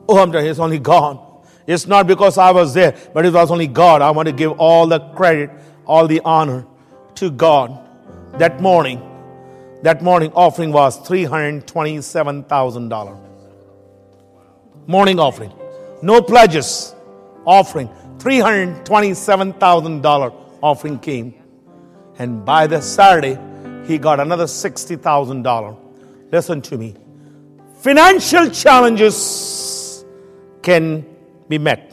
oh, 0.09 0.19
I'm 0.19 0.35
it's 0.35 0.59
only 0.59 0.79
God. 0.79 1.21
It's 1.67 1.87
not 1.87 2.07
because 2.07 2.37
I 2.37 2.51
was 2.51 2.75
there, 2.75 2.97
but 3.15 3.25
it 3.25 3.33
was 3.33 3.51
only 3.51 3.67
God. 3.67 4.03
I 4.03 4.11
want 4.11 4.27
to 4.27 4.33
give 4.33 4.53
all 4.59 4.87
the 4.87 5.01
credit, 5.01 5.51
all 5.87 6.07
the 6.07 6.21
honor 6.25 6.67
to 7.17 7.31
God. 7.31 7.81
That 8.39 8.61
morning, 8.61 9.01
that 9.85 10.03
morning 10.03 10.33
offering 10.33 10.73
was 10.73 10.99
$327,000. 11.07 13.21
Morning 14.87 15.21
offering. 15.21 15.53
No 16.01 16.23
pledges. 16.23 16.95
Offering. 17.45 17.91
$327,000 18.17 20.35
offering 20.63 20.99
came. 20.99 21.35
And 22.19 22.47
by 22.47 22.67
the 22.67 22.81
Saturday, 22.81 23.39
he 23.87 23.99
got 23.99 24.21
another 24.21 24.45
$60,000. 24.45 25.79
Listen 26.33 26.63
to 26.63 26.79
me. 26.79 26.95
Financial 27.81 28.49
challenges 28.49 30.03
can 30.63 31.05
be 31.47 31.59
met. 31.59 31.93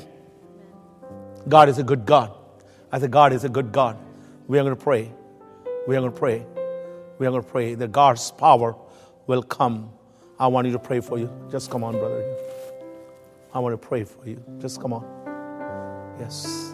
God 1.45 1.67
is 1.67 1.77
a 1.77 1.83
good 1.83 2.05
God. 2.05 2.31
I 2.89 2.99
said, 2.99 3.11
God 3.11 3.33
is 3.33 3.43
a 3.43 3.49
good 3.49 3.73
God. 3.73 3.97
We 4.47 4.57
are 4.59 4.63
going 4.63 4.77
to 4.77 4.81
pray. 4.81 5.11
We 5.89 5.97
are 5.97 5.99
going 5.99 6.13
to 6.13 6.17
pray. 6.17 6.45
We 7.22 7.28
are 7.28 7.30
going 7.30 7.43
to 7.43 7.49
pray 7.51 7.76
that 7.76 7.91
God's 7.91 8.32
power 8.32 8.76
will 9.28 9.43
come. 9.43 9.91
I 10.39 10.47
want 10.47 10.65
you 10.65 10.74
to 10.74 10.80
pray 10.80 11.01
for 11.01 11.19
you. 11.19 11.30
Just 11.51 11.69
come 11.69 11.84
on, 11.84 11.93
brother. 11.99 12.36
I 13.53 13.59
want 13.59 13.80
to 13.80 13.88
pray 13.88 14.05
for 14.05 14.28
you. 14.28 14.43
Just 14.57 14.82
come 14.82 14.91
on. 14.91 15.05
Yes. 16.19 16.74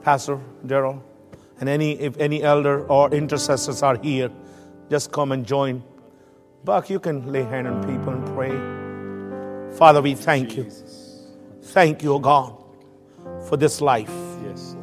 Pastor 0.00 0.40
Daryl, 0.66 1.02
and 1.60 1.68
any 1.68 2.00
if 2.00 2.16
any 2.16 2.42
elder 2.42 2.86
or 2.86 3.10
intercessors 3.12 3.82
are 3.82 3.98
here, 3.98 4.30
just 4.88 5.12
come 5.12 5.32
and 5.32 5.44
join. 5.44 5.82
Buck, 6.64 6.88
you 6.88 6.98
can 6.98 7.30
lay 7.30 7.42
hand 7.42 7.68
on 7.68 7.82
people 7.84 8.14
and 8.14 8.24
pray. 8.34 9.76
Father, 9.76 10.00
we 10.00 10.14
thank 10.14 10.56
you. 10.56 10.66
Thank 11.60 12.02
you, 12.02 12.14
O 12.14 12.18
God, 12.18 12.56
for 13.46 13.58
this 13.58 13.82
life. 13.82 14.14
Yes. 14.46 14.76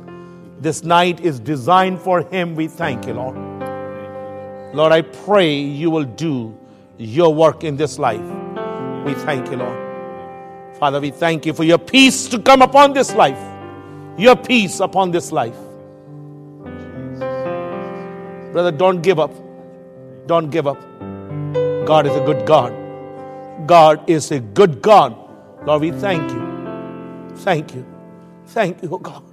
This 0.60 0.84
night 0.84 1.22
is 1.22 1.40
designed 1.40 2.02
for 2.02 2.22
him. 2.22 2.54
We 2.54 2.68
thank 2.68 3.08
you, 3.08 3.16
Lord. 3.16 3.55
Lord, 4.76 4.92
I 4.92 5.04
pray 5.04 5.56
you 5.56 5.90
will 5.90 6.04
do 6.04 6.54
your 6.98 7.34
work 7.34 7.64
in 7.64 7.78
this 7.78 7.98
life. 7.98 8.20
We 9.06 9.14
thank 9.14 9.50
you, 9.50 9.56
Lord. 9.56 10.76
Father, 10.78 11.00
we 11.00 11.12
thank 11.12 11.46
you 11.46 11.54
for 11.54 11.64
your 11.64 11.78
peace 11.78 12.28
to 12.28 12.40
come 12.40 12.62
upon 12.62 12.92
this 12.92 13.16
life. 13.16 13.40
Your 14.18 14.36
peace 14.36 14.82
upon 14.82 15.12
this 15.12 15.32
life. 15.32 15.56
Brother, 18.52 18.72
don't 18.72 19.02
give 19.02 19.18
up. 19.18 19.32
Don't 20.28 20.50
give 20.50 20.68
up. 20.68 20.82
God 21.86 22.06
is 22.06 22.14
a 22.14 22.26
good 22.26 22.46
God. 22.46 22.74
God 23.66 24.10
is 24.10 24.30
a 24.32 24.42
good 24.42 24.82
God. 24.82 25.16
Lord, 25.66 25.84
we 25.84 25.92
thank 25.92 26.30
you. 26.30 27.34
Thank 27.38 27.74
you. 27.74 27.86
Thank 28.48 28.84
you, 28.84 28.90
oh 28.92 28.98
God. 28.98 29.24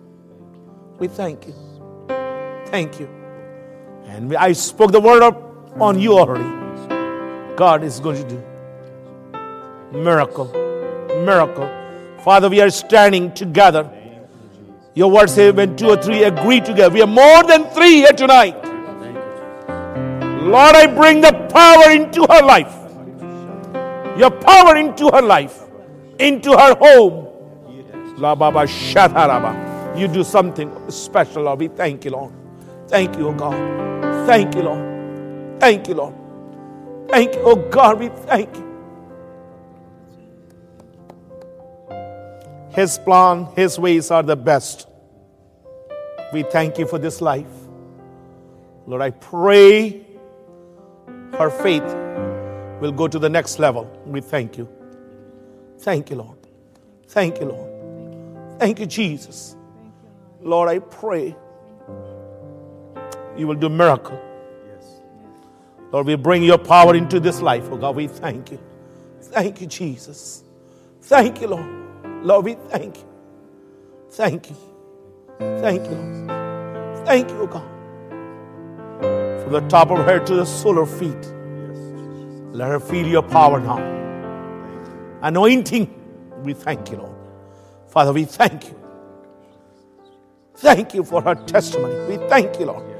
We 1.00 1.08
thank 1.08 1.48
you. 1.48 1.54
Thank 2.66 3.00
you. 3.00 3.21
And 4.12 4.36
I 4.36 4.52
spoke 4.52 4.92
the 4.92 5.00
word 5.00 5.22
up 5.22 5.40
on 5.80 5.98
you 5.98 6.18
already. 6.18 6.44
God 7.56 7.82
is 7.82 7.98
going 7.98 8.22
to 8.22 8.28
do 8.28 9.98
miracle, 9.98 10.52
miracle. 11.24 11.66
Father, 12.22 12.50
we 12.50 12.60
are 12.60 12.68
standing 12.68 13.32
together. 13.32 13.90
Your 14.94 15.10
word 15.10 15.30
says 15.30 15.54
when 15.54 15.76
two 15.76 15.88
or 15.88 15.96
three 15.96 16.24
agree 16.24 16.60
together, 16.60 16.92
we 16.92 17.00
are 17.00 17.06
more 17.06 17.42
than 17.44 17.64
three 17.70 17.96
here 17.96 18.12
tonight. 18.12 18.54
Lord, 20.42 20.76
I 20.76 20.86
bring 20.88 21.22
the 21.22 21.32
power 21.50 21.90
into 21.90 22.26
her 22.30 22.42
life. 22.42 22.74
Your 24.18 24.30
power 24.30 24.76
into 24.76 25.08
her 25.08 25.22
life, 25.22 25.58
into 26.18 26.52
her 26.52 26.74
home. 26.74 27.28
La 28.18 28.34
baba 28.34 28.66
shataraba. 28.66 29.98
You 29.98 30.06
do 30.06 30.22
something 30.22 30.70
special, 30.90 31.44
Lord. 31.44 31.60
We 31.60 31.68
thank 31.68 32.04
you, 32.04 32.10
Lord. 32.10 32.41
Thank 32.92 33.16
you, 33.16 33.28
oh 33.28 33.32
God. 33.32 34.26
Thank 34.26 34.54
you, 34.54 34.64
Lord. 34.64 35.58
Thank 35.58 35.88
you, 35.88 35.94
Lord. 35.94 36.14
Thank 37.08 37.34
you, 37.34 37.40
oh 37.42 37.56
God. 37.56 37.98
We 37.98 38.08
thank 38.08 38.54
you. 38.54 38.68
His 42.68 42.98
plan, 42.98 43.48
His 43.56 43.78
ways 43.78 44.10
are 44.10 44.22
the 44.22 44.36
best. 44.36 44.88
We 46.34 46.42
thank 46.42 46.76
you 46.76 46.86
for 46.86 46.98
this 46.98 47.22
life. 47.22 47.46
Lord, 48.86 49.00
I 49.00 49.08
pray 49.08 50.04
her 51.38 51.48
faith 51.48 51.82
will 52.82 52.92
go 52.92 53.08
to 53.08 53.18
the 53.18 53.30
next 53.30 53.58
level. 53.58 53.90
We 54.04 54.20
thank 54.20 54.58
you. 54.58 54.68
Thank 55.78 56.10
you, 56.10 56.16
Lord. 56.16 56.36
Thank 57.08 57.40
you, 57.40 57.46
Lord. 57.46 58.58
Thank 58.58 58.80
you, 58.80 58.84
Jesus. 58.86 59.56
Lord, 60.42 60.68
I 60.68 60.78
pray 60.78 61.34
you 63.36 63.46
will 63.46 63.54
do 63.56 63.68
miracle. 63.68 64.20
Lord, 65.92 66.06
we 66.06 66.16
bring 66.16 66.42
your 66.42 66.58
power 66.58 66.94
into 66.94 67.20
this 67.20 67.42
life. 67.42 67.68
Oh 67.70 67.76
God, 67.76 67.96
we 67.96 68.08
thank 68.08 68.50
you. 68.50 68.58
Thank 69.20 69.60
you, 69.60 69.66
Jesus. 69.66 70.44
Thank 71.02 71.40
you, 71.40 71.48
Lord. 71.48 72.24
Lord, 72.24 72.44
we 72.44 72.54
thank 72.54 72.98
you. 72.98 73.04
Thank 74.10 74.50
you. 74.50 74.56
Thank 75.38 75.84
you, 75.84 75.96
Lord. 75.96 77.06
Thank 77.06 77.30
you, 77.30 77.38
oh 77.40 77.46
God. 77.46 77.68
From 79.42 79.52
the 79.52 79.60
top 79.68 79.90
of 79.90 79.98
her 80.04 80.18
to 80.20 80.34
the 80.34 80.46
sole 80.46 80.78
of 80.78 80.90
her 80.90 80.98
feet. 80.98 81.34
Let 82.52 82.68
her 82.68 82.80
feel 82.80 83.06
your 83.06 83.22
power 83.22 83.60
now. 83.60 83.78
Anointing, 85.22 85.92
we 86.42 86.54
thank 86.54 86.90
you, 86.90 86.98
Lord. 86.98 87.16
Father, 87.88 88.12
we 88.12 88.24
thank 88.24 88.68
you. 88.68 88.78
Thank 90.56 90.94
you 90.94 91.04
for 91.04 91.22
her 91.22 91.34
testimony. 91.34 92.16
We 92.16 92.28
thank 92.28 92.58
you, 92.60 92.66
Lord. 92.66 92.91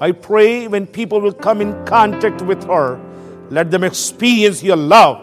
I 0.00 0.12
pray 0.12 0.68
when 0.68 0.86
people 0.86 1.20
will 1.20 1.32
come 1.32 1.60
in 1.60 1.84
contact 1.84 2.42
with 2.42 2.64
her, 2.64 3.00
let 3.50 3.70
them 3.70 3.82
experience 3.82 4.62
your 4.62 4.76
love 4.76 5.20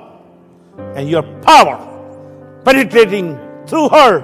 and 0.96 1.10
your 1.10 1.24
power 1.42 1.92
penetrating 2.66 3.40
through 3.68 3.90
her 3.90 4.20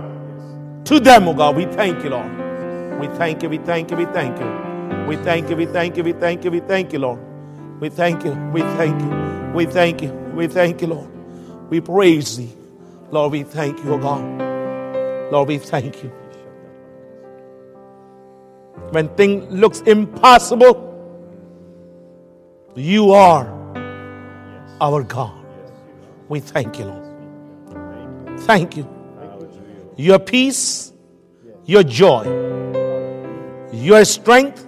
to 0.86 1.00
them, 1.00 1.28
oh 1.28 1.34
God. 1.34 1.56
We 1.56 1.66
thank 1.66 2.04
you, 2.04 2.10
Lord. 2.10 3.00
We 3.00 3.08
thank 3.18 3.44
you, 3.44 3.50
we 3.50 3.60
thank 3.60 3.92
you, 3.92 3.98
we 3.98 4.06
thank 4.06 4.40
you. 4.40 5.08
We 5.08 5.16
thank 5.18 5.50
you, 5.50 5.56
we 5.56 5.66
thank 5.66 5.98
you, 5.98 6.04
we 6.04 6.14
thank 6.14 6.44
you, 6.44 6.52
we 6.52 6.60
thank 6.60 6.94
you, 6.94 7.00
Lord. 7.00 7.20
We 7.80 7.90
thank 7.90 8.24
you, 8.24 8.34
we 8.54 8.62
thank 8.62 9.02
you, 9.02 9.52
we 9.54 9.66
thank 9.66 10.02
you, 10.02 10.12
we 10.36 10.48
thank 10.48 10.82
you, 10.82 10.88
Lord. 10.88 11.10
We 11.70 11.80
praise 11.82 12.38
thee. 12.38 12.54
Lord, 13.12 13.32
we 13.32 13.44
thank 13.44 13.84
you, 13.84 13.94
oh 13.94 13.98
God. 13.98 15.32
Lord, 15.32 15.48
we 15.48 15.58
thank 15.58 16.04
you. 16.04 16.12
When 18.92 19.08
things 19.16 19.52
looks 19.52 19.82
impossible, 19.82 20.88
you 22.76 23.12
are 23.12 23.48
our 24.82 25.04
God. 25.04 25.46
We 26.30 26.40
thank 26.40 26.78
you, 26.78 26.86
Lord. 26.86 28.40
Thank 28.42 28.76
you. 28.76 28.88
Your 29.96 30.20
peace, 30.20 30.94
your 31.66 31.84
joy, 31.84 32.24
your 33.72 34.04
strength, 34.04 34.68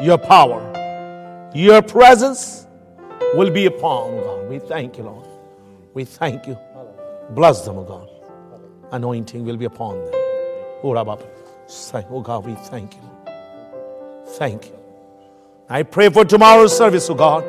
your 0.00 0.18
power, 0.18 0.60
your 1.54 1.82
presence 1.82 2.66
will 3.34 3.50
be 3.50 3.66
upon 3.66 4.16
God. 4.16 4.48
We 4.48 4.58
thank 4.58 4.98
you, 4.98 5.04
Lord. 5.04 5.26
We 5.94 6.04
thank 6.04 6.46
you. 6.46 6.58
Bless 7.30 7.64
them, 7.64 7.78
O 7.78 7.84
God. 7.84 8.08
Anointing 8.92 9.44
will 9.44 9.56
be 9.56 9.64
upon 9.64 10.04
them. 10.04 10.14
Say, 11.66 12.06
Oh 12.10 12.20
God, 12.20 12.46
we 12.46 12.54
thank 12.54 12.94
you. 12.94 13.00
Thank 14.38 14.66
you. 14.66 14.76
I 15.68 15.82
pray 15.82 16.10
for 16.10 16.24
tomorrow's 16.24 16.76
service, 16.76 17.10
oh 17.10 17.14
God. 17.14 17.44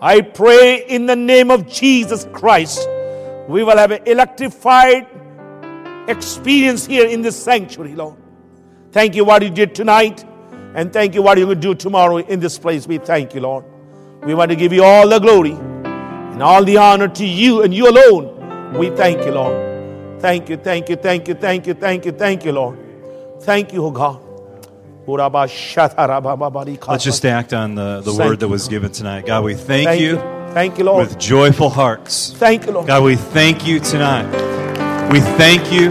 I 0.00 0.22
pray 0.22 0.86
in 0.86 1.04
the 1.04 1.16
name 1.16 1.50
of 1.50 1.68
Jesus 1.68 2.26
Christ, 2.32 2.88
we 3.48 3.62
will 3.62 3.76
have 3.76 3.90
an 3.90 4.02
electrified 4.06 5.06
experience 6.08 6.86
here 6.86 7.06
in 7.06 7.20
this 7.20 7.36
sanctuary, 7.36 7.94
Lord. 7.94 8.16
Thank 8.92 9.14
you 9.14 9.26
what 9.26 9.42
you 9.42 9.50
did 9.50 9.74
tonight, 9.74 10.24
and 10.74 10.90
thank 10.90 11.14
you 11.14 11.22
what 11.22 11.36
going 11.36 11.48
to 11.48 11.54
do 11.54 11.74
tomorrow 11.74 12.16
in 12.16 12.40
this 12.40 12.58
place. 12.58 12.86
We 12.86 12.96
thank 12.96 13.34
you, 13.34 13.42
Lord. 13.42 13.64
We 14.22 14.34
want 14.34 14.50
to 14.50 14.56
give 14.56 14.72
you 14.72 14.84
all 14.84 15.06
the 15.06 15.18
glory 15.18 15.52
and 15.52 16.42
all 16.42 16.64
the 16.64 16.78
honor 16.78 17.08
to 17.08 17.26
you 17.26 17.62
and 17.62 17.74
you 17.74 17.88
alone. 17.88 18.78
We 18.78 18.90
thank 18.90 19.24
you, 19.26 19.32
Lord. 19.32 19.69
Thank 20.20 20.48
you, 20.50 20.56
thank 20.56 20.88
you, 20.88 20.96
thank 20.96 21.28
you, 21.28 21.34
thank 21.34 21.66
you, 21.66 21.74
thank 21.74 22.04
you, 22.04 22.12
thank 22.12 22.44
you, 22.44 22.52
Lord. 22.52 22.78
Thank 23.42 23.72
you, 23.72 23.84
oh 23.86 23.90
God. 23.90 24.20
Let's 25.06 27.04
just 27.04 27.24
act 27.24 27.52
on 27.52 27.74
the, 27.74 28.02
the 28.02 28.14
word 28.14 28.40
that 28.40 28.48
was 28.48 28.68
given 28.68 28.92
tonight. 28.92 29.26
God, 29.26 29.44
we 29.44 29.54
thank, 29.54 29.88
Thank 29.88 30.00
you 30.00 30.10
you. 30.10 30.16
Thank 30.52 30.78
you, 30.78 30.84
Lord. 30.84 31.08
with 31.08 31.18
joyful 31.18 31.70
hearts. 31.70 32.32
Thank 32.34 32.66
you, 32.66 32.72
Lord. 32.72 32.86
God, 32.86 33.02
we 33.02 33.16
thank 33.16 33.66
you 33.66 33.80
tonight. 33.80 34.30
We 35.10 35.20
thank 35.20 35.72
you. 35.72 35.90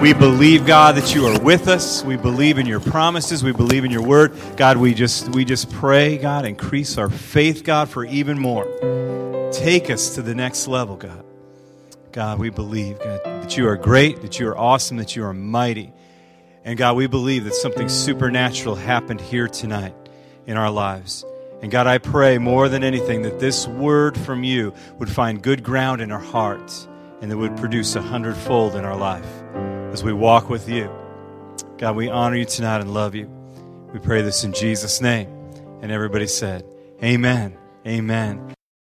We 0.00 0.12
believe, 0.12 0.66
God, 0.66 0.96
that 0.96 1.14
you 1.14 1.26
are 1.26 1.40
with 1.40 1.68
us. 1.68 2.04
We 2.04 2.16
believe 2.16 2.58
in 2.58 2.66
your 2.66 2.80
promises. 2.80 3.44
We 3.44 3.52
believe 3.52 3.84
in 3.84 3.90
your 3.90 4.02
word. 4.02 4.34
God, 4.56 4.76
we 4.76 4.94
just 4.94 5.28
we 5.30 5.44
just 5.44 5.70
pray, 5.72 6.16
God, 6.16 6.44
increase 6.44 6.96
our 6.96 7.10
faith, 7.10 7.64
God, 7.64 7.88
for 7.88 8.04
even 8.04 8.38
more. 8.38 8.64
Take 9.52 9.90
us 9.90 10.14
to 10.14 10.22
the 10.22 10.34
next 10.34 10.68
level, 10.68 10.96
God. 10.96 11.25
God, 12.16 12.38
we 12.38 12.48
believe, 12.48 12.98
God, 12.98 13.20
that 13.24 13.58
you 13.58 13.68
are 13.68 13.76
great, 13.76 14.22
that 14.22 14.40
you 14.40 14.48
are 14.48 14.56
awesome, 14.56 14.96
that 14.96 15.14
you 15.14 15.22
are 15.22 15.34
mighty. 15.34 15.92
And 16.64 16.78
God, 16.78 16.96
we 16.96 17.06
believe 17.06 17.44
that 17.44 17.52
something 17.52 17.90
supernatural 17.90 18.74
happened 18.74 19.20
here 19.20 19.48
tonight 19.48 19.94
in 20.46 20.56
our 20.56 20.70
lives. 20.70 21.26
And 21.60 21.70
God, 21.70 21.86
I 21.86 21.98
pray 21.98 22.38
more 22.38 22.70
than 22.70 22.82
anything 22.82 23.20
that 23.20 23.38
this 23.38 23.68
word 23.68 24.16
from 24.16 24.44
you 24.44 24.72
would 24.98 25.10
find 25.10 25.42
good 25.42 25.62
ground 25.62 26.00
in 26.00 26.10
our 26.10 26.18
hearts 26.18 26.88
and 27.20 27.30
that 27.30 27.36
would 27.36 27.54
produce 27.58 27.94
a 27.96 28.00
hundredfold 28.00 28.76
in 28.76 28.86
our 28.86 28.96
life 28.96 29.28
as 29.92 30.02
we 30.02 30.14
walk 30.14 30.48
with 30.48 30.70
you. 30.70 30.90
God, 31.76 31.96
we 31.96 32.08
honor 32.08 32.36
you 32.36 32.46
tonight 32.46 32.80
and 32.80 32.94
love 32.94 33.14
you. 33.14 33.30
We 33.92 33.98
pray 33.98 34.22
this 34.22 34.42
in 34.42 34.54
Jesus' 34.54 35.02
name. 35.02 35.28
And 35.82 35.92
everybody 35.92 36.28
said, 36.28 36.64
Amen. 37.02 37.58
Amen. 37.86 38.55